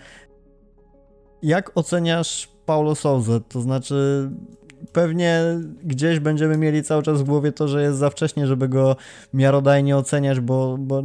Jak 1.42 1.72
oceniasz 1.74 2.48
Paulo 2.66 2.94
Souza? 2.94 3.40
To 3.40 3.60
znaczy, 3.60 4.30
pewnie 4.92 5.42
gdzieś 5.84 6.20
będziemy 6.20 6.56
mieli 6.56 6.82
cały 6.82 7.02
czas 7.02 7.22
w 7.22 7.24
głowie 7.24 7.52
to, 7.52 7.68
że 7.68 7.82
jest 7.82 7.98
za 7.98 8.10
wcześnie, 8.10 8.46
żeby 8.46 8.68
go 8.68 8.96
miarodajnie 9.34 9.96
oceniać, 9.96 10.40
bo, 10.40 10.76
bo 10.78 11.02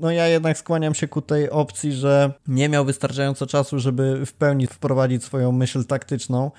no 0.00 0.10
ja 0.10 0.28
jednak 0.28 0.58
skłaniam 0.58 0.94
się 0.94 1.08
ku 1.08 1.22
tej 1.22 1.50
opcji, 1.50 1.92
że 1.92 2.32
nie 2.48 2.68
miał 2.68 2.84
wystarczająco 2.84 3.46
czasu, 3.46 3.78
żeby 3.78 4.26
w 4.26 4.32
pełni 4.32 4.66
wprowadzić 4.66 5.24
swoją 5.24 5.52
myśl 5.52 5.84
taktyczną 5.84 6.50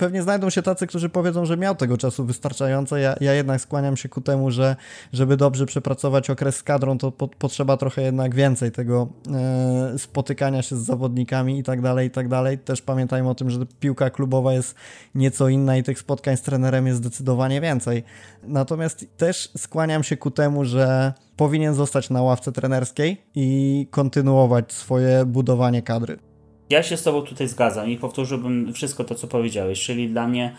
pewnie 0.00 0.22
znajdą 0.22 0.50
się 0.50 0.62
tacy, 0.62 0.86
którzy 0.86 1.08
powiedzą, 1.08 1.44
że 1.44 1.56
miał 1.56 1.74
tego 1.74 1.98
czasu 1.98 2.24
wystarczająco. 2.24 2.96
Ja, 2.96 3.14
ja 3.20 3.34
jednak 3.34 3.60
skłaniam 3.60 3.96
się 3.96 4.08
ku 4.08 4.20
temu, 4.20 4.50
że 4.50 4.76
żeby 5.12 5.36
dobrze 5.36 5.66
przepracować 5.66 6.30
okres 6.30 6.56
z 6.56 6.62
kadrą, 6.62 6.98
to 6.98 7.12
po, 7.12 7.28
potrzeba 7.28 7.76
trochę 7.76 8.02
jednak 8.02 8.34
więcej 8.34 8.72
tego 8.72 9.08
e, 9.34 9.98
spotykania 9.98 10.62
się 10.62 10.76
z 10.76 10.78
zawodnikami 10.78 11.58
i 11.58 11.62
tak 11.62 11.80
dalej, 11.80 12.08
i 12.08 12.10
tak 12.10 12.28
dalej. 12.28 12.58
Też 12.58 12.82
pamiętajmy 12.82 13.28
o 13.28 13.34
tym, 13.34 13.50
że 13.50 13.66
piłka 13.80 14.10
klubowa 14.10 14.52
jest 14.52 14.74
nieco 15.14 15.48
inna 15.48 15.76
i 15.76 15.82
tych 15.82 15.98
spotkań 15.98 16.36
z 16.36 16.42
trenerem 16.42 16.86
jest 16.86 16.98
zdecydowanie 16.98 17.60
więcej. 17.60 18.04
Natomiast 18.42 19.06
też 19.16 19.50
skłaniam 19.56 20.02
się 20.02 20.16
ku 20.16 20.30
temu, 20.30 20.64
że 20.64 21.12
powinien 21.36 21.74
zostać 21.74 22.10
na 22.10 22.22
ławce 22.22 22.52
trenerskiej 22.52 23.22
i 23.34 23.86
kontynuować 23.90 24.72
swoje 24.72 25.24
budowanie 25.24 25.82
kadry. 25.82 26.29
Ja 26.70 26.82
się 26.82 26.96
z 26.96 27.02
Tobą 27.02 27.22
tutaj 27.22 27.48
zgadzam 27.48 27.90
i 27.90 27.96
powtórzyłbym 27.96 28.72
wszystko 28.72 29.04
to, 29.04 29.14
co 29.14 29.26
powiedziałeś, 29.26 29.84
czyli 29.84 30.08
dla 30.08 30.28
mnie 30.28 30.54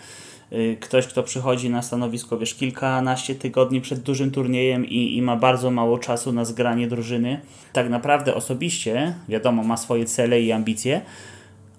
y, 0.54 0.78
ktoś, 0.80 1.08
kto 1.08 1.24
przychodzi 1.24 1.70
na 1.70 1.82
stanowisko, 1.82 2.38
wiesz, 2.38 2.56
kilkanaście 2.56 3.36
tygodni 3.36 3.82
przed 3.82 4.00
dużym 4.00 4.32
turniejem 4.32 4.86
i, 4.86 5.18
i 5.18 5.22
ma 5.22 5.36
bardzo 5.36 5.72
mało 5.72 6.00
czasu 6.00 6.34
na 6.34 6.46
zgranie 6.46 6.88
drużyny, 6.88 7.42
tak 7.74 7.90
naprawdę 7.90 8.36
osobiście, 8.36 9.16
wiadomo, 9.30 9.64
ma 9.64 9.78
swoje 9.78 10.06
cele 10.06 10.42
i 10.42 10.52
ambicje, 10.52 11.02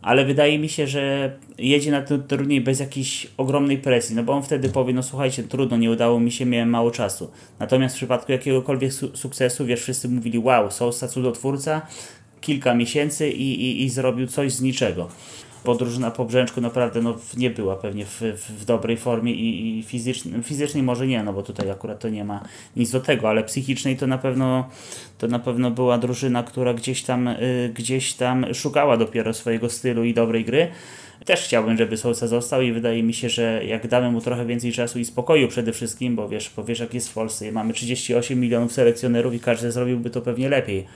ale 0.02 0.24
wydaje 0.24 0.58
mi 0.58 0.68
się, 0.68 0.86
że 0.86 1.32
jedzie 1.58 1.90
na 1.90 2.02
ten 2.02 2.22
turniej 2.22 2.60
bez 2.60 2.80
jakiejś 2.80 3.26
ogromnej 3.36 3.78
presji, 3.78 4.16
no 4.16 4.22
bo 4.22 4.32
on 4.32 4.42
wtedy 4.42 4.68
powie, 4.68 4.94
no 4.94 5.02
słuchajcie, 5.02 5.42
trudno, 5.42 5.76
nie 5.76 5.90
udało 5.90 6.20
mi 6.20 6.32
się, 6.32 6.46
miałem 6.46 6.68
mało 6.68 6.90
czasu. 6.90 7.30
Natomiast 7.58 7.94
w 7.94 7.98
przypadku 7.98 8.32
jakiegokolwiek 8.32 8.92
su 8.92 9.16
sukcesu, 9.16 9.66
wiesz, 9.66 9.80
wszyscy 9.80 10.08
mówili, 10.08 10.38
wow, 10.38 10.70
Sousa 10.70 11.08
cudotwórca, 11.08 11.82
kilka 12.42 12.74
miesięcy 12.74 13.30
i, 13.30 13.62
i, 13.62 13.82
i 13.82 13.90
zrobił 13.90 14.26
coś 14.26 14.52
z 14.52 14.60
niczego. 14.60 15.08
Podróż 15.64 15.98
na 15.98 16.10
Pobrzęczku 16.10 16.60
naprawdę 16.60 17.02
no, 17.02 17.16
nie 17.36 17.50
była 17.50 17.76
pewnie 17.76 18.04
w, 18.04 18.20
w 18.60 18.64
dobrej 18.64 18.96
formie 18.96 19.32
i, 19.32 19.78
i 19.78 19.82
fizycznej, 19.82 20.42
fizycznej 20.42 20.82
może 20.82 21.06
nie, 21.06 21.22
no 21.22 21.32
bo 21.32 21.42
tutaj 21.42 21.70
akurat 21.70 22.00
to 22.00 22.08
nie 22.08 22.24
ma 22.24 22.44
nic 22.76 22.90
do 22.90 23.00
tego, 23.00 23.28
ale 23.28 23.44
psychicznej 23.44 23.96
to 23.96 24.06
na 24.06 24.18
pewno 24.18 24.68
to 25.18 25.28
na 25.28 25.38
pewno 25.38 25.70
była 25.70 25.98
drużyna, 25.98 26.42
która 26.42 26.74
gdzieś 26.74 27.02
tam, 27.02 27.28
y, 27.28 27.72
gdzieś 27.74 28.14
tam 28.14 28.54
szukała 28.54 28.96
dopiero 28.96 29.34
swojego 29.34 29.68
stylu 29.68 30.04
i 30.04 30.14
dobrej 30.14 30.44
gry. 30.44 30.68
Też 31.24 31.40
chciałbym, 31.44 31.76
żeby 31.76 31.96
Sousa 31.96 32.26
został 32.26 32.62
i 32.62 32.72
wydaje 32.72 33.02
mi 33.02 33.14
się, 33.14 33.28
że 33.28 33.64
jak 33.64 33.88
damy 33.88 34.10
mu 34.10 34.20
trochę 34.20 34.46
więcej 34.46 34.72
czasu 34.72 34.98
i 34.98 35.04
spokoju 35.04 35.48
przede 35.48 35.72
wszystkim, 35.72 36.16
bo 36.16 36.28
wiesz, 36.28 36.52
bo 36.56 36.64
wiesz 36.64 36.80
jak 36.80 36.94
jest 36.94 37.08
w 37.08 37.14
Polsce, 37.14 37.52
mamy 37.52 37.72
38 37.72 38.40
milionów 38.40 38.72
selekcjonerów 38.72 39.34
i 39.34 39.40
każdy 39.40 39.72
zrobiłby 39.72 40.10
to 40.10 40.20
pewnie 40.20 40.48
lepiej 40.48 40.86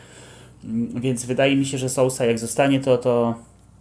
więc 0.94 1.26
wydaje 1.26 1.56
mi 1.56 1.66
się, 1.66 1.78
że 1.78 1.88
Sousa 1.88 2.24
jak 2.24 2.38
zostanie, 2.38 2.80
to, 2.80 2.98
to 2.98 3.34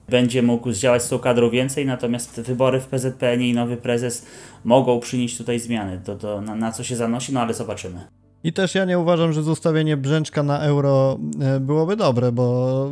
będzie 0.09 0.41
mógł 0.41 0.71
zdziałać 0.71 1.03
z 1.03 1.09
tą 1.09 1.19
kadrą 1.19 1.49
więcej, 1.49 1.85
natomiast 1.85 2.41
wybory 2.41 2.79
w 2.79 2.87
PZPN 2.87 3.41
i 3.41 3.53
nowy 3.53 3.77
prezes 3.77 4.25
mogą 4.63 4.99
przynieść 4.99 5.37
tutaj 5.37 5.59
zmiany, 5.59 6.01
to, 6.05 6.15
to 6.15 6.41
na, 6.41 6.55
na 6.55 6.71
co 6.71 6.83
się 6.83 6.95
zanosi, 6.95 7.33
no 7.33 7.41
ale 7.41 7.53
zobaczymy. 7.53 7.99
I 8.45 8.53
też 8.53 8.75
ja 8.75 8.85
nie 8.85 8.99
uważam, 8.99 9.33
że 9.33 9.43
zostawienie 9.43 9.97
Brzęczka 9.97 10.43
na 10.43 10.59
euro 10.59 11.19
e, 11.41 11.59
byłoby 11.59 11.95
dobre, 11.95 12.31
bo 12.31 12.91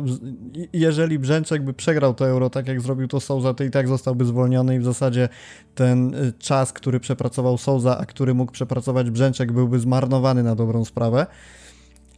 jeżeli 0.72 1.18
Brzęczek 1.18 1.62
by 1.62 1.74
przegrał 1.74 2.14
to 2.14 2.28
euro 2.28 2.50
tak 2.50 2.68
jak 2.68 2.80
zrobił 2.80 3.08
to 3.08 3.20
Souza, 3.20 3.54
to 3.54 3.64
i 3.64 3.70
tak 3.70 3.88
zostałby 3.88 4.24
zwolniony 4.24 4.76
i 4.76 4.78
w 4.78 4.84
zasadzie 4.84 5.28
ten 5.74 6.14
e, 6.14 6.32
czas, 6.38 6.72
który 6.72 7.00
przepracował 7.00 7.58
Souza, 7.58 7.98
a 7.98 8.06
który 8.06 8.34
mógł 8.34 8.52
przepracować 8.52 9.10
Brzęczek 9.10 9.52
byłby 9.52 9.78
zmarnowany 9.78 10.42
na 10.42 10.54
dobrą 10.54 10.84
sprawę. 10.84 11.26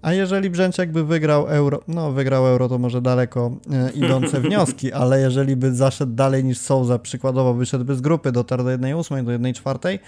A 0.03 0.13
jeżeli 0.13 0.51
Brzęczek 0.51 0.93
by 0.93 1.05
wygrał 1.05 1.47
euro, 1.47 1.81
no 1.89 2.13
wygrał 2.13 2.47
euro 2.47 2.69
to 2.69 2.79
może 2.79 3.03
daleko 3.03 3.51
e, 3.73 3.91
idące 3.91 4.41
wnioski, 4.49 4.93
ale 4.93 5.21
jeżeli 5.21 5.57
by 5.57 5.75
zaszedł 5.75 6.13
dalej 6.13 6.45
niż 6.45 6.59
Souza, 6.59 6.99
przykładowo 6.99 7.55
wyszedłby 7.55 7.95
z 7.95 8.01
grupy, 8.01 8.33
dotarł 8.33 8.65
do 8.65 8.71
1,8, 8.71 9.25
do 9.25 9.33
1,4, 9.33 9.99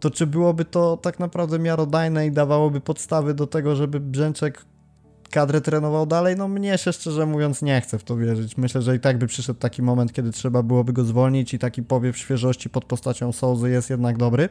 to 0.00 0.10
czy 0.10 0.26
byłoby 0.26 0.64
to 0.64 0.96
tak 0.96 1.18
naprawdę 1.18 1.58
miarodajne 1.58 2.26
i 2.26 2.32
dawałoby 2.32 2.80
podstawy 2.80 3.34
do 3.34 3.46
tego, 3.46 3.76
żeby 3.76 4.00
Brzęczek 4.00 4.64
kadrę 5.32 5.60
trenował 5.60 6.06
dalej? 6.06 6.36
No 6.36 6.48
mnie 6.48 6.78
się 6.78 6.92
szczerze 6.92 7.26
mówiąc 7.26 7.62
nie 7.62 7.80
chcę 7.80 7.98
w 7.98 8.04
to 8.04 8.16
wierzyć. 8.16 8.56
Myślę, 8.56 8.82
że 8.82 8.96
i 8.96 9.00
tak 9.00 9.18
by 9.18 9.26
przyszedł 9.26 9.60
taki 9.60 9.82
moment, 9.82 10.12
kiedy 10.12 10.32
trzeba 10.32 10.62
byłoby 10.62 10.92
go 10.92 11.04
zwolnić 11.04 11.54
i 11.54 11.58
taki 11.58 11.82
powiew 11.82 12.18
świeżości 12.18 12.70
pod 12.70 12.84
postacią 12.84 13.32
Souzy 13.32 13.70
jest 13.70 13.90
jednak 13.90 14.18
dobry. 14.18 14.48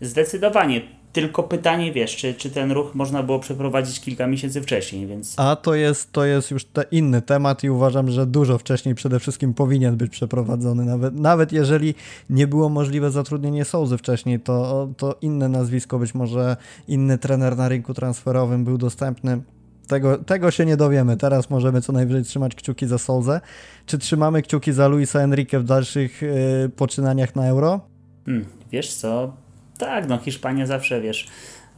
Zdecydowanie 0.00 0.82
tylko 1.12 1.42
pytanie, 1.42 1.92
wiesz, 1.92 2.16
czy, 2.16 2.34
czy 2.34 2.50
ten 2.50 2.72
ruch 2.72 2.94
można 2.94 3.22
było 3.22 3.38
przeprowadzić 3.38 4.00
kilka 4.00 4.26
miesięcy 4.26 4.62
wcześniej, 4.62 5.06
więc... 5.06 5.34
A 5.36 5.56
to 5.56 5.74
jest, 5.74 6.12
to 6.12 6.24
jest 6.24 6.50
już 6.50 6.64
te 6.64 6.84
inny 6.90 7.22
temat 7.22 7.64
i 7.64 7.70
uważam, 7.70 8.10
że 8.10 8.26
dużo 8.26 8.58
wcześniej 8.58 8.94
przede 8.94 9.20
wszystkim 9.20 9.54
powinien 9.54 9.96
być 9.96 10.12
przeprowadzony. 10.12 10.84
Nawet, 10.84 11.14
nawet 11.14 11.52
jeżeli 11.52 11.94
nie 12.30 12.46
było 12.46 12.68
możliwe 12.68 13.10
zatrudnienie 13.10 13.64
Souzy 13.64 13.98
wcześniej, 13.98 14.40
to, 14.40 14.88
to 14.96 15.16
inne 15.20 15.48
nazwisko, 15.48 15.98
być 15.98 16.14
może 16.14 16.56
inny 16.88 17.18
trener 17.18 17.56
na 17.56 17.68
rynku 17.68 17.94
transferowym 17.94 18.64
był 18.64 18.78
dostępny. 18.78 19.40
Tego, 19.88 20.18
tego 20.18 20.50
się 20.50 20.66
nie 20.66 20.76
dowiemy. 20.76 21.16
Teraz 21.16 21.50
możemy 21.50 21.82
co 21.82 21.92
najwyżej 21.92 22.24
trzymać 22.24 22.54
kciuki 22.54 22.86
za 22.86 22.98
Souzę. 22.98 23.40
Czy 23.86 23.98
trzymamy 23.98 24.42
kciuki 24.42 24.72
za 24.72 24.88
Luisa 24.88 25.20
Enrique 25.20 25.60
w 25.60 25.64
dalszych 25.64 26.22
yy, 26.22 26.68
poczynaniach 26.76 27.36
na 27.36 27.46
Euro? 27.46 27.80
Hmm, 28.26 28.44
wiesz 28.72 28.94
co? 28.94 29.32
Tak, 29.78 30.08
no 30.08 30.18
Hiszpania 30.18 30.66
zawsze, 30.66 31.00
wiesz, 31.00 31.28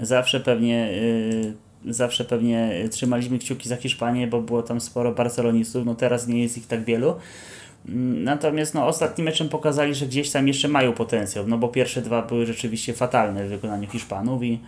zawsze 0.01 0.41
pewnie... 0.41 0.93
Yy 0.93 1.71
zawsze 1.85 2.25
pewnie 2.25 2.89
trzymaliśmy 2.91 3.39
kciuki 3.39 3.69
za 3.69 3.77
Hiszpanię, 3.77 4.27
bo 4.27 4.43
było 4.43 4.63
tam 4.63 4.81
sporo 4.81 5.13
barcelonistów, 5.13 5.87
no 5.87 5.95
teraz 5.95 6.27
nie 6.27 6.43
jest 6.43 6.59
ich 6.59 6.67
tak 6.67 6.85
wielu. 6.85 7.15
Mm, 7.89 8.25
natomiast 8.25 8.75
no, 8.75 8.87
ostatnim 8.87 9.25
meczem 9.25 9.49
pokazali, 9.49 9.95
że 9.95 10.07
gdzieś 10.07 10.31
tam 10.31 10.49
jeszcze 10.49 10.69
mają 10.69 10.93
potencjał, 10.93 11.47
no 11.47 11.59
bo 11.59 11.69
pierwsze 11.69 12.03
dwa 12.03 12.23
były 12.23 12.47
rzeczywiście 12.47 12.95
fatalne 12.95 13.47
w 13.47 13.49
wykonaniu 13.49 13.89
Hiszpanów 13.89 14.43
i, 14.43 14.61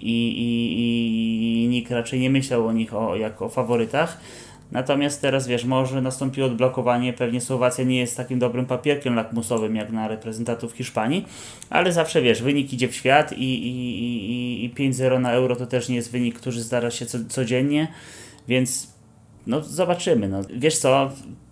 i, 0.00 0.28
i, 0.28 1.64
i 1.64 1.68
nikt 1.68 1.90
raczej 1.90 2.20
nie 2.20 2.30
myślał 2.30 2.66
o 2.66 2.72
nich 2.72 2.94
o, 2.94 3.16
jako 3.16 3.44
o 3.44 3.48
faworytach. 3.48 4.20
Natomiast 4.72 5.20
teraz 5.20 5.46
wiesz, 5.46 5.64
może 5.64 6.02
nastąpiło 6.02 6.46
odblokowanie, 6.46 7.12
pewnie 7.12 7.40
Słowacja 7.40 7.84
nie 7.84 7.98
jest 7.98 8.16
takim 8.16 8.38
dobrym 8.38 8.66
papierkiem 8.66 9.14
lakmusowym 9.14 9.76
jak 9.76 9.92
na 9.92 10.08
reprezentantów 10.08 10.72
Hiszpanii, 10.72 11.26
ale 11.70 11.92
zawsze 11.92 12.22
wiesz, 12.22 12.42
wynik 12.42 12.72
idzie 12.72 12.88
w 12.88 12.94
świat 12.94 13.32
i, 13.32 13.66
i, 13.66 14.00
i, 14.00 14.64
i 14.64 14.90
5-0 14.90 15.20
na 15.20 15.32
euro 15.32 15.56
to 15.56 15.66
też 15.66 15.88
nie 15.88 15.96
jest 15.96 16.12
wynik, 16.12 16.38
który 16.38 16.60
zdarza 16.60 16.90
się 16.90 17.06
co, 17.06 17.18
codziennie, 17.28 17.88
więc 18.48 18.94
no 19.46 19.62
zobaczymy. 19.62 20.28
No. 20.28 20.40
Wiesz 20.56 20.78
co, 20.78 21.10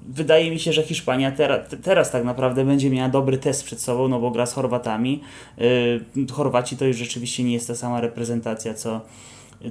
wydaje 0.08 0.50
mi 0.50 0.58
się, 0.58 0.72
że 0.72 0.82
Hiszpania 0.82 1.32
teraz, 1.32 1.60
teraz 1.82 2.10
tak 2.10 2.24
naprawdę 2.24 2.64
będzie 2.64 2.90
miała 2.90 3.08
dobry 3.08 3.38
test 3.38 3.64
przed 3.64 3.80
sobą, 3.80 4.08
no 4.08 4.20
bo 4.20 4.30
gra 4.30 4.46
z 4.46 4.52
Chorwatami. 4.52 5.20
Yy, 5.58 6.26
Chorwaci 6.32 6.76
to 6.76 6.84
już 6.84 6.96
rzeczywiście 6.96 7.44
nie 7.44 7.52
jest 7.52 7.66
ta 7.66 7.74
sama 7.74 8.00
reprezentacja, 8.00 8.74
co, 8.74 9.00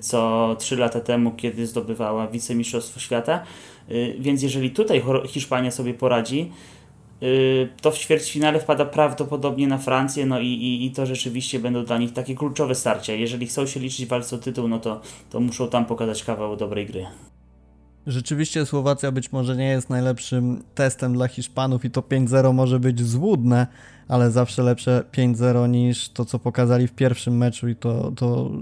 co 0.01 0.55
3 0.59 0.77
lata 0.77 0.99
temu, 0.99 1.31
kiedy 1.31 1.67
zdobywała 1.67 2.27
wicemistrzostwo 2.27 2.99
świata. 2.99 3.43
Yy, 3.89 4.15
więc 4.19 4.43
jeżeli 4.43 4.71
tutaj 4.71 5.03
Hiszpania 5.27 5.71
sobie 5.71 5.93
poradzi, 5.93 6.51
yy, 7.21 7.69
to 7.81 7.91
w 7.91 7.97
ćwierćfinale 7.97 8.59
wpada 8.59 8.85
prawdopodobnie 8.85 9.67
na 9.67 9.77
Francję, 9.77 10.25
no 10.25 10.39
i, 10.39 10.47
i, 10.47 10.85
i 10.85 10.91
to 10.91 11.05
rzeczywiście 11.05 11.59
będą 11.59 11.85
dla 11.85 11.97
nich 11.97 12.13
takie 12.13 12.35
kluczowe 12.35 12.75
starcia. 12.75 13.13
Jeżeli 13.13 13.47
chcą 13.47 13.65
się 13.65 13.79
liczyć 13.79 14.05
w 14.05 14.09
walce 14.09 14.35
o 14.35 14.39
tytuł, 14.39 14.67
no 14.67 14.79
to, 14.79 15.01
to 15.29 15.39
muszą 15.39 15.67
tam 15.67 15.85
pokazać 15.85 16.23
kawał 16.23 16.55
dobrej 16.55 16.85
gry. 16.85 17.05
Rzeczywiście 18.07 18.65
Słowacja 18.65 19.11
być 19.11 19.31
może 19.31 19.55
nie 19.55 19.67
jest 19.67 19.89
najlepszym 19.89 20.63
testem 20.75 21.13
dla 21.13 21.27
Hiszpanów 21.27 21.85
i 21.85 21.91
to 21.91 22.01
5-0 22.01 22.53
może 22.53 22.79
być 22.79 23.01
złudne, 23.01 23.67
ale 24.07 24.31
zawsze 24.31 24.63
lepsze 24.63 25.03
5-0 25.11 25.69
niż 25.69 26.09
to, 26.09 26.25
co 26.25 26.39
pokazali 26.39 26.87
w 26.87 26.93
pierwszym 26.93 27.37
meczu 27.37 27.69
i 27.69 27.75
to 27.75 28.11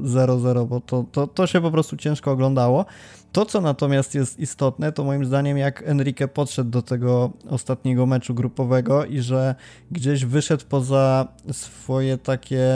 0-0, 0.03 0.67
bo 0.67 0.81
to, 0.81 1.05
to, 1.11 1.27
to 1.27 1.47
się 1.47 1.61
po 1.61 1.71
prostu 1.71 1.97
ciężko 1.97 2.31
oglądało. 2.31 2.85
To, 3.31 3.45
co 3.45 3.61
natomiast 3.61 4.15
jest 4.15 4.39
istotne, 4.39 4.91
to 4.91 5.03
moim 5.03 5.25
zdaniem, 5.25 5.57
jak 5.57 5.83
Enrique 5.85 6.27
podszedł 6.33 6.69
do 6.69 6.81
tego 6.81 7.31
ostatniego 7.49 8.05
meczu 8.05 8.33
grupowego 8.33 9.05
i 9.05 9.19
że 9.19 9.55
gdzieś 9.91 10.25
wyszedł 10.25 10.63
poza 10.69 11.27
swoje 11.51 12.17
takie, 12.17 12.67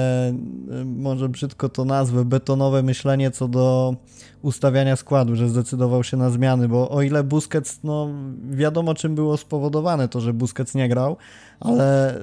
może 0.86 1.30
brzydko 1.30 1.70
to 1.70 1.86
nazwę, 1.86 2.26
betonowe 2.26 2.84
myślenie 2.84 3.32
co 3.32 3.48
do 3.48 3.96
ustawiania 4.42 4.96
składu, 4.96 5.36
że 5.36 5.50
zdecydował 5.50 6.04
się 6.04 6.18
na 6.18 6.30
zmiany, 6.30 6.68
bo 6.68 6.90
o 6.90 7.02
ile 7.02 7.24
Busquets, 7.24 7.80
no 7.84 8.10
wiadomo 8.50 8.94
czym 8.94 9.16
było 9.16 9.38
spowodowane 9.38 10.08
to, 10.08 10.22
że 10.22 10.34
Busquets 10.34 10.76
nie 10.76 10.90
grał, 10.90 11.18
ale 11.60 12.16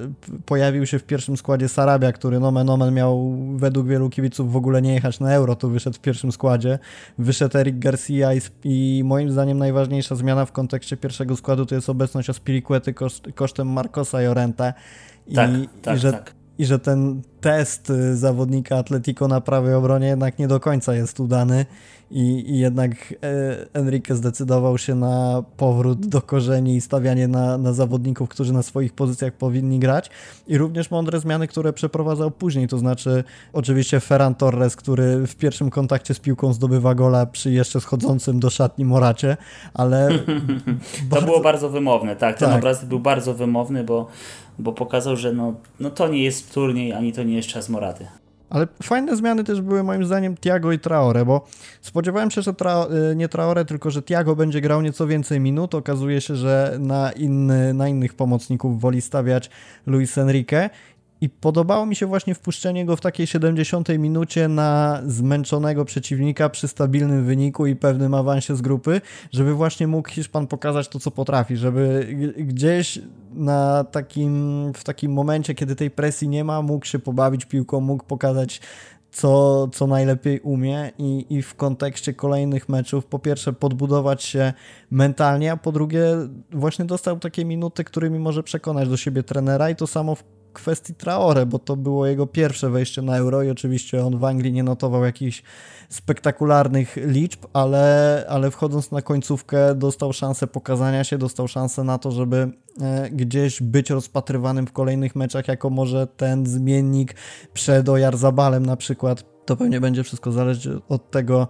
pojawił 0.45 0.85
się 0.85 0.99
w 0.99 1.03
pierwszym 1.03 1.37
składzie 1.37 1.69
Sarabia, 1.69 2.11
który 2.11 2.39
nomen 2.39 2.69
omen 2.69 2.93
miał 2.93 3.37
według 3.55 3.87
wielu 3.87 4.09
kibiców 4.09 4.51
w 4.51 4.55
ogóle 4.55 4.81
nie 4.81 4.93
jechać 4.93 5.19
na 5.19 5.33
Euro, 5.33 5.55
to 5.55 5.69
wyszedł 5.69 5.97
w 5.97 5.99
pierwszym 5.99 6.31
składzie. 6.31 6.79
Wyszedł 7.17 7.57
Eric 7.57 7.79
Garcia 7.79 8.33
i, 8.33 8.41
i 8.63 9.03
moim 9.03 9.31
zdaniem 9.31 9.57
najważniejsza 9.57 10.15
zmiana 10.15 10.45
w 10.45 10.51
kontekście 10.51 10.97
pierwszego 10.97 11.35
składu 11.35 11.65
to 11.65 11.75
jest 11.75 11.89
obecność 11.89 12.29
Aspiriquety 12.29 12.93
koszt, 12.93 13.27
kosztem 13.35 13.67
Marcosa 13.67 14.21
Jorente. 14.21 14.73
I, 15.27 15.35
tak, 15.35 15.49
tak, 15.81 15.97
i 15.97 15.99
że, 15.99 16.11
tak. 16.11 16.40
I 16.61 16.65
że 16.65 16.79
ten 16.79 17.21
test 17.41 17.89
y, 17.89 18.17
zawodnika 18.17 18.77
Atletico 18.77 19.27
na 19.27 19.41
prawej 19.41 19.73
obronie 19.73 20.07
jednak 20.07 20.39
nie 20.39 20.47
do 20.47 20.59
końca 20.59 20.93
jest 20.93 21.19
udany 21.19 21.65
i, 22.11 22.51
i 22.51 22.59
jednak 22.59 22.91
e, 23.11 23.15
Enrique 23.73 24.15
zdecydował 24.15 24.77
się 24.77 24.95
na 24.95 25.43
powrót 25.57 26.05
do 26.05 26.21
korzeni 26.21 26.75
i 26.75 26.81
stawianie 26.81 27.27
na, 27.27 27.57
na 27.57 27.73
zawodników, 27.73 28.29
którzy 28.29 28.53
na 28.53 28.63
swoich 28.63 28.93
pozycjach 28.93 29.33
powinni 29.33 29.79
grać 29.79 30.09
i 30.47 30.57
również 30.57 30.91
mądre 30.91 31.19
zmiany, 31.19 31.47
które 31.47 31.73
przeprowadzał 31.73 32.31
później, 32.31 32.67
to 32.67 32.77
znaczy 32.77 33.23
oczywiście 33.53 33.99
Ferran 33.99 34.35
Torres, 34.35 34.75
który 34.75 35.27
w 35.27 35.35
pierwszym 35.35 35.69
kontakcie 35.69 36.13
z 36.13 36.19
piłką 36.19 36.53
zdobywa 36.53 36.95
gola 36.95 37.25
przy 37.25 37.51
jeszcze 37.51 37.81
schodzącym 37.81 38.39
do 38.39 38.49
szatni 38.49 38.85
Moracie, 38.85 39.37
ale... 39.73 40.09
to 40.19 40.23
bardzo... 41.09 41.25
było 41.25 41.39
bardzo 41.39 41.69
wymowne, 41.69 42.15
tak, 42.15 42.37
ten 42.37 42.49
tak. 42.49 42.57
obraz 42.57 42.85
był 42.85 42.99
bardzo 42.99 43.33
wymowny, 43.33 43.83
bo, 43.83 44.07
bo 44.61 44.73
pokazał, 44.73 45.15
że 45.15 45.33
no, 45.33 45.53
no 45.79 45.89
to 45.89 46.07
nie 46.07 46.23
jest 46.23 46.53
turniej, 46.53 46.93
ani 46.93 47.13
to 47.13 47.23
nie 47.23 47.35
jest 47.35 47.49
czas 47.49 47.69
Moraty. 47.69 48.07
Ale 48.51 48.67
fajne 48.83 49.15
zmiany 49.15 49.43
też 49.43 49.61
były 49.61 49.83
moim 49.83 50.05
zdaniem 50.05 50.37
Tiago 50.37 50.71
i 50.71 50.79
Traore, 50.79 51.25
bo 51.25 51.45
spodziewałem 51.81 52.31
się, 52.31 52.41
że 52.41 52.53
tra 52.53 52.87
y, 53.11 53.15
nie 53.15 53.29
Traore, 53.29 53.65
tylko 53.65 53.91
że 53.91 54.03
Tiago 54.03 54.35
będzie 54.35 54.61
grał 54.61 54.81
nieco 54.81 55.07
więcej 55.07 55.39
minut. 55.39 55.75
Okazuje 55.75 56.21
się, 56.21 56.35
że 56.35 56.77
na, 56.79 57.11
inny, 57.11 57.73
na 57.73 57.87
innych 57.87 58.13
pomocników 58.13 58.81
woli 58.81 59.01
stawiać 59.01 59.49
Luis 59.87 60.17
Enrique 60.17 60.69
i 61.21 61.29
podobało 61.29 61.85
mi 61.85 61.95
się 61.95 62.05
właśnie 62.05 62.35
wpuszczenie 62.35 62.85
go 62.85 62.95
w 62.95 63.01
takiej 63.01 63.27
70 63.27 63.89
minucie 63.89 64.47
na 64.47 65.01
zmęczonego 65.05 65.85
przeciwnika 65.85 66.49
przy 66.49 66.67
stabilnym 66.67 67.25
wyniku 67.25 67.65
i 67.65 67.75
pewnym 67.75 68.13
awansie 68.13 68.55
z 68.55 68.61
grupy, 68.61 69.01
żeby 69.31 69.53
właśnie 69.53 69.87
mógł 69.87 70.09
Hiszpan 70.09 70.47
pokazać 70.47 70.87
to, 70.87 70.99
co 70.99 71.11
potrafi, 71.11 71.57
żeby 71.57 72.07
gdzieś 72.37 72.99
na 73.33 73.83
takim, 73.83 74.71
w 74.75 74.83
takim 74.83 75.13
momencie, 75.13 75.55
kiedy 75.55 75.75
tej 75.75 75.91
presji 75.91 76.29
nie 76.29 76.43
ma, 76.43 76.61
mógł 76.61 76.85
się 76.85 76.99
pobawić 76.99 77.45
piłką, 77.45 77.81
mógł 77.81 78.05
pokazać 78.05 78.61
co, 79.11 79.67
co 79.67 79.87
najlepiej 79.87 80.39
umie 80.39 80.91
i, 80.97 81.25
i 81.29 81.41
w 81.41 81.55
kontekście 81.55 82.13
kolejnych 82.13 82.69
meczów 82.69 83.05
po 83.05 83.19
pierwsze 83.19 83.53
podbudować 83.53 84.23
się 84.23 84.53
mentalnie, 84.91 85.51
a 85.51 85.57
po 85.57 85.71
drugie 85.71 86.05
właśnie 86.51 86.85
dostał 86.85 87.19
takie 87.19 87.45
minuty, 87.45 87.83
którymi 87.83 88.19
może 88.19 88.43
przekonać 88.43 88.89
do 88.89 88.97
siebie 88.97 89.23
trenera 89.23 89.69
i 89.69 89.75
to 89.75 89.87
samo 89.87 90.15
w 90.15 90.23
kwestii 90.53 90.95
Traore, 90.95 91.45
bo 91.45 91.59
to 91.59 91.75
było 91.75 92.05
jego 92.05 92.27
pierwsze 92.27 92.69
wejście 92.69 93.01
na 93.01 93.17
Euro 93.17 93.43
i 93.43 93.49
oczywiście 93.49 94.05
on 94.05 94.17
w 94.17 94.23
Anglii 94.23 94.53
nie 94.53 94.63
notował 94.63 95.03
jakichś 95.03 95.43
spektakularnych 95.89 96.95
liczb, 96.95 97.45
ale, 97.53 98.25
ale 98.29 98.51
wchodząc 98.51 98.91
na 98.91 99.01
końcówkę 99.01 99.75
dostał 99.75 100.13
szansę 100.13 100.47
pokazania 100.47 101.03
się, 101.03 101.17
dostał 101.17 101.47
szansę 101.47 101.83
na 101.83 101.97
to, 101.97 102.11
żeby 102.11 102.51
e, 102.81 103.09
gdzieś 103.09 103.61
być 103.61 103.89
rozpatrywanym 103.89 104.67
w 104.67 104.71
kolejnych 104.71 105.15
meczach 105.15 105.47
jako 105.47 105.69
może 105.69 106.07
ten 106.07 106.45
zmiennik 106.45 107.15
przed 107.53 107.89
Ojarzabalem 107.89 108.65
na 108.65 108.77
przykład. 108.77 109.23
To 109.45 109.57
pewnie 109.57 109.81
będzie 109.81 110.03
wszystko 110.03 110.31
zależeć 110.31 110.73
od 110.89 111.11
tego, 111.11 111.47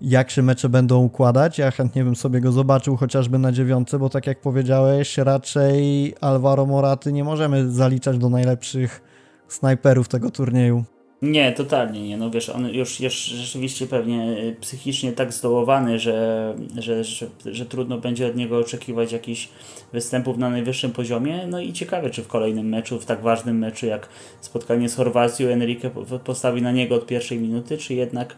jak 0.00 0.30
się 0.30 0.42
mecze 0.42 0.68
będą 0.68 0.98
układać. 0.98 1.58
Ja 1.58 1.70
chętnie 1.70 2.04
bym 2.04 2.16
sobie 2.16 2.40
go 2.40 2.52
zobaczył 2.52 2.96
chociażby 2.96 3.38
na 3.38 3.52
dziewiątce, 3.52 3.98
bo 3.98 4.08
tak 4.08 4.26
jak 4.26 4.40
powiedziałeś, 4.40 5.18
raczej 5.18 6.14
Alvaro 6.20 6.66
Moraty 6.66 7.12
nie 7.12 7.24
możemy 7.24 7.70
zaliczać 7.70 8.18
do 8.18 8.28
najlepszych 8.30 9.02
snajperów 9.48 10.08
tego 10.08 10.30
turnieju. 10.30 10.84
Nie, 11.22 11.52
totalnie 11.52 12.08
nie. 12.08 12.16
No 12.16 12.30
wiesz, 12.30 12.48
on 12.48 12.68
już 12.68 13.00
jest 13.00 13.16
rzeczywiście 13.16 13.86
pewnie 13.86 14.38
y, 14.38 14.56
psychicznie 14.60 15.12
tak 15.12 15.32
zdołowany, 15.32 15.98
że, 15.98 16.54
że, 16.78 17.04
że, 17.04 17.26
że, 17.46 17.66
trudno 17.66 17.98
będzie 17.98 18.26
od 18.26 18.36
niego 18.36 18.58
oczekiwać 18.58 19.12
jakichś 19.12 19.48
występów 19.92 20.38
na 20.38 20.50
najwyższym 20.50 20.92
poziomie. 20.92 21.46
No 21.46 21.60
i 21.60 21.72
ciekawe, 21.72 22.10
czy 22.10 22.22
w 22.22 22.28
kolejnym 22.28 22.68
meczu, 22.68 23.00
w 23.00 23.06
tak 23.06 23.22
ważnym 23.22 23.58
meczu 23.58 23.86
jak 23.86 24.08
spotkanie 24.40 24.88
z 24.88 24.96
Chorwacją, 24.96 25.48
Enrique 25.48 25.90
postawi 26.24 26.62
na 26.62 26.72
niego 26.72 26.94
od 26.94 27.06
pierwszej 27.06 27.38
minuty, 27.38 27.78
czy 27.78 27.94
jednak, 27.94 28.36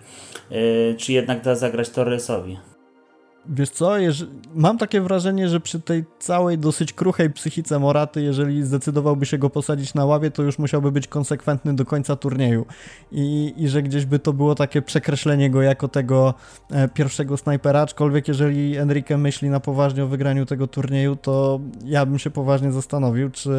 yy, 0.51 0.95
czy 0.99 1.13
jednak 1.13 1.43
da 1.43 1.55
zagrać 1.55 1.91
Torresowi. 1.91 2.57
Wiesz 3.53 3.71
co, 3.71 3.93
mam 4.55 4.79
takie 4.79 5.01
wrażenie, 5.01 5.49
że 5.49 5.61
przy 5.61 5.81
tej 5.81 6.05
całej 6.19 6.59
dosyć 6.59 6.93
kruchej 6.93 7.31
psychice 7.31 7.79
Moraty, 7.79 8.23
jeżeli 8.23 8.63
zdecydowałby 8.63 9.27
się 9.27 9.39
go 9.39 9.51
posadzić 9.51 9.95
na 9.95 10.05
ławie, 10.05 10.31
to 10.31 10.43
już 10.43 10.59
musiałby 10.59 10.93
być 10.93 11.09
konsekwentny 11.09 11.75
do 11.75 11.85
końca 11.85 12.17
turnieju. 12.17 12.67
I, 13.13 13.55
i 13.57 13.69
że 13.69 13.83
gdzieś 13.83 14.07
by 14.07 14.19
to 14.19 14.33
było 14.33 14.55
takie 14.55 14.83
przekreślenie 14.83 15.51
go 15.51 15.63
jako 15.63 15.89
tego 15.89 16.35
e, 16.71 16.89
pierwszego 16.89 17.37
snajpera, 17.37 17.81
aczkolwiek 17.81 18.29
jeżeli 18.29 18.77
Enrique 18.77 19.17
myśli 19.17 19.51
na 19.51 19.61
poważnie 19.61 20.05
o 20.05 20.07
wygraniu 20.07 20.47
tego 20.47 20.67
turnieju, 20.67 21.17
to 21.17 21.61
ja 21.85 22.07
bym 22.07 22.19
się 22.19 22.31
poważnie 22.31 22.73
zastanowił, 22.73 23.31
czy 23.31 23.51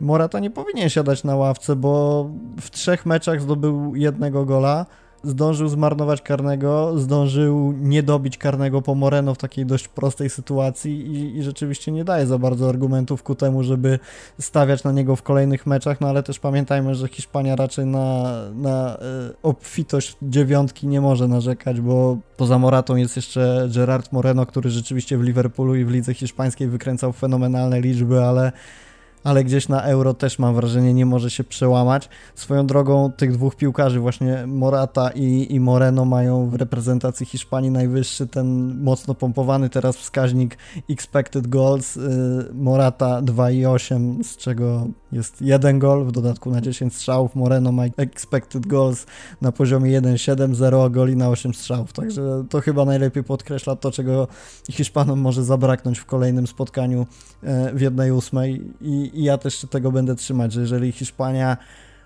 Morata 0.00 0.40
nie 0.40 0.50
powinien 0.50 0.90
siadać 0.90 1.24
na 1.24 1.36
ławce, 1.36 1.76
bo 1.76 2.24
w 2.60 2.70
trzech 2.70 3.06
meczach 3.06 3.40
zdobył 3.40 3.94
jednego 3.94 4.44
gola, 4.44 4.86
zdążył 5.24 5.68
zmarnować 5.68 6.22
karnego, 6.22 6.98
zdążył 6.98 7.72
nie 7.72 8.02
dobić 8.02 8.38
karnego 8.38 8.82
po 8.82 8.94
Moreno 8.94 9.34
w 9.34 9.38
takiej 9.38 9.66
dość 9.66 9.88
prostej 9.88 10.30
sytuacji 10.30 11.06
i, 11.06 11.36
i, 11.36 11.42
rzeczywiście 11.42 11.92
nie 11.92 12.04
daje 12.04 12.26
za 12.26 12.38
bardzo 12.38 12.68
argumentów 12.68 13.22
ku 13.22 13.34
temu, 13.34 13.62
żeby 13.62 13.98
stawiać 14.40 14.84
na 14.84 14.92
niego 14.92 15.16
w 15.16 15.22
kolejnych 15.22 15.66
meczach, 15.66 16.00
no 16.00 16.08
ale 16.08 16.22
też 16.22 16.38
pamiętajmy, 16.38 16.94
że 16.94 17.08
Hiszpania 17.08 17.56
raczej 17.56 17.86
na, 17.86 18.24
na 18.54 18.96
e, 18.96 18.98
obfitość 19.42 20.16
dziewiątki 20.22 20.86
nie 20.86 21.00
może 21.00 21.28
narzekać, 21.28 21.80
bo 21.80 22.18
poza 22.36 22.58
Moratą 22.58 22.96
jest 22.96 23.16
jeszcze 23.16 23.68
Gerard 23.74 24.12
Moreno, 24.12 24.46
który 24.46 24.70
rzeczywiście 24.70 25.18
w 25.18 25.22
Liverpoolu 25.22 25.74
i 25.74 25.84
w 25.84 25.90
lidze 25.90 26.14
hiszpańskiej 26.14 26.68
wykręcał 26.68 27.12
fenomenalne 27.12 27.80
liczby, 27.80 28.24
ale 28.24 28.52
ale 29.24 29.44
gdzieś 29.44 29.68
na 29.68 29.82
Euro 29.82 30.14
też 30.14 30.38
mam 30.38 30.54
wrażenie 30.54 30.94
nie 30.94 31.06
może 31.06 31.30
się 31.30 31.44
przełamać. 31.44 32.08
Swoją 32.34 32.66
drogą 32.66 33.12
tych 33.12 33.32
dwóch 33.32 33.56
piłkarzy, 33.56 34.00
właśnie 34.00 34.46
Morata 34.46 35.10
i, 35.14 35.46
i 35.54 35.60
Moreno 35.60 36.04
mają 36.04 36.48
w 36.48 36.54
reprezentacji 36.54 37.26
Hiszpanii 37.26 37.70
najwyższy 37.70 38.26
ten 38.26 38.78
mocno 38.82 39.14
pompowany 39.14 39.70
teraz 39.70 39.96
wskaźnik 39.96 40.58
expected 40.90 41.46
goals. 41.46 41.96
Y, 41.96 42.00
Morata 42.54 43.22
2,8 43.22 44.24
z 44.24 44.36
czego 44.36 44.86
jest 45.14 45.42
jeden 45.42 45.78
gol 45.78 46.04
w 46.04 46.12
dodatku 46.12 46.50
na 46.50 46.60
10 46.60 46.94
strzałów. 46.94 47.34
Moreno 47.34 47.72
ma 47.72 47.84
expected 47.96 48.66
goals 48.66 49.06
na 49.40 49.52
poziomie 49.52 50.00
1,7, 50.00 50.54
0 50.54 50.90
goli 50.90 51.16
na 51.16 51.28
8 51.28 51.54
strzałów. 51.54 51.92
Także 51.92 52.44
to 52.50 52.60
chyba 52.60 52.84
najlepiej 52.84 53.24
podkreśla 53.24 53.76
to, 53.76 53.90
czego 53.90 54.28
Hiszpanom 54.70 55.20
może 55.20 55.44
zabraknąć 55.44 55.98
w 55.98 56.04
kolejnym 56.04 56.46
spotkaniu 56.46 57.06
e, 57.42 57.72
w 57.74 57.80
1,8 57.80 58.60
i, 58.80 59.10
i 59.14 59.24
ja 59.24 59.38
też 59.38 59.54
się 59.54 59.68
tego 59.68 59.92
będę 59.92 60.14
trzymać, 60.14 60.52
że 60.52 60.60
jeżeli 60.60 60.92
Hiszpania 60.92 61.56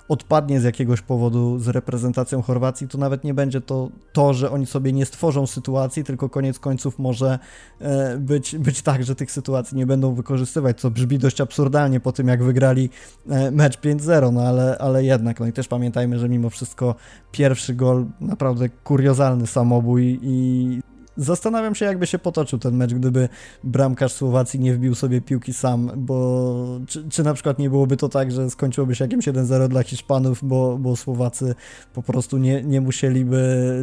odpadnie 0.09 0.61
z 0.61 0.65
jakiegoś 0.65 1.01
powodu 1.01 1.59
z 1.59 1.69
reprezentacją 1.69 2.43
Chorwacji, 2.43 2.89
to 2.89 2.99
nawet 2.99 3.25
nie 3.25 3.35
będzie 3.35 3.61
to 3.61 3.89
to, 4.13 4.35
że 4.35 4.51
oni 4.51 4.67
sobie 4.67 4.93
nie 4.93 5.07
stworzą 5.07 5.47
sytuacji, 5.47 6.05
tylko 6.05 6.29
koniec 6.29 6.59
końców 6.59 6.99
może 6.99 7.39
e, 7.81 8.19
być, 8.19 8.57
być 8.57 8.83
tak, 8.83 9.05
że 9.05 9.15
tych 9.15 9.33
sytuacji 9.33 9.77
nie 9.77 9.87
będą 9.87 10.15
wykorzystywać, 10.15 10.81
co 10.81 10.91
brzmi 10.91 11.19
dość 11.19 11.41
absurdalnie 11.41 12.01
po 12.01 12.13
tym, 12.13 12.29
jak 12.29 12.43
wygrali 12.43 12.91
e, 13.31 13.51
mecz 13.51 13.81
5-0, 13.81 14.33
no 14.33 14.41
ale, 14.43 14.79
ale 14.79 15.05
jednak, 15.05 15.41
no 15.41 15.47
i 15.47 15.53
też 15.53 15.69
pamiętajmy, 15.69 16.19
że 16.19 16.29
mimo 16.29 16.51
wszystko 16.51 16.95
pierwszy 17.33 17.75
gol, 17.75 18.07
naprawdę 18.21 18.69
kuriozalny 18.69 19.47
samobój 19.47 20.19
i 20.23 20.81
Zastanawiam 21.19 21.75
się, 21.75 21.87
jakby 21.87 22.07
się 22.07 22.19
potoczył 22.19 22.59
ten 22.59 22.77
mecz, 22.77 22.95
gdyby 22.95 23.29
bramkarz 23.65 24.13
Słowacji 24.13 24.61
nie 24.61 24.75
wbił 24.75 24.95
sobie 24.95 25.21
piłki 25.21 25.53
sam, 25.53 25.91
bo 25.97 26.81
czy, 26.87 27.09
czy 27.09 27.23
na 27.23 27.35
przykład 27.35 27.59
nie 27.59 27.71
byłoby 27.71 27.97
to 27.97 28.09
tak, 28.09 28.33
że 28.33 28.51
skończyłoby 28.51 28.95
się 28.95 29.05
jakimś 29.05 29.29
1-0 29.29 29.69
dla 29.69 29.83
Hiszpanów, 29.83 30.39
bo, 30.43 30.79
bo 30.79 30.97
Słowacy 30.97 31.55
po 31.95 32.03
prostu 32.03 32.39
nie, 32.39 32.63
nie 32.63 32.81
musieliby 32.81 33.39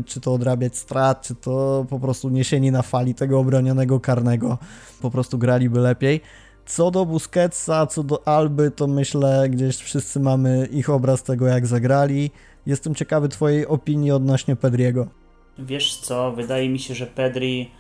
czy 0.06 0.22
to 0.22 0.34
odrabiać 0.34 0.78
strat, 0.78 1.22
czy 1.22 1.36
to 1.36 1.86
po 1.90 2.00
prostu 2.00 2.30
niesieni 2.30 2.72
na 2.72 2.82
fali 2.82 3.16
tego 3.16 3.40
obronionego 3.40 4.00
karnego, 4.00 4.58
po 5.02 5.12
prostu 5.12 5.38
graliby 5.38 5.80
lepiej. 5.80 6.22
Co 6.66 6.92
do 6.92 7.06
Busquetsa, 7.06 7.88
co 7.88 8.04
do 8.04 8.28
Alby, 8.28 8.72
to 8.72 8.88
myślę, 8.88 9.50
gdzieś 9.50 9.78
wszyscy 9.78 10.20
mamy 10.20 10.68
ich 10.72 10.90
obraz 10.90 11.24
tego, 11.24 11.48
jak 11.48 11.68
zagrali. 11.68 12.32
Jestem 12.66 12.96
ciekawy 12.96 13.30
Twojej 13.30 13.68
opinii 13.68 14.12
odnośnie 14.12 14.56
Pedriego. 14.56 15.24
Wiesz 15.60 15.97
co, 15.97 16.32
wydaje 16.32 16.70
mi 16.70 16.80
się, 16.80 16.95
że 16.95 17.08
Pedri. 17.08 17.72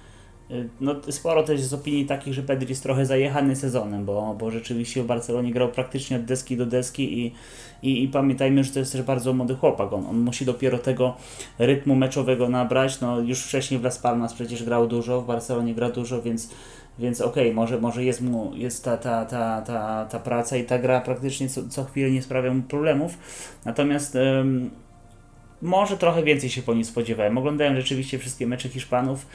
Y, 0.51 0.69
no, 0.81 0.95
sporo 1.09 1.43
też 1.43 1.59
jest 1.59 1.73
opinii 1.73 2.05
takich, 2.05 2.33
że 2.33 2.43
Pedri 2.43 2.69
jest 2.69 2.83
trochę 2.83 3.05
zajechany 3.05 3.55
sezonem, 3.55 4.05
bo, 4.05 4.35
bo 4.39 4.51
rzeczywiście 4.51 5.03
w 5.03 5.05
Barcelonie 5.05 5.51
grał 5.51 5.69
praktycznie 5.69 6.17
od 6.17 6.25
deski 6.25 6.57
do 6.57 6.65
deski 6.65 7.19
i, 7.19 7.33
i, 7.83 8.03
i 8.03 8.07
pamiętajmy, 8.07 8.63
że 8.63 8.71
to 8.71 8.79
jest 8.79 8.91
też 8.91 9.01
bardzo 9.01 9.33
młody 9.33 9.55
chłopak. 9.55 9.93
On, 9.93 10.05
on 10.05 10.19
musi 10.19 10.45
dopiero 10.45 10.77
tego 10.77 11.15
rytmu 11.59 11.95
meczowego 11.95 12.49
nabrać. 12.49 13.01
No, 13.01 13.19
już 13.19 13.43
wcześniej 13.43 13.79
w 13.79 13.83
Las 13.83 13.99
Palmas 13.99 14.33
przecież 14.33 14.63
grał 14.63 14.87
dużo, 14.87 15.21
w 15.21 15.25
Barcelonie 15.25 15.75
gra 15.75 15.89
dużo, 15.89 16.21
więc, 16.21 16.49
więc 16.99 17.21
okej, 17.21 17.43
okay, 17.43 17.53
może, 17.53 17.79
może 17.79 18.03
jest 18.03 18.21
mu 18.21 18.51
jest 18.55 18.83
ta, 18.83 18.97
ta, 18.97 19.25
ta, 19.25 19.61
ta, 19.61 20.05
ta 20.05 20.19
praca 20.19 20.57
i 20.57 20.63
ta 20.63 20.79
gra 20.79 21.01
praktycznie 21.01 21.49
co, 21.49 21.69
co 21.69 21.83
chwilę 21.83 22.11
nie 22.11 22.21
sprawia 22.21 22.53
mu 22.53 22.61
problemów. 22.63 23.17
Natomiast. 23.65 24.17
Może 25.61 25.97
trochę 25.97 26.23
więcej 26.23 26.49
się 26.49 26.61
po 26.61 26.73
nim 26.73 26.85
spodziewałem. 26.85 27.37
Oglądałem 27.37 27.75
rzeczywiście 27.75 28.19
wszystkie 28.19 28.47
mecze 28.47 28.69
Hiszpanów. 28.69 29.25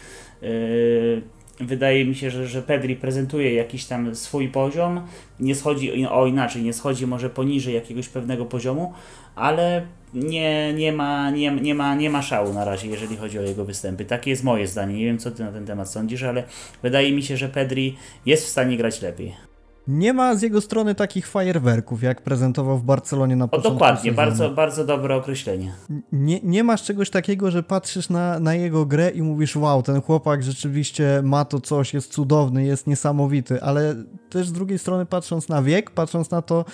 Yy, 0.43 1.23
wydaje 1.61 2.05
mi 2.05 2.14
się, 2.14 2.31
że, 2.31 2.47
że 2.47 2.62
Pedri 2.62 2.97
prezentuje 2.97 3.55
jakiś 3.55 3.85
tam 3.85 4.14
swój 4.14 4.49
poziom. 4.49 5.07
Nie 5.41 5.55
schodzi, 5.55 6.07
o 6.07 6.27
inaczej, 6.27 6.62
nie 6.62 6.73
schodzi 6.73 7.07
może 7.07 7.31
poniżej 7.31 7.75
jakiegoś 7.75 8.09
pewnego 8.09 8.47
poziomu, 8.47 8.93
ale 9.35 9.87
nie, 10.14 10.73
nie, 10.73 10.93
ma, 10.93 11.31
nie, 11.31 11.51
nie, 11.51 11.75
ma, 11.75 11.95
nie 11.95 12.11
ma 12.11 12.23
szału 12.23 12.53
na 12.53 12.64
razie, 12.64 12.89
jeżeli 12.89 13.16
chodzi 13.16 13.39
o 13.39 13.43
jego 13.43 13.64
występy. 13.64 14.05
Takie 14.05 14.31
jest 14.31 14.45
moje 14.45 14.66
zdanie. 14.66 14.95
Nie 14.95 15.05
wiem, 15.05 15.18
co 15.18 15.31
ty 15.31 15.45
na 15.45 15.53
ten 15.53 15.66
temat 15.66 15.91
sądzisz, 15.91 16.23
ale 16.23 16.45
wydaje 16.83 17.12
mi 17.12 17.23
się, 17.23 17.37
że 17.37 17.49
Pedri 17.49 17.97
jest 18.27 18.45
w 18.45 18.49
stanie 18.49 18.77
grać 18.77 19.03
lepiej. 19.03 19.49
Nie 19.91 20.12
ma 20.12 20.34
z 20.34 20.43
jego 20.43 20.61
strony 20.61 20.95
takich 20.95 21.26
fajerwerków, 21.26 22.03
jak 22.03 22.22
prezentował 22.22 22.78
w 22.78 22.84
Barcelonie 22.84 23.36
na 23.36 23.49
początku 23.49 23.68
O 23.68 23.72
dokładnie, 23.72 24.11
sezonu. 24.11 24.16
bardzo, 24.16 24.51
bardzo 24.51 24.84
dobre 24.84 25.16
określenie. 25.16 25.72
Nie, 26.12 26.41
nie 26.43 26.64
masz 26.64 26.82
czegoś 26.82 27.11
takiego, 27.11 27.51
że 27.51 27.62
patrzysz 27.62 28.09
na, 28.09 28.41
na 28.41 28.55
jego 28.55 28.86
grę 28.86 29.11
i 29.11 29.22
mówisz, 29.22 29.57
wow, 29.57 29.82
ten 29.82 30.03
chłopak 30.03 30.43
rzeczywiście 30.43 31.20
ma 31.24 31.45
to 31.45 31.61
coś, 31.61 31.95
jest 31.95 32.12
cudowny, 32.12 32.64
jest 32.64 32.86
niesamowity, 32.86 33.62
ale 33.62 33.95
też 34.30 34.49
z 34.49 34.53
drugiej 34.53 34.78
strony 34.78 35.07
patrząc 35.07 35.49
na 35.49 35.62
wiek, 35.62 35.91
patrząc 35.91 36.30
na 36.30 36.43
to, 36.43 36.64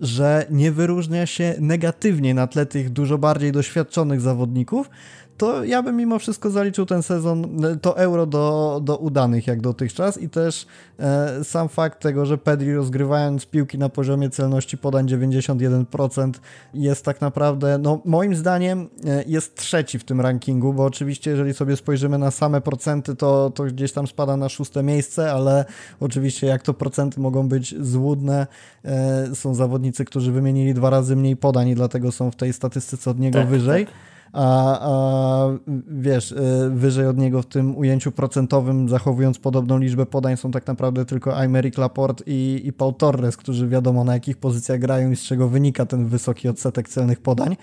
że 0.00 0.46
nie 0.50 0.72
wyróżnia 0.72 1.26
się 1.26 1.54
negatywnie 1.60 2.34
na 2.34 2.46
tle 2.46 2.66
tych 2.66 2.90
dużo 2.90 3.18
bardziej 3.18 3.52
doświadczonych 3.52 4.20
zawodników, 4.20 4.90
to 5.38 5.64
ja 5.64 5.82
bym 5.82 5.96
mimo 5.96 6.18
wszystko 6.18 6.50
zaliczył 6.50 6.86
ten 6.86 7.02
sezon, 7.02 7.60
to 7.82 7.98
euro 7.98 8.26
do, 8.26 8.80
do 8.84 8.96
udanych 8.96 9.46
jak 9.46 9.60
dotychczas 9.60 10.18
i 10.18 10.28
też 10.28 10.66
e, 10.98 11.44
sam 11.44 11.68
fakt 11.68 12.00
tego, 12.02 12.26
że 12.26 12.38
Pedri 12.38 12.74
rozgrywając 12.74 13.46
piłki 13.46 13.78
na 13.78 13.88
poziomie 13.88 14.30
celności 14.30 14.78
podań 14.78 15.06
91% 15.06 16.32
jest 16.74 17.04
tak 17.04 17.20
naprawdę, 17.20 17.78
no 17.78 18.00
moim 18.04 18.34
zdaniem 18.34 18.88
e, 19.06 19.24
jest 19.26 19.56
trzeci 19.56 19.98
w 19.98 20.04
tym 20.04 20.20
rankingu, 20.20 20.72
bo 20.72 20.84
oczywiście 20.84 21.30
jeżeli 21.30 21.54
sobie 21.54 21.76
spojrzymy 21.76 22.18
na 22.18 22.30
same 22.30 22.60
procenty, 22.60 23.16
to, 23.16 23.52
to 23.54 23.64
gdzieś 23.64 23.92
tam 23.92 24.06
spada 24.06 24.36
na 24.36 24.48
szóste 24.48 24.82
miejsce, 24.82 25.32
ale 25.32 25.64
oczywiście 26.00 26.46
jak 26.46 26.62
to 26.62 26.74
procenty 26.74 27.20
mogą 27.20 27.48
być 27.48 27.74
złudne, 27.80 28.46
e, 28.84 29.34
są 29.34 29.54
zawodnicy, 29.54 30.04
którzy 30.04 30.32
wymienili 30.32 30.74
dwa 30.74 30.90
razy 30.90 31.16
mniej 31.16 31.36
podań 31.36 31.68
i 31.68 31.74
dlatego 31.74 32.12
są 32.12 32.30
w 32.30 32.36
tej 32.36 32.52
statystyce 32.52 33.10
od 33.10 33.18
niego 33.18 33.38
tak, 33.38 33.48
wyżej. 33.48 33.86
Tak 33.86 33.94
a, 34.32 34.78
a 34.80 35.46
wiesz, 35.88 36.32
y, 36.32 36.70
wyżej 36.70 37.06
od 37.06 37.18
niego 37.18 37.42
w 37.42 37.46
tym 37.46 37.76
ujęciu 37.76 38.12
procentowym, 38.12 38.88
zachowując 38.88 39.38
podobną 39.38 39.78
liczbę 39.78 40.06
podań, 40.06 40.36
są 40.36 40.50
tak 40.50 40.66
naprawdę 40.66 41.04
tylko 41.04 41.36
Aymeric 41.36 41.78
Laporte 41.78 42.24
i, 42.26 42.62
i 42.64 42.72
Paul 42.72 42.94
Torres, 42.94 43.36
którzy 43.36 43.68
wiadomo 43.68 44.04
na 44.04 44.14
jakich 44.14 44.36
pozycjach 44.36 44.78
grają 44.78 45.10
i 45.10 45.16
z 45.16 45.22
czego 45.22 45.48
wynika 45.48 45.86
ten 45.86 46.06
wysoki 46.06 46.48
odsetek 46.48 46.88
celnych 46.88 47.20
podań. 47.20 47.56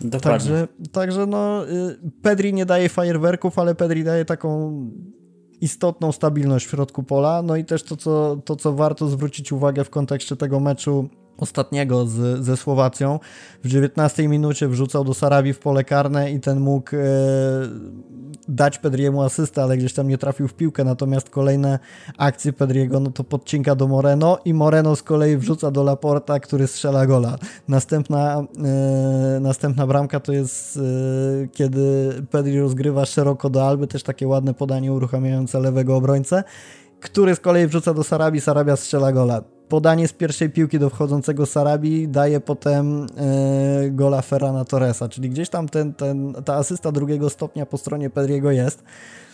Dokładnie. 0.00 0.30
Także, 0.30 0.68
także 0.92 1.26
no, 1.26 1.68
y, 1.68 1.96
Pedri 2.22 2.54
nie 2.54 2.66
daje 2.66 2.88
fajerwerków, 2.88 3.58
ale 3.58 3.74
Pedri 3.74 4.04
daje 4.04 4.24
taką 4.24 4.72
istotną 5.60 6.12
stabilność 6.12 6.66
w 6.66 6.70
środku 6.70 7.02
pola. 7.02 7.42
No 7.42 7.56
i 7.56 7.64
też 7.64 7.82
to, 7.82 7.96
co, 7.96 8.36
to, 8.44 8.56
co 8.56 8.72
warto 8.72 9.08
zwrócić 9.08 9.52
uwagę 9.52 9.84
w 9.84 9.90
kontekście 9.90 10.36
tego 10.36 10.60
meczu 10.60 11.08
ostatniego 11.38 12.06
z, 12.06 12.44
ze 12.44 12.56
Słowacją. 12.56 13.18
W 13.64 13.68
19 13.68 14.28
minucie 14.28 14.68
wrzucał 14.68 15.04
do 15.04 15.14
Sarabi 15.14 15.52
w 15.52 15.58
pole 15.58 15.84
karne 15.84 16.32
i 16.32 16.40
ten 16.40 16.60
mógł 16.60 16.96
e, 16.96 17.00
dać 18.48 18.78
Pedriemu 18.78 19.22
asystę, 19.22 19.62
ale 19.62 19.76
gdzieś 19.76 19.92
tam 19.92 20.08
nie 20.08 20.18
trafił 20.18 20.48
w 20.48 20.54
piłkę, 20.54 20.84
natomiast 20.84 21.30
kolejne 21.30 21.78
akcje 22.18 22.52
Pedriego 22.52 23.00
no 23.00 23.10
to 23.10 23.24
podcinka 23.24 23.74
do 23.74 23.88
Moreno 23.88 24.38
i 24.44 24.54
Moreno 24.54 24.96
z 24.96 25.02
kolei 25.02 25.36
wrzuca 25.36 25.70
do 25.70 25.82
Laporta, 25.82 26.40
który 26.40 26.66
strzela 26.66 27.06
gola. 27.06 27.38
Następna, 27.68 28.44
e, 28.64 29.40
następna 29.40 29.86
bramka 29.86 30.20
to 30.20 30.32
jest 30.32 30.76
e, 30.76 31.48
kiedy 31.48 32.12
Pedri 32.30 32.60
rozgrywa 32.60 33.04
szeroko 33.04 33.50
do 33.50 33.66
Alby, 33.66 33.86
też 33.86 34.02
takie 34.02 34.28
ładne 34.28 34.54
podanie 34.54 34.92
uruchamiające 34.92 35.60
lewego 35.60 35.96
obrońcę 35.96 36.44
który 37.00 37.34
z 37.34 37.40
kolei 37.40 37.66
wrzuca 37.66 37.94
do 37.94 38.04
Sarabi, 38.04 38.40
Sarabia 38.40 38.76
strzela 38.76 39.12
gola 39.12 39.55
podanie 39.68 40.08
z 40.08 40.12
pierwszej 40.12 40.50
piłki 40.50 40.78
do 40.78 40.90
wchodzącego 40.90 41.46
Sarabi 41.46 42.08
daje 42.08 42.40
potem 42.40 43.06
e, 43.16 43.90
gola 43.90 44.22
Ferrana 44.22 44.64
Torresa, 44.64 45.08
czyli 45.08 45.30
gdzieś 45.30 45.48
tam 45.48 45.68
ten, 45.68 45.94
ten, 45.94 46.34
ta 46.44 46.54
asysta 46.54 46.92
drugiego 46.92 47.30
stopnia 47.30 47.66
po 47.66 47.78
stronie 47.78 48.10
Pedriego 48.10 48.50
jest. 48.50 48.84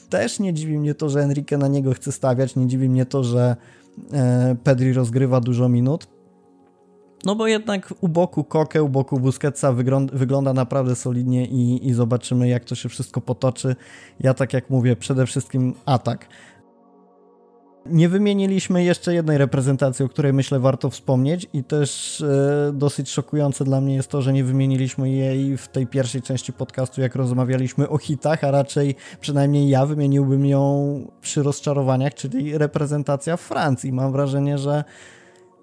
Też 0.09 0.39
nie 0.39 0.55
dziwi 0.55 0.79
mnie 0.79 0.95
to, 0.95 1.09
że 1.09 1.21
Enrique 1.21 1.59
na 1.59 1.69
niego 1.69 1.93
chce 1.93 2.13
stawiać, 2.13 2.57
nie 2.57 2.67
dziwi 2.67 2.89
mnie 2.89 3.07
to, 3.07 3.25
że 3.25 3.57
e, 4.13 4.57
Pedri 4.65 4.93
rozgrywa 4.93 5.41
dużo 5.41 5.69
minut. 5.69 6.07
No 7.25 7.37
bo 7.37 7.47
jednak 7.47 7.95
u 8.01 8.09
boku 8.09 8.45
Koke, 8.45 8.83
u 8.83 8.89
boku 8.89 9.21
Busquetsa 9.21 9.73
wygląda, 9.73 10.17
wygląda 10.17 10.53
naprawdę 10.53 10.97
solidnie 10.97 11.47
i, 11.47 11.89
i 11.89 11.93
zobaczymy 11.93 12.49
jak 12.49 12.65
to 12.65 12.75
się 12.75 12.89
wszystko 12.89 13.21
potoczy. 13.21 13.77
Ja 14.21 14.35
tak 14.35 14.53
jak 14.53 14.71
mówię, 14.71 14.97
przede 14.97 15.27
wszystkim 15.27 15.75
atak. 15.87 16.29
Nie 17.87 18.09
wymieniliśmy 18.09 18.85
jeszcze 18.85 19.15
jednej 19.15 19.39
reprezentacji, 19.39 20.05
o 20.05 20.09
której 20.09 20.33
myślę 20.33 20.61
warto 20.61 20.91
wspomnieć 20.91 21.47
i 21.53 21.65
też 21.65 22.21
e, 22.21 22.73
dosyć 22.75 23.11
szokujące 23.11 23.65
dla 23.65 23.81
mnie 23.81 23.95
jest 23.95 24.09
to, 24.09 24.23
że 24.23 24.33
nie 24.33 24.45
wymieniliśmy 24.45 25.11
jej 25.11 25.57
w 25.57 25.69
tej 25.69 25.87
pierwszej 25.87 26.23
części 26.23 26.53
podcastu, 26.53 27.01
jak 27.01 27.15
rozmawialiśmy 27.15 27.89
o 27.89 27.99
hitach, 27.99 28.45
a 28.45 28.51
raczej 28.51 28.95
przynajmniej 29.21 29.69
ja 29.69 29.87
wymieniłbym 29.87 30.47
ją 30.47 31.01
przy 31.21 31.43
rozczarowaniach, 31.43 32.15
czyli 32.15 32.59
reprezentacja 32.59 33.37
Francji. 33.37 33.93
Mam 33.93 34.13
wrażenie, 34.13 34.59
że 34.59 34.85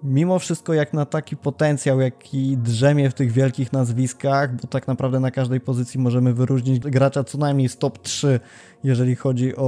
mimo 0.02 0.38
wszystko 0.38 0.74
jak 0.74 0.92
na 0.92 1.06
taki 1.06 1.36
potencjał, 1.36 2.00
jaki 2.00 2.56
drzemie 2.56 3.10
w 3.10 3.14
tych 3.14 3.32
wielkich 3.32 3.72
nazwiskach, 3.72 4.56
bo 4.56 4.68
tak 4.68 4.88
naprawdę 4.88 5.20
na 5.20 5.30
każdej 5.30 5.60
pozycji 5.60 6.00
możemy 6.00 6.34
wyróżnić 6.34 6.78
gracza 6.78 7.24
co 7.24 7.38
najmniej 7.38 7.68
z 7.68 7.76
top 7.76 7.98
3, 7.98 8.40
jeżeli 8.84 9.16
chodzi 9.16 9.56
o, 9.56 9.62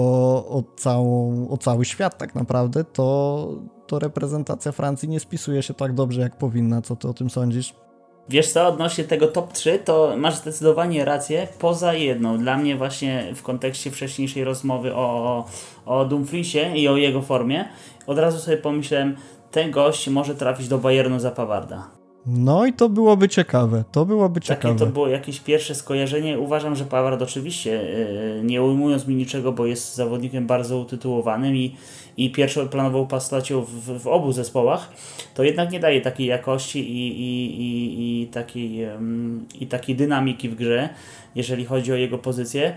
o, 0.48 0.62
całą, 0.76 1.48
o 1.50 1.56
cały 1.56 1.84
świat 1.84 2.18
tak 2.18 2.34
naprawdę, 2.34 2.84
to, 2.84 3.48
to 3.86 3.98
reprezentacja 3.98 4.72
Francji 4.72 5.08
nie 5.08 5.20
spisuje 5.20 5.62
się 5.62 5.74
tak 5.74 5.94
dobrze 5.94 6.20
jak 6.20 6.36
powinna. 6.36 6.82
Co 6.82 6.96
ty 6.96 7.08
o 7.08 7.14
tym 7.14 7.30
sądzisz? 7.30 7.74
Wiesz 8.28 8.52
co, 8.52 8.66
odnośnie 8.66 9.04
tego 9.04 9.28
top 9.28 9.52
3, 9.52 9.78
to 9.78 10.14
masz 10.16 10.36
zdecydowanie 10.36 11.04
rację, 11.04 11.48
poza 11.58 11.94
jedną. 11.94 12.38
Dla 12.38 12.58
mnie 12.58 12.76
właśnie 12.76 13.32
w 13.34 13.42
kontekście 13.42 13.90
wcześniejszej 13.90 14.44
rozmowy 14.44 14.94
o, 14.94 15.44
o 15.86 16.04
Dumfriesie 16.04 16.72
i 16.76 16.88
o 16.88 16.96
jego 16.96 17.22
formie, 17.22 17.68
od 18.06 18.18
razu 18.18 18.38
sobie 18.38 18.56
pomyślałem, 18.56 19.16
ten 19.52 19.70
gość 19.70 20.08
może 20.08 20.34
trafić 20.34 20.68
do 20.68 20.78
Bayernu 20.78 21.20
za 21.20 21.30
Pawarda. 21.30 21.90
No 22.26 22.66
i 22.66 22.72
to 22.72 22.88
byłoby 22.88 23.28
ciekawe, 23.28 23.84
to 23.92 24.04
byłoby 24.04 24.40
ciekawe. 24.40 24.74
Takie 24.74 24.86
to 24.86 24.86
było 24.86 25.08
jakieś 25.08 25.40
pierwsze 25.40 25.74
skojarzenie. 25.74 26.38
Uważam, 26.38 26.76
że 26.76 26.84
Paward 26.84 27.22
oczywiście, 27.22 27.70
yy, 27.70 28.42
nie 28.44 28.62
ujmując 28.62 29.06
mi 29.06 29.14
niczego, 29.14 29.52
bo 29.52 29.66
jest 29.66 29.94
zawodnikiem 29.94 30.46
bardzo 30.46 30.78
utytułowanym 30.78 31.56
i, 31.56 31.76
i 32.16 32.32
pierwszoplanową 32.32 33.06
postacią 33.06 33.60
w, 33.60 34.02
w 34.02 34.06
obu 34.06 34.32
zespołach, 34.32 34.92
to 35.34 35.42
jednak 35.42 35.72
nie 35.72 35.80
daje 35.80 36.00
takiej 36.00 36.26
jakości 36.26 36.80
i, 36.90 37.20
i, 37.20 37.60
i, 37.60 38.22
i, 38.22 38.26
takiej, 38.26 38.88
i 39.60 39.66
takiej 39.66 39.96
dynamiki 39.96 40.48
w 40.48 40.54
grze, 40.54 40.88
jeżeli 41.34 41.64
chodzi 41.64 41.92
o 41.92 41.96
jego 41.96 42.18
pozycję. 42.18 42.76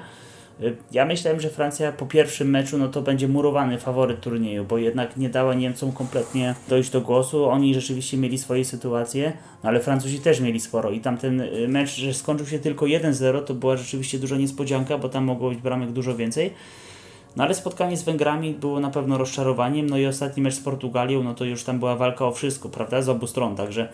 Ja 0.91 1.05
myślałem, 1.05 1.39
że 1.39 1.49
Francja 1.49 1.91
po 1.91 2.05
pierwszym 2.05 2.49
meczu 2.49 2.77
no 2.77 2.87
to 2.87 3.01
będzie 3.01 3.27
murowany 3.27 3.77
faworyt 3.77 4.21
turnieju, 4.21 4.65
bo 4.65 4.77
jednak 4.77 5.17
nie 5.17 5.29
dała 5.29 5.53
Niemcom 5.53 5.91
kompletnie 5.91 6.55
dojść 6.69 6.89
do 6.89 7.01
głosu. 7.01 7.45
Oni 7.45 7.73
rzeczywiście 7.73 8.17
mieli 8.17 8.37
swoje 8.37 8.65
sytuacje, 8.65 9.33
no 9.63 9.69
ale 9.69 9.79
Francuzi 9.79 10.19
też 10.19 10.39
mieli 10.39 10.59
sporo 10.59 10.91
i 10.91 10.99
tamten 10.99 11.41
y, 11.41 11.67
mecz, 11.67 11.95
że 11.95 12.13
skończył 12.13 12.47
się 12.47 12.59
tylko 12.59 12.85
1-0, 12.85 13.43
to 13.43 13.53
była 13.53 13.77
rzeczywiście 13.77 14.19
duża 14.19 14.37
niespodzianka, 14.37 14.97
bo 14.97 15.09
tam 15.09 15.23
mogło 15.23 15.49
być 15.49 15.59
bramek 15.59 15.91
dużo 15.91 16.15
więcej. 16.15 16.53
No 17.35 17.43
ale 17.43 17.53
spotkanie 17.53 17.97
z 17.97 18.03
Węgrami 18.03 18.53
było 18.53 18.79
na 18.79 18.89
pewno 18.89 19.17
rozczarowaniem, 19.17 19.89
no 19.89 19.97
i 19.97 20.05
ostatni 20.05 20.43
mecz 20.43 20.53
z 20.53 20.59
Portugalią, 20.59 21.23
no 21.23 21.33
to 21.33 21.45
już 21.45 21.63
tam 21.63 21.79
była 21.79 21.95
walka 21.95 22.25
o 22.25 22.31
wszystko, 22.31 22.69
prawda, 22.69 23.01
z 23.01 23.09
obu 23.09 23.27
stron, 23.27 23.55
także, 23.55 23.89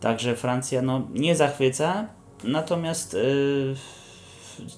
także 0.00 0.36
Francja 0.36 0.82
no 0.82 1.08
nie 1.14 1.36
zachwyca, 1.36 2.06
natomiast... 2.44 3.14
Yy 3.14 4.01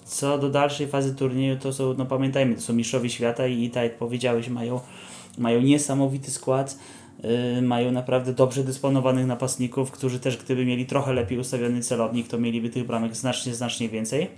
co 0.05 0.39
do 0.39 0.51
dalszej 0.51 0.87
fazy 0.87 1.15
turnieju, 1.15 1.57
to 1.57 1.73
są, 1.73 1.95
no 1.99 2.07
pamiętajmy, 2.07 2.55
to 2.55 2.61
są 2.61 2.73
mistrzowie 2.73 3.11
świata 3.11 3.47
i, 3.47 3.65
i 3.65 3.71
tak 3.71 3.83
jak 3.83 3.99
powiedziałeś, 3.99 4.49
mają, 4.49 4.81
mają 5.39 5.61
niesamowity 5.61 6.31
skład, 6.31 6.79
yy, 7.23 7.63
mają 7.63 7.93
naprawdę 7.93 8.33
dobrze 8.33 8.65
dysponowanych 8.65 9.27
napastników, 9.27 9.91
którzy 9.91 10.21
też 10.21 10.37
gdyby 10.37 10.65
mieli 10.65 10.87
trochę 10.87 11.13
lepiej 11.13 11.39
ustawiony 11.39 11.81
celownik, 11.81 12.29
to 12.29 12.39
mieliby 12.39 12.71
tych 12.71 12.87
bramek 12.87 13.17
znacznie, 13.17 13.55
znacznie 13.55 13.89
więcej. 13.89 14.29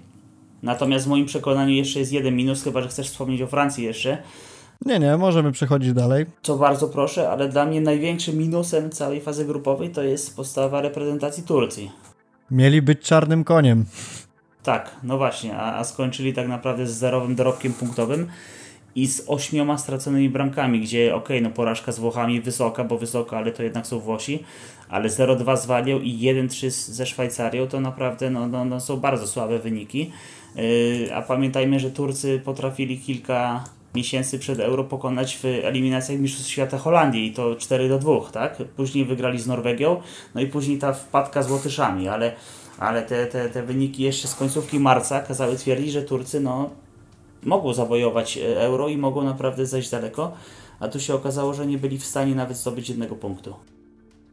Natomiast 0.62 1.06
w 1.06 1.08
moim 1.08 1.26
przekonaniu 1.26 1.74
jeszcze 1.74 1.98
jest 1.98 2.12
jeden 2.12 2.36
minus, 2.36 2.62
chyba 2.62 2.82
że 2.82 2.88
chcesz 2.88 3.10
wspomnieć 3.10 3.42
o 3.42 3.46
Francji 3.46 3.84
jeszcze. 3.84 4.18
Nie, 4.84 4.98
nie, 4.98 5.16
możemy 5.16 5.52
przechodzić 5.52 5.92
dalej. 5.92 6.26
Co 6.42 6.56
bardzo 6.56 6.88
proszę, 6.88 7.30
ale 7.30 7.48
dla 7.48 7.66
mnie 7.66 7.80
największym 7.80 8.36
minusem 8.36 8.90
całej 8.90 9.20
fazy 9.20 9.44
grupowej 9.44 9.90
to 9.90 10.02
jest 10.02 10.36
postawa 10.36 10.80
reprezentacji 10.80 11.42
Turcji. 11.42 11.90
Mieli 12.50 12.82
być 12.82 13.00
czarnym 13.00 13.44
koniem. 13.44 13.84
Tak, 14.66 14.96
no 15.02 15.18
właśnie, 15.18 15.56
a, 15.56 15.78
a 15.78 15.84
skończyli 15.84 16.34
tak 16.34 16.48
naprawdę 16.48 16.86
z 16.86 16.90
zerowym 16.90 17.34
dorobkiem 17.34 17.72
punktowym 17.72 18.26
i 18.94 19.06
z 19.06 19.24
ośmioma 19.26 19.78
straconymi 19.78 20.28
bramkami, 20.28 20.80
gdzie 20.80 21.14
okay, 21.14 21.40
no 21.40 21.50
porażka 21.50 21.92
z 21.92 21.98
Włochami 21.98 22.40
wysoka, 22.40 22.84
bo 22.84 22.98
wysoka, 22.98 23.36
ale 23.36 23.52
to 23.52 23.62
jednak 23.62 23.86
są 23.86 23.98
Włosi, 23.98 24.44
ale 24.88 25.08
0-2 25.08 25.56
z 25.56 25.66
Walią 25.66 26.00
i 26.00 26.18
1-3 26.18 26.70
ze 26.70 27.06
Szwajcarią 27.06 27.66
to 27.66 27.80
naprawdę 27.80 28.30
no, 28.30 28.46
no, 28.46 28.64
no 28.64 28.80
są 28.80 28.96
bardzo 28.96 29.26
słabe 29.26 29.58
wyniki. 29.58 30.10
Yy, 30.56 31.14
a 31.14 31.22
pamiętajmy, 31.22 31.80
że 31.80 31.90
Turcy 31.90 32.40
potrafili 32.44 32.98
kilka 32.98 33.64
miesięcy 33.96 34.38
przed 34.38 34.60
Euro 34.60 34.84
pokonać 34.84 35.36
w 35.36 35.44
eliminacjach 35.44 36.18
Mistrzostw 36.18 36.50
Świata 36.50 36.78
Holandii 36.78 37.26
i 37.26 37.32
to 37.32 37.56
4 37.56 37.88
do 37.88 37.98
2, 37.98 38.20
tak? 38.32 38.56
Później 38.76 39.04
wygrali 39.04 39.40
z 39.40 39.46
Norwegią, 39.46 40.00
no 40.34 40.40
i 40.40 40.46
później 40.46 40.78
ta 40.78 40.92
wpadka 40.92 41.42
z 41.42 41.50
Łotyszami, 41.50 42.08
ale 42.08 42.32
ale 42.78 43.02
te, 43.02 43.26
te, 43.26 43.48
te 43.48 43.62
wyniki 43.62 44.02
jeszcze 44.02 44.28
z 44.28 44.34
końcówki 44.34 44.80
marca 44.80 45.20
kazały 45.20 45.56
twierdzić, 45.56 45.92
że 45.92 46.02
Turcy 46.02 46.40
no, 46.40 46.70
mogą 47.42 47.74
zawojować 47.74 48.38
e, 48.38 48.60
euro 48.60 48.88
i 48.88 48.96
mogą 48.96 49.24
naprawdę 49.24 49.66
zejść 49.66 49.90
daleko, 49.90 50.32
a 50.80 50.88
tu 50.88 51.00
się 51.00 51.14
okazało, 51.14 51.54
że 51.54 51.66
nie 51.66 51.78
byli 51.78 51.98
w 51.98 52.06
stanie 52.06 52.34
nawet 52.34 52.56
zdobyć 52.56 52.88
jednego 52.88 53.14
punktu. 53.14 53.54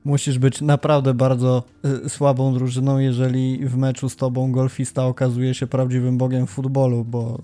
Musisz 0.06 0.40
być 0.40 0.62
naprawdę 0.62 1.14
bardzo 1.14 1.64
y, 2.06 2.10
słabą 2.10 2.54
drużyną, 2.54 3.00
jeżeli 3.00 3.66
w 3.66 3.78
meczu 3.78 4.10
z 4.10 4.16
tobą 4.16 4.52
golfista 4.52 5.06
okazuje 5.06 5.54
się 5.54 5.68
prawdziwym 5.68 6.18
bogiem 6.18 6.48
futbolu, 6.48 7.04
bo 7.06 7.42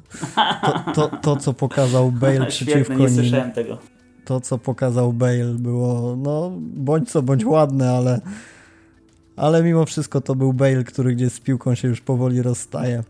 to, 0.65 0.93
to, 0.93 1.17
to 1.21 1.35
co 1.35 1.53
pokazał 1.53 2.11
Bale 2.21 2.45
przeciwko 2.45 2.93
nie 2.93 2.99
nim. 2.99 3.09
słyszałem 3.09 3.51
tego. 3.51 3.77
To, 4.25 4.41
co 4.41 4.57
pokazał 4.57 5.13
Bale, 5.13 5.53
było, 5.53 6.15
no, 6.15 6.51
bądź 6.59 7.11
co 7.11 7.21
bądź 7.21 7.45
ładne, 7.45 7.91
ale 7.91 8.21
ale 9.35 9.63
mimo 9.63 9.85
wszystko 9.85 10.21
to 10.21 10.35
był 10.35 10.53
Bale, 10.53 10.83
który 10.83 11.15
gdzieś 11.15 11.33
z 11.33 11.39
piłką 11.39 11.75
się 11.75 11.87
już 11.87 12.01
powoli 12.01 12.41
rozstaje. 12.41 13.03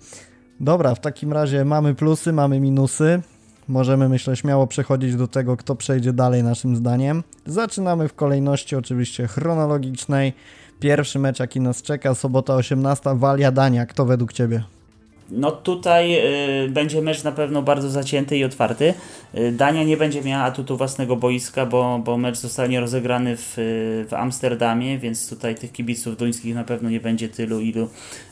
Dobra, 0.60 0.96
w 0.96 1.02
takim 1.02 1.34
razie 1.34 1.66
mamy 1.66 1.96
plusy, 1.96 2.34
mamy 2.34 2.60
minusy. 2.60 3.22
Możemy, 3.70 4.10
myślę, 4.10 4.36
śmiało 4.36 4.68
przechodzić 4.68 5.16
do 5.16 5.28
tego, 5.28 5.58
kto 5.58 5.76
przejdzie 5.76 6.14
dalej 6.14 6.44
naszym 6.44 6.76
zdaniem. 6.76 7.24
Zaczynamy 7.46 8.08
w 8.08 8.14
kolejności 8.14 8.76
oczywiście 8.76 9.28
chronologicznej. 9.28 10.34
Pierwszy 10.80 11.20
mecz, 11.20 11.40
jaki 11.40 11.62
nas 11.62 11.82
czeka, 11.82 12.16
sobota 12.16 12.56
18, 12.56 13.16
Walia 13.16 13.52
Dania. 13.52 13.86
Kto 13.86 14.06
według 14.06 14.34
Ciebie? 14.34 14.64
No 15.32 15.52
tutaj 15.52 16.16
y, 16.66 16.70
będzie 16.70 17.02
mecz 17.02 17.24
na 17.24 17.32
pewno 17.32 17.62
bardzo 17.62 17.90
zacięty 17.90 18.38
i 18.38 18.44
otwarty. 18.44 18.94
Y, 19.38 19.52
Dania 19.52 19.84
nie 19.84 19.98
będzie 19.98 20.22
miała 20.22 20.44
atutu 20.44 20.78
własnego 20.78 21.16
boiska, 21.16 21.66
bo, 21.66 22.02
bo 22.06 22.18
mecz 22.18 22.38
zostanie 22.38 22.80
rozegrany 22.80 23.38
w, 23.38 23.54
w 24.10 24.14
Amsterdamie, 24.14 24.98
więc 24.98 25.30
tutaj 25.30 25.56
tych 25.56 25.72
kibiców 25.72 26.18
duńskich 26.18 26.56
na 26.56 26.64
pewno 26.64 26.90
nie 26.90 27.00
będzie 27.00 27.30
tylu, 27.30 27.60
ilu 27.60 27.90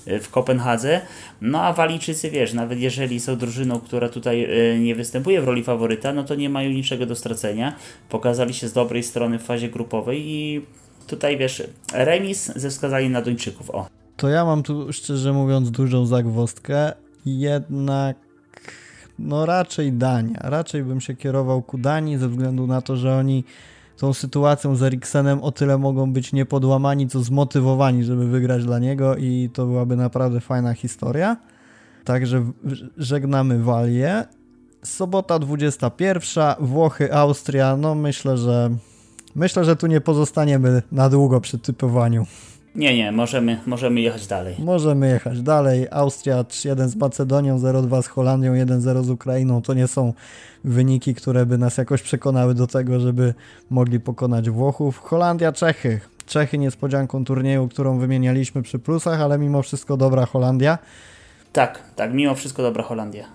y, 0.07 0.19
w 0.19 0.29
Kopenhadze. 0.29 1.01
No 1.41 1.61
a 1.61 1.73
Walijczycy, 1.73 2.29
wiesz, 2.29 2.53
nawet 2.53 2.79
jeżeli 2.79 3.19
są 3.19 3.37
drużyną, 3.37 3.79
która 3.79 4.09
tutaj 4.09 4.43
y, 4.75 4.79
nie 4.79 4.95
występuje 4.95 5.41
w 5.41 5.43
roli 5.43 5.63
faworyta, 5.63 6.13
no 6.13 6.23
to 6.23 6.35
nie 6.35 6.49
mają 6.49 6.69
niczego 6.69 7.05
do 7.05 7.15
stracenia. 7.15 7.75
Pokazali 8.09 8.53
się 8.53 8.67
z 8.67 8.73
dobrej 8.73 9.03
strony 9.03 9.39
w 9.39 9.43
fazie 9.43 9.69
grupowej 9.69 10.21
i 10.27 10.61
tutaj, 11.07 11.37
wiesz, 11.37 11.63
remis 11.93 12.51
ze 12.55 12.69
wskazaniem 12.69 13.11
na 13.11 13.21
Duńczyków. 13.21 13.69
O. 13.69 14.06
To 14.17 14.29
ja 14.29 14.45
mam 14.45 14.63
tu 14.63 14.93
szczerze 14.93 15.33
mówiąc 15.33 15.71
dużą 15.71 16.05
zagwozdkę, 16.05 16.93
jednak 17.25 18.17
no 19.19 19.45
raczej 19.45 19.93
Dania. 19.93 20.39
Raczej 20.41 20.83
bym 20.83 21.01
się 21.01 21.15
kierował 21.15 21.61
ku 21.61 21.77
Danii 21.77 22.17
ze 22.17 22.29
względu 22.29 22.67
na 22.67 22.81
to, 22.81 22.95
że 22.95 23.17
oni 23.17 23.43
tą 23.97 24.13
sytuacją 24.13 24.75
z 24.75 24.83
Eriksenem 24.83 25.43
o 25.43 25.51
tyle 25.51 25.77
mogą 25.77 26.13
być 26.13 26.33
niepodłamani, 26.33 27.07
co 27.07 27.23
zmotywowani, 27.23 28.03
żeby 28.03 28.27
wygrać 28.27 28.63
dla 28.63 28.79
niego 28.79 29.15
i 29.15 29.49
to 29.53 29.65
byłaby 29.65 29.95
naprawdę 29.95 30.41
fajna 30.41 30.73
historia. 30.73 31.37
Także 32.03 32.45
żegnamy 32.97 33.63
Walię. 33.63 34.23
Sobota 34.83 35.39
21, 35.39 36.55
Włochy, 36.59 37.13
Austria. 37.13 37.77
No 37.77 37.95
myślę, 37.95 38.37
że 38.37 38.69
myślę, 39.35 39.65
że 39.65 39.75
tu 39.75 39.87
nie 39.87 40.01
pozostaniemy 40.01 40.81
na 40.91 41.09
długo 41.09 41.41
przy 41.41 41.59
typowaniu. 41.59 42.25
Nie, 42.77 42.97
nie, 42.97 43.11
możemy, 43.11 43.59
możemy 43.65 44.01
jechać 44.01 44.27
dalej. 44.27 44.55
Możemy 44.59 45.09
jechać 45.09 45.41
dalej. 45.41 45.87
Austria 45.91 46.43
3-1 46.43 46.87
z 46.87 46.95
Macedonią, 46.95 47.57
0-2 47.57 48.01
z 48.01 48.07
Holandią, 48.07 48.53
1-0 48.53 49.03
z 49.03 49.09
Ukrainą. 49.09 49.61
To 49.61 49.73
nie 49.73 49.87
są 49.87 50.13
wyniki, 50.63 51.15
które 51.15 51.45
by 51.45 51.57
nas 51.57 51.77
jakoś 51.77 52.01
przekonały 52.01 52.55
do 52.55 52.67
tego, 52.67 52.99
żeby 52.99 53.33
mogli 53.69 53.99
pokonać 53.99 54.49
Włochów. 54.49 54.99
Holandia, 54.99 55.51
Czechy. 55.51 55.99
Czechy 56.25 56.57
niespodzianką 56.57 57.25
turnieju, 57.25 57.67
którą 57.67 57.99
wymienialiśmy 57.99 58.63
przy 58.63 58.79
plusach, 58.79 59.21
ale 59.21 59.37
mimo 59.37 59.61
wszystko 59.61 59.97
dobra 59.97 60.25
Holandia. 60.25 60.77
Tak, 61.53 61.79
tak, 61.95 62.13
mimo 62.13 62.35
wszystko 62.35 62.63
dobra 62.63 62.83
Holandia. 62.83 63.25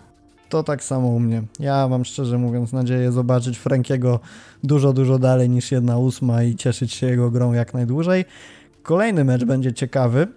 To 0.49 0.63
tak 0.63 0.85
samo 0.85 1.09
u 1.09 1.21
mnie. 1.21 1.43
Ja 1.59 1.89
mam 1.89 2.05
szczerze 2.05 2.39
mówiąc 2.39 2.73
nadzieję 2.73 3.13
zobaczyć 3.13 3.59
Frankiego 3.59 4.21
dużo, 4.65 4.93
dużo 4.93 5.19
dalej 5.19 5.51
niż 5.51 5.73
jedna 5.73 5.99
ósma 5.99 6.43
i 6.43 6.57
cieszyć 6.57 6.93
się 6.93 7.07
jego 7.07 7.31
grą 7.31 7.53
jak 7.53 7.75
najdłużej. 7.75 8.25
Kolejny 8.83 9.25
mecz 9.25 9.45
będzie 9.45 9.73
ciekawy, 9.73 10.29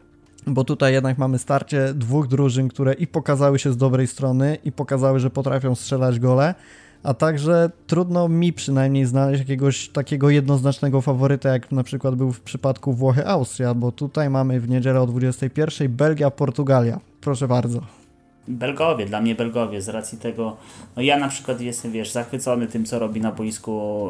bo 0.48 0.64
tutaj 0.64 0.94
jednak 0.94 1.18
mamy 1.18 1.40
starcie 1.40 1.94
dwóch 1.94 2.28
drużyn, 2.28 2.68
które 2.68 2.94
i 2.94 3.08
pokazały 3.08 3.60
się 3.60 3.72
z 3.72 3.78
dobrej 3.78 4.08
strony, 4.08 4.58
i 4.64 4.72
pokazały, 4.72 5.20
że 5.20 5.30
potrafią 5.30 5.76
strzelać 5.76 6.20
gole, 6.20 6.56
a 7.04 7.14
także 7.14 7.70
trudno 7.88 8.28
mi 8.28 8.54
przynajmniej 8.54 9.06
znaleźć 9.06 9.40
jakiegoś 9.40 9.90
takiego 9.90 10.30
jednoznacznego 10.30 11.02
faworyta, 11.02 11.50
jak 11.50 11.72
na 11.72 11.84
przykład 11.84 12.16
był 12.16 12.32
w 12.32 12.42
przypadku 12.42 12.94
Włochy-Austria, 12.94 13.76
bo 13.76 13.92
tutaj 13.92 14.30
mamy 14.30 14.60
w 14.60 14.70
niedzielę 14.70 15.02
o 15.02 15.08
21 15.08 15.96
Belgia-Portugalia. 15.96 17.00
Proszę 17.22 17.48
bardzo. 17.48 18.05
Belgowie, 18.48 19.06
dla 19.06 19.22
mnie 19.22 19.36
Belgowie, 19.36 19.82
z 19.82 19.90
racji 19.90 20.18
tego, 20.18 20.58
no 20.96 21.02
ja 21.02 21.18
na 21.18 21.28
przykład 21.28 21.62
jestem, 21.62 21.92
wiesz, 21.92 22.12
zachwycony 22.12 22.68
tym, 22.68 22.86
co 22.86 23.00
robi 23.00 23.22
na 23.22 23.32
boisku 23.32 24.10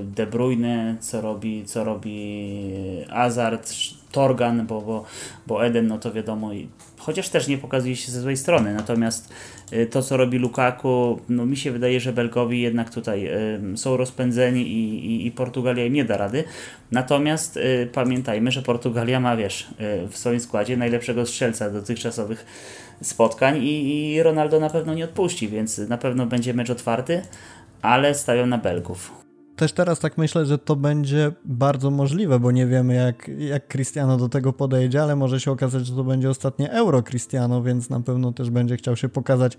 y, 0.00 0.04
De 0.04 0.26
Bruyne, 0.26 0.96
co 1.00 1.20
robi, 1.20 1.64
co 1.64 1.84
robi 1.84 2.50
Azard, 3.10 3.72
Torgan, 4.12 4.66
bo, 4.66 4.80
bo, 4.80 5.04
bo 5.46 5.66
Eden, 5.66 5.86
no 5.86 5.98
to 5.98 6.12
wiadomo, 6.12 6.50
chociaż 6.98 7.28
też 7.28 7.48
nie 7.48 7.58
pokazuje 7.58 7.96
się 7.96 8.12
ze 8.12 8.20
złej 8.20 8.36
strony, 8.36 8.74
natomiast 8.74 9.32
y, 9.72 9.86
to, 9.86 10.02
co 10.02 10.16
robi 10.16 10.38
Lukaku, 10.38 11.20
no 11.28 11.46
mi 11.46 11.56
się 11.56 11.70
wydaje, 11.70 12.00
że 12.00 12.12
Belgowi 12.12 12.60
jednak 12.60 12.90
tutaj 12.90 13.30
są 13.76 13.96
rozpędzeni 13.96 14.62
i, 14.62 15.06
i, 15.06 15.26
i 15.26 15.30
Portugalia 15.32 15.84
im 15.84 15.92
nie 15.92 16.04
da 16.04 16.16
rady, 16.16 16.44
natomiast 16.92 17.58
pamiętajmy, 17.92 18.50
że 18.50 18.62
Portugalia 18.62 19.20
ma, 19.20 19.36
wiesz, 19.36 19.66
w 20.10 20.18
swoim 20.18 20.40
składzie 20.40 20.76
najlepszego 20.76 21.26
strzelca 21.26 21.70
dotychczasowych 21.70 22.46
spotkań 23.02 23.56
i, 23.56 24.12
i 24.14 24.22
Ronaldo 24.22 24.60
na 24.60 24.70
pewno 24.70 24.94
nie 24.94 25.04
odpuści, 25.04 25.48
więc 25.48 25.78
na 25.78 25.98
pewno 25.98 26.26
będzie 26.26 26.54
mecz 26.54 26.70
otwarty, 26.70 27.22
ale 27.82 28.14
stawiam 28.14 28.48
na 28.48 28.58
Belgów. 28.58 29.26
Też 29.56 29.72
teraz 29.72 29.98
tak 29.98 30.18
myślę, 30.18 30.46
że 30.46 30.58
to 30.58 30.76
będzie 30.76 31.32
bardzo 31.44 31.90
możliwe, 31.90 32.40
bo 32.40 32.50
nie 32.50 32.66
wiemy 32.66 32.94
jak, 32.94 33.30
jak 33.38 33.68
Cristiano 33.68 34.16
do 34.16 34.28
tego 34.28 34.52
podejdzie, 34.52 35.02
ale 35.02 35.16
może 35.16 35.40
się 35.40 35.50
okazać, 35.50 35.86
że 35.86 35.96
to 35.96 36.04
będzie 36.04 36.30
ostatnie 36.30 36.72
euro 36.72 37.02
Cristiano, 37.02 37.62
więc 37.62 37.90
na 37.90 38.00
pewno 38.00 38.32
też 38.32 38.50
będzie 38.50 38.76
chciał 38.76 38.96
się 38.96 39.08
pokazać 39.08 39.56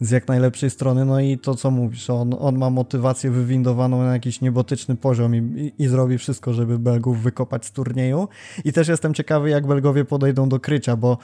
z 0.00 0.10
jak 0.10 0.28
najlepszej 0.28 0.70
strony. 0.70 1.04
No 1.04 1.20
i 1.20 1.38
to, 1.38 1.54
co 1.54 1.70
mówisz, 1.70 2.10
on, 2.10 2.34
on 2.38 2.58
ma 2.58 2.70
motywację 2.70 3.30
wywindowaną 3.30 4.02
na 4.02 4.12
jakiś 4.12 4.40
niebotyczny 4.40 4.96
poziom 4.96 5.34
i, 5.34 5.38
i, 5.38 5.82
i, 5.82 5.88
zrobi 5.88 6.18
wszystko, 6.18 6.52
żeby 6.52 6.78
Belgów 6.78 7.22
wykopać 7.22 7.66
z 7.66 7.72
turnieju. 7.72 8.28
I 8.64 8.72
też 8.72 8.88
jestem 8.88 9.14
ciekawy, 9.14 9.50
jak 9.50 9.66
Belgowie 9.66 10.04
podejdą 10.04 10.48
do 10.48 10.60
krycia, 10.60 10.96
bo 10.96 11.18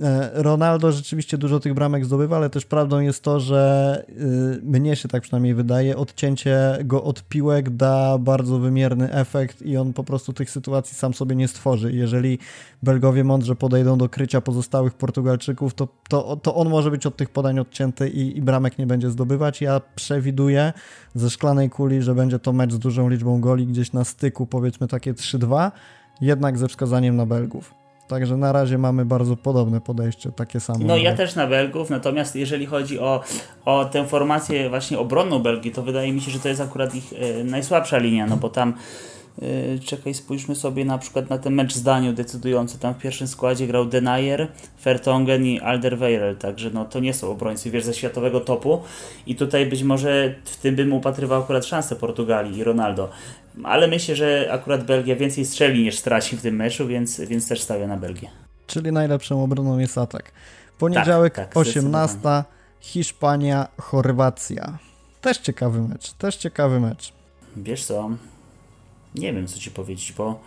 e, 0.00 0.30
Ronaldo 0.34 0.92
rzeczywiście 0.92 1.38
dużo 1.38 1.60
tych 1.60 1.74
bramek 1.74 2.04
zdobywa, 2.04 2.36
ale 2.36 2.50
też 2.50 2.64
prawdą 2.64 3.00
jest 3.00 3.22
to, 3.22 3.40
że 3.40 4.04
y, 4.08 4.62
mnie 4.62 4.96
się 4.96 5.08
tak 5.08 5.22
przynajmniej 5.22 5.54
wydaje, 5.54 5.96
odcięcie 5.96 6.78
go 6.84 7.04
od 7.04 7.22
piłek 7.28 7.70
da 7.70 8.18
bardzo 8.18 8.58
wymierny 8.58 9.12
efekt 9.12 9.62
i 9.62 9.76
on 9.76 9.92
po 9.92 10.04
prostu 10.04 10.32
tych 10.32 10.50
sytuacji 10.50 10.96
sam 10.96 11.14
sobie 11.14 11.36
nie 11.36 11.48
stworzy. 11.48 11.92
Jeżeli 11.92 12.38
Belgowie 12.82 13.24
mądrze 13.24 13.56
podejdą 13.56 13.98
do 13.98 14.08
krycia 14.08 14.40
pozostałych 14.40 14.94
Portugalczyków, 14.94 15.74
to, 15.74 15.88
to, 16.08 16.36
to 16.36 16.54
on 16.54 16.68
może 16.68 16.90
być 16.90 17.06
od 17.06 17.16
tych 17.16 17.30
podań 17.30 17.58
odcięty 17.58 18.08
i, 18.18 18.36
i 18.36 18.42
bramek 18.42 18.78
nie 18.78 18.86
będzie 18.86 19.10
zdobywać. 19.10 19.60
Ja 19.60 19.80
przewiduję 19.94 20.72
ze 21.14 21.30
szklanej 21.30 21.70
kuli, 21.70 22.02
że 22.02 22.14
będzie 22.14 22.38
to 22.38 22.52
mecz 22.52 22.72
z 22.72 22.78
dużą 22.78 23.08
liczbą 23.08 23.40
goli 23.40 23.66
gdzieś 23.66 23.92
na 23.92 24.04
styku, 24.04 24.46
powiedzmy 24.46 24.88
takie 24.88 25.14
3-2, 25.14 25.70
jednak 26.20 26.58
ze 26.58 26.68
wskazaniem 26.68 27.16
na 27.16 27.26
Belgów. 27.26 27.74
Także 28.08 28.36
na 28.36 28.52
razie 28.52 28.78
mamy 28.78 29.04
bardzo 29.04 29.36
podobne 29.36 29.80
podejście, 29.80 30.32
takie 30.32 30.60
samo. 30.60 30.78
No 30.84 30.96
ja 30.96 31.16
też 31.16 31.34
na 31.34 31.46
Belgów, 31.46 31.90
natomiast 31.90 32.36
jeżeli 32.36 32.66
chodzi 32.66 32.98
o, 32.98 33.22
o 33.64 33.84
tę 33.84 34.06
formację 34.06 34.68
właśnie 34.68 34.98
obronną 34.98 35.38
Belgii, 35.38 35.72
to 35.72 35.82
wydaje 35.82 36.12
mi 36.12 36.20
się, 36.20 36.30
że 36.30 36.38
to 36.38 36.48
jest 36.48 36.60
akurat 36.60 36.94
ich 36.94 37.12
e, 37.12 37.44
najsłabsza 37.44 37.98
linia, 37.98 38.26
no 38.26 38.36
bo 38.36 38.48
tam 38.48 38.74
czekaj, 39.84 40.14
spójrzmy 40.14 40.56
sobie 40.56 40.84
na 40.84 40.98
przykład 40.98 41.30
na 41.30 41.38
ten 41.38 41.54
mecz 41.54 41.74
zdaniu 41.74 42.12
decydujący. 42.12 42.78
Tam 42.78 42.94
w 42.94 42.98
pierwszym 42.98 43.28
składzie 43.28 43.66
grał 43.66 43.86
Denayer, 43.86 44.48
Fertongen 44.80 45.46
i 45.46 45.60
Alderweireld, 45.60 46.38
także 46.38 46.70
no 46.70 46.84
to 46.84 47.00
nie 47.00 47.14
są 47.14 47.30
obrońcy, 47.30 47.70
wiesz, 47.70 47.84
ze 47.84 47.94
światowego 47.94 48.40
topu. 48.40 48.82
I 49.26 49.36
tutaj 49.36 49.66
być 49.66 49.82
może 49.82 50.34
w 50.44 50.56
tym 50.56 50.76
bym 50.76 50.92
upatrywał 50.92 51.42
akurat 51.42 51.66
szansę 51.66 51.96
Portugalii 51.96 52.58
i 52.58 52.64
Ronaldo. 52.64 53.10
Ale 53.64 53.88
myślę, 53.88 54.16
że 54.16 54.48
akurat 54.52 54.84
Belgia 54.84 55.16
więcej 55.16 55.44
strzeli 55.44 55.82
niż 55.82 55.98
straci 55.98 56.36
w 56.36 56.42
tym 56.42 56.56
meczu, 56.56 56.86
więc, 56.86 57.20
więc 57.20 57.48
też 57.48 57.60
stawia 57.60 57.86
na 57.86 57.96
Belgię. 57.96 58.30
Czyli 58.66 58.92
najlepszą 58.92 59.44
obroną 59.44 59.78
jest 59.78 59.98
atak. 59.98 60.32
Poniedziałek 60.78 61.34
tak, 61.34 61.48
tak, 61.48 61.56
18, 61.56 62.18
Hiszpania, 62.80 63.68
Chorwacja. 63.80 64.78
Też 65.20 65.38
ciekawy 65.38 65.82
mecz, 65.82 66.12
też 66.12 66.36
ciekawy 66.36 66.80
mecz. 66.80 67.12
Wiesz 67.56 67.84
co, 67.84 68.10
nie 69.14 69.32
wiem, 69.32 69.46
co 69.46 69.58
ci 69.58 69.70
powiedzieć, 69.70 70.12
bo 70.12 70.40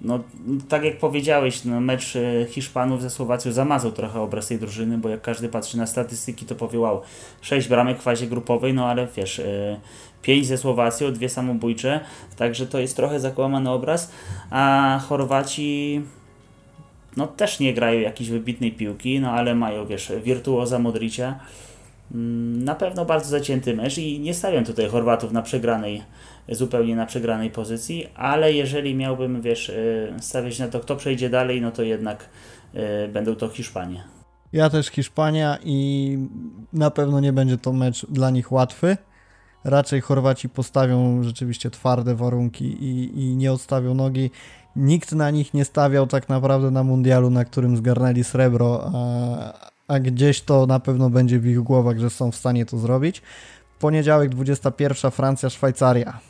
no, 0.00 0.20
tak 0.68 0.84
jak 0.84 0.98
powiedziałeś, 0.98 1.64
no, 1.64 1.80
mecz 1.80 2.16
e, 2.16 2.46
Hiszpanów 2.48 3.02
ze 3.02 3.10
Słowacją 3.10 3.52
zamazał 3.52 3.92
trochę 3.92 4.20
obraz 4.20 4.48
tej 4.48 4.58
drużyny, 4.58 4.98
bo 4.98 5.08
jak 5.08 5.22
każdy 5.22 5.48
patrzy 5.48 5.78
na 5.78 5.86
statystyki, 5.86 6.46
to 6.46 6.54
powie 6.54 6.78
wow, 6.78 7.00
6 7.40 7.68
bramek 7.68 7.98
w 7.98 8.02
fazie 8.02 8.26
grupowej, 8.26 8.74
no 8.74 8.86
ale 8.86 9.08
wiesz, 9.16 9.40
5 10.22 10.44
e, 10.44 10.48
ze 10.48 10.58
Słowacją, 10.58 11.12
dwie 11.12 11.28
samobójcze, 11.28 12.00
także 12.36 12.66
to 12.66 12.78
jest 12.78 12.96
trochę 12.96 13.20
zakłamany 13.20 13.70
obraz, 13.70 14.12
a 14.50 15.00
Chorwaci 15.08 16.02
no 17.16 17.26
też 17.26 17.60
nie 17.60 17.74
grają 17.74 18.00
jakiejś 18.00 18.30
wybitnej 18.30 18.72
piłki, 18.72 19.20
no 19.20 19.30
ale 19.30 19.54
mają, 19.54 19.86
wiesz, 19.86 20.12
wirtuoza 20.24 20.78
Modricia, 20.78 21.38
mm, 22.14 22.64
na 22.64 22.74
pewno 22.74 23.04
bardzo 23.04 23.30
zacięty 23.30 23.76
mecz 23.76 23.98
i 23.98 24.20
nie 24.20 24.34
stawiam 24.34 24.64
tutaj 24.64 24.88
Chorwatów 24.88 25.32
na 25.32 25.42
przegranej 25.42 26.02
zupełnie 26.50 26.96
na 26.96 27.06
przegranej 27.06 27.50
pozycji, 27.50 28.06
ale 28.14 28.52
jeżeli 28.52 28.94
miałbym, 28.94 29.42
wiesz, 29.42 29.68
y, 29.68 30.14
stawiać 30.20 30.58
na 30.58 30.68
to, 30.68 30.80
kto 30.80 30.96
przejdzie 30.96 31.30
dalej, 31.30 31.60
no 31.60 31.70
to 31.70 31.82
jednak 31.82 32.28
y, 32.74 33.08
będą 33.08 33.34
to 33.36 33.48
Hiszpanie. 33.48 34.04
Ja 34.52 34.70
też 34.70 34.86
Hiszpania 34.86 35.58
i 35.64 36.18
na 36.72 36.90
pewno 36.90 37.20
nie 37.20 37.32
będzie 37.32 37.58
to 37.58 37.72
mecz 37.72 38.06
dla 38.06 38.30
nich 38.30 38.52
łatwy. 38.52 38.96
Raczej 39.64 40.00
Chorwaci 40.00 40.48
postawią 40.48 41.22
rzeczywiście 41.22 41.70
twarde 41.70 42.14
warunki 42.14 42.64
i, 42.64 43.20
i 43.22 43.36
nie 43.36 43.52
odstawią 43.52 43.94
nogi. 43.94 44.30
Nikt 44.76 45.12
na 45.12 45.30
nich 45.30 45.54
nie 45.54 45.64
stawiał 45.64 46.06
tak 46.06 46.28
naprawdę 46.28 46.70
na 46.70 46.82
mundialu, 46.82 47.30
na 47.30 47.44
którym 47.44 47.76
zgarnęli 47.76 48.24
srebro, 48.24 48.90
a, 48.94 49.68
a 49.88 50.00
gdzieś 50.00 50.40
to 50.40 50.66
na 50.66 50.80
pewno 50.80 51.10
będzie 51.10 51.38
w 51.38 51.46
ich 51.46 51.60
głowach, 51.60 51.98
że 51.98 52.10
są 52.10 52.30
w 52.30 52.36
stanie 52.36 52.66
to 52.66 52.78
zrobić. 52.78 53.22
Poniedziałek 53.78 54.30
21 54.30 55.10
Francja, 55.10 55.50
Szwajcaria. 55.50 56.20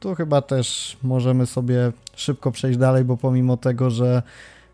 Tu 0.00 0.14
chyba 0.14 0.42
też 0.42 0.96
możemy 1.02 1.46
sobie 1.46 1.92
szybko 2.16 2.52
przejść 2.52 2.78
dalej, 2.78 3.04
bo 3.04 3.16
pomimo 3.16 3.56
tego, 3.56 3.90
że 3.90 4.22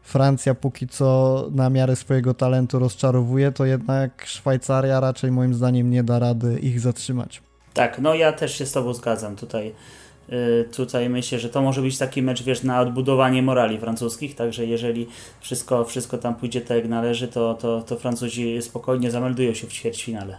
Francja 0.03 0.55
póki 0.55 0.89
co 0.89 1.49
na 1.51 1.71
miarę 1.71 1.97
swojego 1.97 2.35
talentu 2.35 2.79
rozczarowuje, 2.79 3.53
to 3.53 3.65
jednak 3.65 4.27
Szwajcaria 4.27 5.01
raczej 5.01 5.31
moim 5.31 5.55
zdaniem 5.55 5.91
nie 5.91 6.03
da 6.03 6.19
rady 6.19 6.59
ich 6.59 6.81
zatrzymać. 6.81 7.43
Tak, 7.75 7.99
no 7.99 8.15
ja 8.15 8.33
też 8.33 8.59
się 8.59 8.67
z 8.67 8.73
Tobą 8.73 8.95
zgadzam 8.95 9.37
tutaj. 9.37 9.75
Yy, 10.29 10.69
tutaj 10.77 11.11
myślę, 11.11 11.39
że 11.39 11.49
to 11.49 11.63
może 11.63 11.83
być 11.83 11.99
taki 11.99 12.23
mecz, 12.23 12.43
wiesz, 12.43 12.63
na 12.63 12.81
odbudowanie 12.81 13.43
morali 13.43 13.79
francuskich, 13.79 14.35
także 14.35 14.67
jeżeli 14.67 15.07
wszystko, 15.41 15.85
wszystko 15.85 16.19
tam 16.19 16.35
pójdzie 16.35 16.61
tak 16.61 16.77
jak 16.77 16.89
należy, 16.89 17.29
to, 17.29 17.55
to, 17.55 17.83
to 17.83 17.97
Francuzi 17.97 18.63
spokojnie 18.63 19.11
zameldują 19.11 19.55
się 19.55 19.67
w 19.67 19.73
ćwierćfinale. 19.73 20.39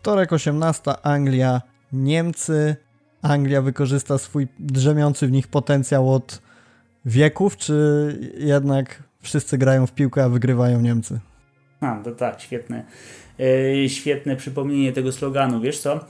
Wtorek 0.00 0.32
18, 0.32 1.02
Anglia, 1.02 1.60
Niemcy, 1.92 2.76
Anglia 3.22 3.62
wykorzysta 3.62 4.18
swój 4.18 4.48
drzemiący 4.58 5.26
w 5.26 5.32
nich 5.32 5.48
potencjał 5.48 6.14
od 6.14 6.42
wieków, 7.04 7.56
czy 7.56 7.74
jednak 8.38 9.02
wszyscy 9.20 9.58
grają 9.58 9.86
w 9.86 9.92
piłkę, 9.92 10.24
a 10.24 10.28
wygrywają 10.28 10.80
Niemcy? 10.80 11.20
A, 11.80 12.00
to 12.04 12.12
tak, 12.12 12.40
świetne, 12.40 12.84
yy, 13.38 13.88
świetne 13.88 14.36
przypomnienie 14.36 14.92
tego 14.92 15.12
sloganu. 15.12 15.60
Wiesz 15.60 15.78
co? 15.78 16.00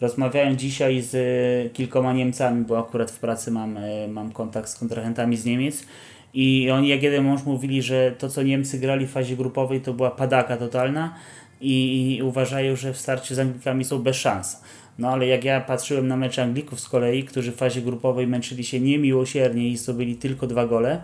Rozmawiałem 0.00 0.56
dzisiaj 0.56 1.02
z 1.02 1.72
kilkoma 1.72 2.12
Niemcami, 2.12 2.64
bo 2.64 2.78
akurat 2.78 3.10
w 3.10 3.18
pracy 3.18 3.50
mam, 3.50 3.74
yy, 3.74 4.08
mam 4.08 4.32
kontakt 4.32 4.68
z 4.68 4.78
kontrahentami 4.78 5.36
z 5.36 5.44
Niemiec. 5.44 5.86
I 6.34 6.70
oni 6.70 6.88
jak 6.88 7.02
jeden 7.02 7.24
mąż 7.24 7.44
mówili, 7.44 7.82
że 7.82 8.14
to 8.18 8.28
co 8.28 8.42
Niemcy 8.42 8.78
grali 8.78 9.06
w 9.06 9.10
fazie 9.10 9.36
grupowej 9.36 9.80
to 9.80 9.94
była 9.94 10.10
padaka 10.10 10.56
totalna 10.56 11.14
i, 11.60 12.16
i 12.16 12.22
uważają, 12.22 12.76
że 12.76 12.92
w 12.92 12.98
starciu 12.98 13.34
z 13.34 13.38
Anglikami 13.38 13.84
są 13.84 14.02
bez 14.02 14.16
szans. 14.16 14.60
No 14.98 15.08
ale 15.08 15.26
jak 15.26 15.44
ja 15.44 15.60
patrzyłem 15.60 16.08
na 16.08 16.16
mecze 16.16 16.42
Anglików 16.42 16.80
z 16.80 16.88
kolei, 16.88 17.24
którzy 17.24 17.52
w 17.52 17.56
fazie 17.56 17.82
grupowej 17.82 18.26
męczyli 18.26 18.64
się 18.64 18.80
niemiłosiernie 18.80 19.68
i 19.68 19.76
zdobyli 19.76 20.16
tylko 20.16 20.46
dwa 20.46 20.66
gole, 20.66 21.02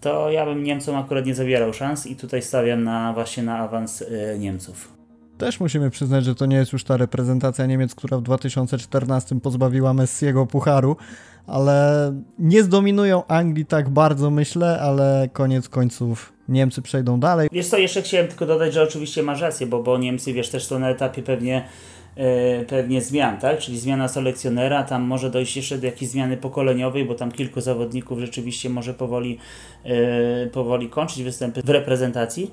to 0.00 0.30
ja 0.30 0.46
bym 0.46 0.62
Niemcom 0.62 0.96
akurat 0.96 1.26
nie 1.26 1.34
zabierał 1.34 1.72
szans 1.72 2.06
i 2.06 2.16
tutaj 2.16 2.42
stawiam 2.42 2.84
na 2.84 3.12
właśnie 3.12 3.42
na 3.42 3.58
awans 3.58 4.02
y, 4.02 4.36
Niemców. 4.38 4.94
Też 5.38 5.60
musimy 5.60 5.90
przyznać, 5.90 6.24
że 6.24 6.34
to 6.34 6.46
nie 6.46 6.56
jest 6.56 6.72
już 6.72 6.84
ta 6.84 6.96
reprezentacja 6.96 7.66
Niemiec, 7.66 7.94
która 7.94 8.18
w 8.18 8.22
2014 8.22 9.40
pozbawiła 9.40 9.94
Messiego 9.94 10.46
pucharu, 10.46 10.96
ale 11.46 12.12
nie 12.38 12.62
zdominują 12.62 13.26
Anglii 13.26 13.66
tak 13.66 13.88
bardzo, 13.90 14.30
myślę, 14.30 14.80
ale 14.80 15.28
koniec 15.32 15.68
końców 15.68 16.32
Niemcy 16.48 16.82
przejdą 16.82 17.20
dalej. 17.20 17.48
Wiesz 17.52 17.66
co, 17.66 17.78
jeszcze 17.78 18.02
chciałem 18.02 18.28
tylko 18.28 18.46
dodać, 18.46 18.74
że 18.74 18.82
oczywiście 18.82 19.22
masz 19.22 19.40
rację, 19.40 19.66
bo, 19.66 19.82
bo 19.82 19.98
Niemcy, 19.98 20.32
wiesz, 20.32 20.48
też 20.48 20.66
są 20.66 20.78
na 20.78 20.90
etapie 20.90 21.22
pewnie 21.22 21.64
pewnie 22.68 23.02
zmian, 23.02 23.38
tak? 23.38 23.58
Czyli 23.58 23.78
zmiana 23.78 24.08
selekcjonera, 24.08 24.82
tam 24.82 25.02
może 25.02 25.30
dojść 25.30 25.56
jeszcze 25.56 25.78
do 25.78 25.86
jakiejś 25.86 26.10
zmiany 26.10 26.36
pokoleniowej, 26.36 27.04
bo 27.04 27.14
tam 27.14 27.32
kilku 27.32 27.60
zawodników 27.60 28.18
rzeczywiście 28.18 28.70
może 28.70 28.94
powoli, 28.94 29.38
e, 29.84 30.46
powoli 30.46 30.88
kończyć 30.88 31.22
występy 31.22 31.62
w 31.62 31.68
reprezentacji. 31.68 32.50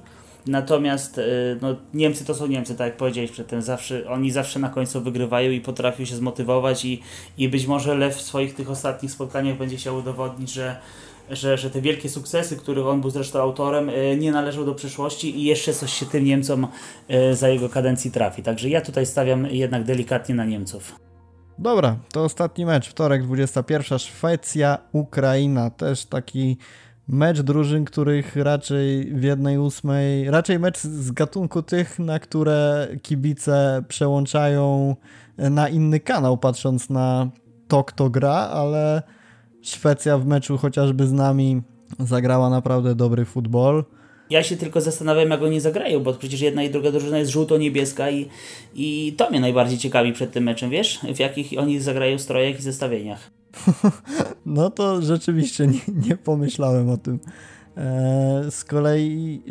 Natomiast 0.47 1.18
e, 1.18 1.24
no, 1.62 1.76
Niemcy 1.93 2.26
to 2.26 2.36
są 2.36 2.47
Niemcy, 2.47 2.76
tak 2.76 2.88
jak 2.88 2.97
powiedziałeś 2.97 3.32
przedtem, 3.32 3.62
zawsze, 3.62 4.09
oni 4.09 4.32
zawsze 4.32 4.59
na 4.59 4.70
końcu 4.70 5.01
wygrywają 5.01 5.51
i 5.51 5.62
potrafią 5.62 6.05
się 6.05 6.16
zmotywować 6.16 6.86
i, 6.86 7.01
i 7.38 7.49
być 7.49 7.68
może 7.68 7.95
Lew 7.95 8.16
w 8.16 8.22
swoich 8.22 8.55
tych 8.55 8.70
ostatnich 8.70 9.12
spotkaniach 9.12 9.57
będzie 9.57 9.78
chciał 9.78 9.97
udowodnić, 9.97 10.53
że 10.53 10.76
że, 11.32 11.57
że 11.57 11.69
te 11.69 11.82
wielkie 11.82 12.09
sukcesy, 12.09 12.57
których 12.57 12.86
on 12.86 13.01
był 13.01 13.09
zresztą 13.09 13.39
autorem, 13.41 13.89
e, 13.89 14.17
nie 14.17 14.32
należą 14.32 14.65
do 14.65 14.75
przyszłości 14.75 15.39
i 15.39 15.43
jeszcze 15.43 15.73
coś 15.73 15.93
się 15.93 16.05
tym 16.05 16.25
Niemcom 16.25 16.67
e, 17.07 17.36
za 17.36 17.49
jego 17.49 17.69
kadencji 17.69 18.11
trafi. 18.11 18.43
Także 18.43 18.69
ja 18.69 18.82
tutaj 18.82 19.05
stawiam 19.05 19.45
jednak 19.45 19.84
delikatnie 19.84 20.36
na 20.36 20.45
Niemców. 20.45 20.95
Dobra, 21.59 21.95
to 22.13 22.23
ostatni 22.23 22.65
mecz, 22.65 22.89
wtorek 22.89 23.23
21, 23.23 23.99
Szwecja, 23.99 24.77
Ukraina, 24.91 25.69
też 25.69 26.05
taki 26.05 26.57
mecz 27.07 27.41
drużyn, 27.41 27.86
których 27.86 28.36
raczej 28.36 29.13
w 29.13 29.23
jednej 29.23 29.57
ósmej, 29.57 30.32
raczej 30.32 30.59
mecz 30.59 30.79
z 30.79 31.11
gatunku 31.11 31.61
tych, 31.61 31.99
na 31.99 32.19
które 32.19 32.88
kibice 33.01 33.84
przełączają 33.88 34.95
na 35.38 35.69
inny 35.69 35.99
kanał, 35.99 36.38
patrząc 36.38 36.89
na 36.89 37.29
to, 37.67 37.84
kto 37.84 38.09
gra, 38.09 38.34
ale 38.34 39.03
Szwecja 39.62 40.18
w 40.18 40.26
meczu 40.26 40.57
chociażby 40.57 41.07
z 41.07 41.12
nami 41.12 41.62
zagrała 41.99 42.49
naprawdę 42.49 42.95
dobry 42.95 43.26
futbol. 43.26 43.84
Ja 44.30 44.43
się 44.43 44.57
tylko 44.57 44.82
zastanawiam, 44.82 45.30
jak 45.30 45.41
oni 45.41 45.59
zagrają, 45.59 45.99
bo 45.99 46.14
przecież 46.14 46.41
jedna 46.41 46.64
i 46.64 46.70
druga 46.70 46.91
drużyna 46.91 47.18
jest 47.18 47.32
żółto-niebieska 47.32 48.09
i, 48.09 48.28
i 48.76 49.14
to 49.18 49.30
mnie 49.30 49.39
najbardziej 49.39 49.78
ciekawi 49.78 50.14
przed 50.14 50.32
tym 50.32 50.43
meczem, 50.43 50.70
wiesz? 50.70 50.99
W 51.16 51.20
jakich 51.20 51.53
oni 51.57 51.80
zagrają 51.80 52.18
strojach 52.18 52.59
i 52.59 52.62
zestawieniach. 52.62 53.32
no 54.45 54.70
to 54.70 55.01
rzeczywiście 55.01 55.68
nie, 55.68 55.80
nie 56.07 56.18
pomyślałem 56.18 56.89
o 56.89 56.97
tym. 56.97 57.20
E, 57.82 58.51
z 58.51 58.63
kolei 58.63 59.41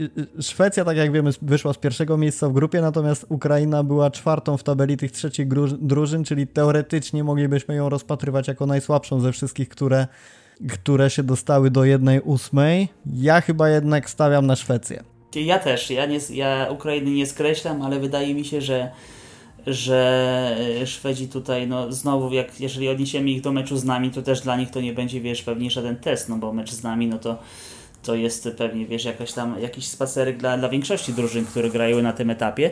Szwecja, 0.40 0.84
tak 0.84 0.96
jak 0.96 1.12
wiemy, 1.12 1.30
wyszła 1.42 1.72
z 1.72 1.78
pierwszego 1.78 2.16
miejsca 2.16 2.48
w 2.48 2.52
grupie, 2.52 2.80
natomiast 2.80 3.26
Ukraina 3.28 3.84
była 3.84 4.10
czwartą 4.10 4.56
w 4.56 4.62
tabeli 4.62 4.96
tych 4.96 5.12
trzecich 5.12 5.48
drużyn, 5.80 6.24
czyli 6.24 6.46
teoretycznie 6.46 7.24
moglibyśmy 7.24 7.74
ją 7.74 7.88
rozpatrywać 7.88 8.48
jako 8.48 8.66
najsłabszą 8.66 9.20
ze 9.20 9.32
wszystkich, 9.32 9.68
które, 9.68 10.06
które 10.68 11.10
się 11.10 11.22
dostały 11.22 11.70
do 11.70 11.84
jednej 11.84 12.20
ósmej. 12.20 12.88
Ja 13.14 13.40
chyba 13.40 13.68
jednak 13.68 14.10
stawiam 14.10 14.46
na 14.46 14.56
Szwecję. 14.56 15.04
Ja 15.34 15.58
też. 15.58 15.90
Ja, 15.90 16.06
nie, 16.06 16.18
ja 16.30 16.66
Ukrainy 16.70 17.10
nie 17.10 17.26
skreślam, 17.26 17.82
ale 17.82 18.00
wydaje 18.00 18.34
mi 18.34 18.44
się, 18.44 18.60
że 18.60 18.90
że 19.66 20.56
Szwedzi 20.84 21.28
tutaj, 21.28 21.68
no 21.68 21.92
znowu, 21.92 22.34
jak, 22.34 22.60
jeżeli 22.60 22.88
odniesiemy 22.88 23.30
ich 23.30 23.40
do 23.40 23.52
meczu 23.52 23.76
z 23.76 23.84
nami, 23.84 24.10
to 24.10 24.22
też 24.22 24.40
dla 24.40 24.56
nich 24.56 24.70
to 24.70 24.80
nie 24.80 24.92
będzie, 24.92 25.20
wiesz, 25.20 25.42
pewnie 25.42 25.70
żaden 25.70 25.96
test, 25.96 26.28
no 26.28 26.36
bo 26.36 26.52
mecz 26.52 26.72
z 26.72 26.82
nami, 26.82 27.06
no 27.06 27.18
to 27.18 27.38
to 28.03 28.14
jest 28.14 28.48
pewnie, 28.59 28.86
wiesz, 28.86 29.05
jakaś 29.05 29.32
tam, 29.32 29.57
jakiś 29.61 29.88
spacerek 29.88 30.36
dla, 30.36 30.59
dla 30.59 30.68
większości 30.68 31.12
drużyn, 31.12 31.44
które 31.44 31.70
grają 31.70 32.03
na 32.03 32.12
tym 32.12 32.30
etapie. 32.30 32.70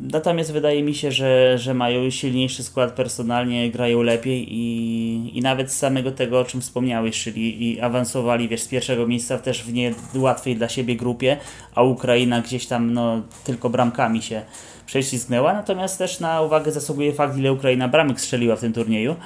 Natomiast 0.00 0.52
wydaje 0.52 0.82
mi 0.82 0.94
się, 0.94 1.12
że, 1.12 1.58
że 1.58 1.74
mają 1.74 2.10
silniejszy 2.10 2.62
skład 2.62 2.92
personalnie, 2.92 3.70
grają 3.70 4.02
lepiej 4.02 4.54
i, 4.54 5.38
i 5.38 5.40
nawet 5.40 5.72
z 5.72 5.76
samego 5.76 6.12
tego, 6.12 6.40
o 6.40 6.44
czym 6.44 6.60
wspomniałeś, 6.60 7.22
czyli 7.22 7.70
i 7.70 7.80
awansowali 7.80 8.48
wiesz, 8.48 8.62
z 8.62 8.68
pierwszego 8.68 9.06
miejsca 9.06 9.38
też 9.38 9.62
w 9.62 9.72
niełatwej 10.14 10.56
dla 10.56 10.68
siebie 10.68 10.96
grupie, 10.96 11.36
a 11.74 11.82
Ukraina 11.82 12.40
gdzieś 12.40 12.66
tam 12.66 12.92
no, 12.92 13.22
tylko 13.44 13.70
bramkami 13.70 14.22
się 14.22 14.42
prześlizgnęła. 14.86 15.52
Natomiast 15.52 15.98
też 15.98 16.20
na 16.20 16.42
uwagę 16.42 16.72
zasługuje 16.72 17.12
fakt, 17.12 17.38
ile 17.38 17.52
Ukraina 17.52 17.88
bramek 17.88 18.20
strzeliła 18.20 18.56
w 18.56 18.60
tym 18.60 18.72
turnieju. 18.72 19.16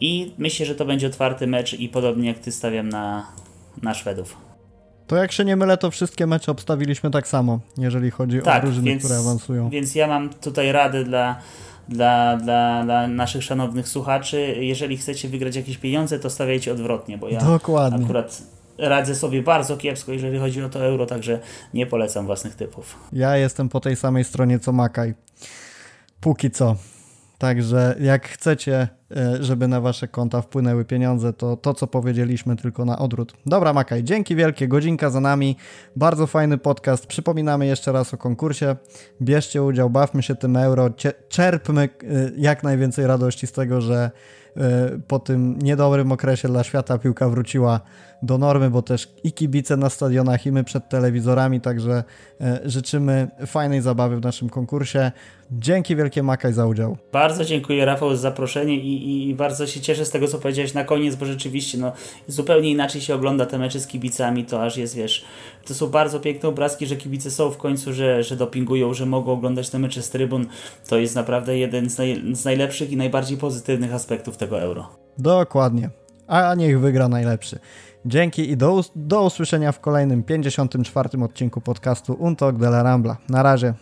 I 0.00 0.32
myślę, 0.38 0.66
że 0.66 0.74
to 0.74 0.84
będzie 0.84 1.06
otwarty 1.06 1.46
mecz 1.46 1.74
i 1.74 1.88
podobnie 1.88 2.28
jak 2.28 2.38
ty 2.38 2.52
stawiam 2.52 2.88
na, 2.88 3.26
na 3.82 3.94
Szwedów. 3.94 4.47
To 5.08 5.16
jak 5.16 5.32
się 5.32 5.44
nie 5.44 5.56
mylę, 5.56 5.76
to 5.76 5.90
wszystkie 5.90 6.26
mecze 6.26 6.52
obstawiliśmy 6.52 7.10
tak 7.10 7.28
samo, 7.28 7.60
jeżeli 7.78 8.10
chodzi 8.10 8.40
tak, 8.42 8.62
o 8.62 8.66
drużyny, 8.66 8.90
więc, 8.90 9.04
które 9.04 9.18
awansują. 9.18 9.70
Więc 9.70 9.94
ja 9.94 10.06
mam 10.06 10.30
tutaj 10.30 10.72
radę 10.72 11.04
dla, 11.04 11.38
dla, 11.88 12.36
dla, 12.36 12.84
dla 12.84 13.08
naszych 13.08 13.44
szanownych 13.44 13.88
słuchaczy. 13.88 14.56
Jeżeli 14.60 14.96
chcecie 14.96 15.28
wygrać 15.28 15.56
jakieś 15.56 15.78
pieniądze, 15.78 16.18
to 16.18 16.30
stawiajcie 16.30 16.72
odwrotnie, 16.72 17.18
bo 17.18 17.28
ja 17.28 17.40
Dokładnie. 17.40 18.04
akurat 18.04 18.42
radzę 18.78 19.14
sobie 19.14 19.42
bardzo 19.42 19.76
kiepsko, 19.76 20.12
jeżeli 20.12 20.38
chodzi 20.38 20.62
o 20.62 20.68
to 20.68 20.84
euro, 20.84 21.06
także 21.06 21.40
nie 21.74 21.86
polecam 21.86 22.26
własnych 22.26 22.54
typów. 22.54 22.96
Ja 23.12 23.36
jestem 23.36 23.68
po 23.68 23.80
tej 23.80 23.96
samej 23.96 24.24
stronie 24.24 24.58
co 24.58 24.72
Makaj. 24.72 25.14
Póki 26.20 26.50
co. 26.50 26.76
Także 27.38 27.94
jak 28.00 28.28
chcecie, 28.28 28.88
żeby 29.40 29.68
na 29.68 29.80
wasze 29.80 30.08
konta 30.08 30.42
wpłynęły 30.42 30.84
pieniądze, 30.84 31.32
to 31.32 31.56
to, 31.56 31.74
co 31.74 31.86
powiedzieliśmy, 31.86 32.56
tylko 32.56 32.84
na 32.84 32.98
odwrót. 32.98 33.32
Dobra, 33.46 33.72
Makaj, 33.72 34.04
dzięki 34.04 34.36
wielkie, 34.36 34.68
godzinka 34.68 35.10
za 35.10 35.20
nami. 35.20 35.56
Bardzo 35.96 36.26
fajny 36.26 36.58
podcast. 36.58 37.06
Przypominamy 37.06 37.66
jeszcze 37.66 37.92
raz 37.92 38.14
o 38.14 38.16
konkursie. 38.16 38.76
Bierzcie 39.22 39.62
udział, 39.62 39.90
bawmy 39.90 40.22
się 40.22 40.34
tym 40.34 40.56
euro, 40.56 40.90
czerpmy 41.28 41.82
e, 41.82 41.88
jak 42.36 42.62
najwięcej 42.62 43.06
radości 43.06 43.46
z 43.46 43.52
tego, 43.52 43.80
że 43.80 44.10
e, 44.56 44.90
po 45.08 45.18
tym 45.18 45.58
niedobrym 45.58 46.12
okresie 46.12 46.48
dla 46.48 46.64
świata 46.64 46.98
piłka 46.98 47.28
wróciła 47.28 47.80
do 48.22 48.38
normy, 48.38 48.70
bo 48.70 48.82
też 48.82 49.08
i 49.24 49.32
kibice 49.32 49.76
na 49.76 49.90
stadionach, 49.90 50.46
i 50.46 50.52
my 50.52 50.64
przed 50.64 50.88
telewizorami, 50.88 51.60
także 51.60 52.04
e, 52.40 52.60
życzymy 52.64 53.28
fajnej 53.46 53.80
zabawy 53.80 54.16
w 54.16 54.22
naszym 54.22 54.48
konkursie. 54.48 55.12
Dzięki 55.50 55.96
wielkie 55.96 56.22
Makaj 56.22 56.52
za 56.52 56.66
udział. 56.66 56.96
Bardzo 57.12 57.44
dziękuję 57.44 57.84
Rafał 57.84 58.10
za 58.10 58.16
zaproszenie 58.16 58.80
i, 58.98 59.34
bardzo 59.34 59.66
się 59.66 59.80
cieszę 59.80 60.04
z 60.04 60.10
tego, 60.10 60.28
co 60.28 60.38
powiedziałeś 60.38 60.74
na 60.74 60.84
koniec, 60.84 61.14
bo 61.14 61.26
rzeczywiście 61.26 61.78
no, 61.78 61.92
zupełnie 62.26 62.70
inaczej 62.70 63.00
się 63.00 63.14
ogląda 63.14 63.46
te 63.46 63.58
mecze 63.58 63.80
z 63.80 63.86
kibicami, 63.86 64.44
to 64.44 64.62
aż 64.62 64.76
jest, 64.76 64.94
wiesz, 64.94 65.24
to 65.66 65.74
są 65.74 65.86
bardzo 65.86 66.20
piękne 66.20 66.48
obrazki, 66.48 66.86
że 66.86 66.96
kibice 66.96 67.30
są 67.30 67.50
w 67.50 67.56
końcu, 67.56 67.92
że, 67.92 68.22
że 68.22 68.36
dopingują, 68.36 68.94
że 68.94 69.06
mogą 69.06 69.32
oglądać 69.32 69.70
te 69.70 69.78
mecze 69.78 70.02
z 70.02 70.10
trybun. 70.10 70.46
To 70.88 70.98
jest 70.98 71.14
naprawdę 71.14 71.58
jeden 71.58 71.90
z, 71.90 71.98
naj, 71.98 72.22
z 72.32 72.44
najlepszych 72.44 72.92
i 72.92 72.96
najbardziej 72.96 73.38
pozytywnych 73.38 73.94
aspektów 73.94 74.36
tego 74.36 74.60
euro. 74.60 74.88
Dokładnie. 75.18 75.90
A 76.26 76.54
niech 76.54 76.80
wygra 76.80 77.08
najlepszy. 77.08 77.58
Dzięki 78.06 78.50
i 78.50 78.56
do, 78.56 78.84
do 78.96 79.22
usłyszenia 79.22 79.72
w 79.72 79.80
kolejnym 79.80 80.22
54. 80.22 81.08
odcinku 81.24 81.60
podcastu 81.60 82.16
Untok 82.18 82.56
de 82.56 82.66
la 82.66 82.82
Rambla. 82.82 83.16
Na 83.28 83.42
razie. 83.42 83.74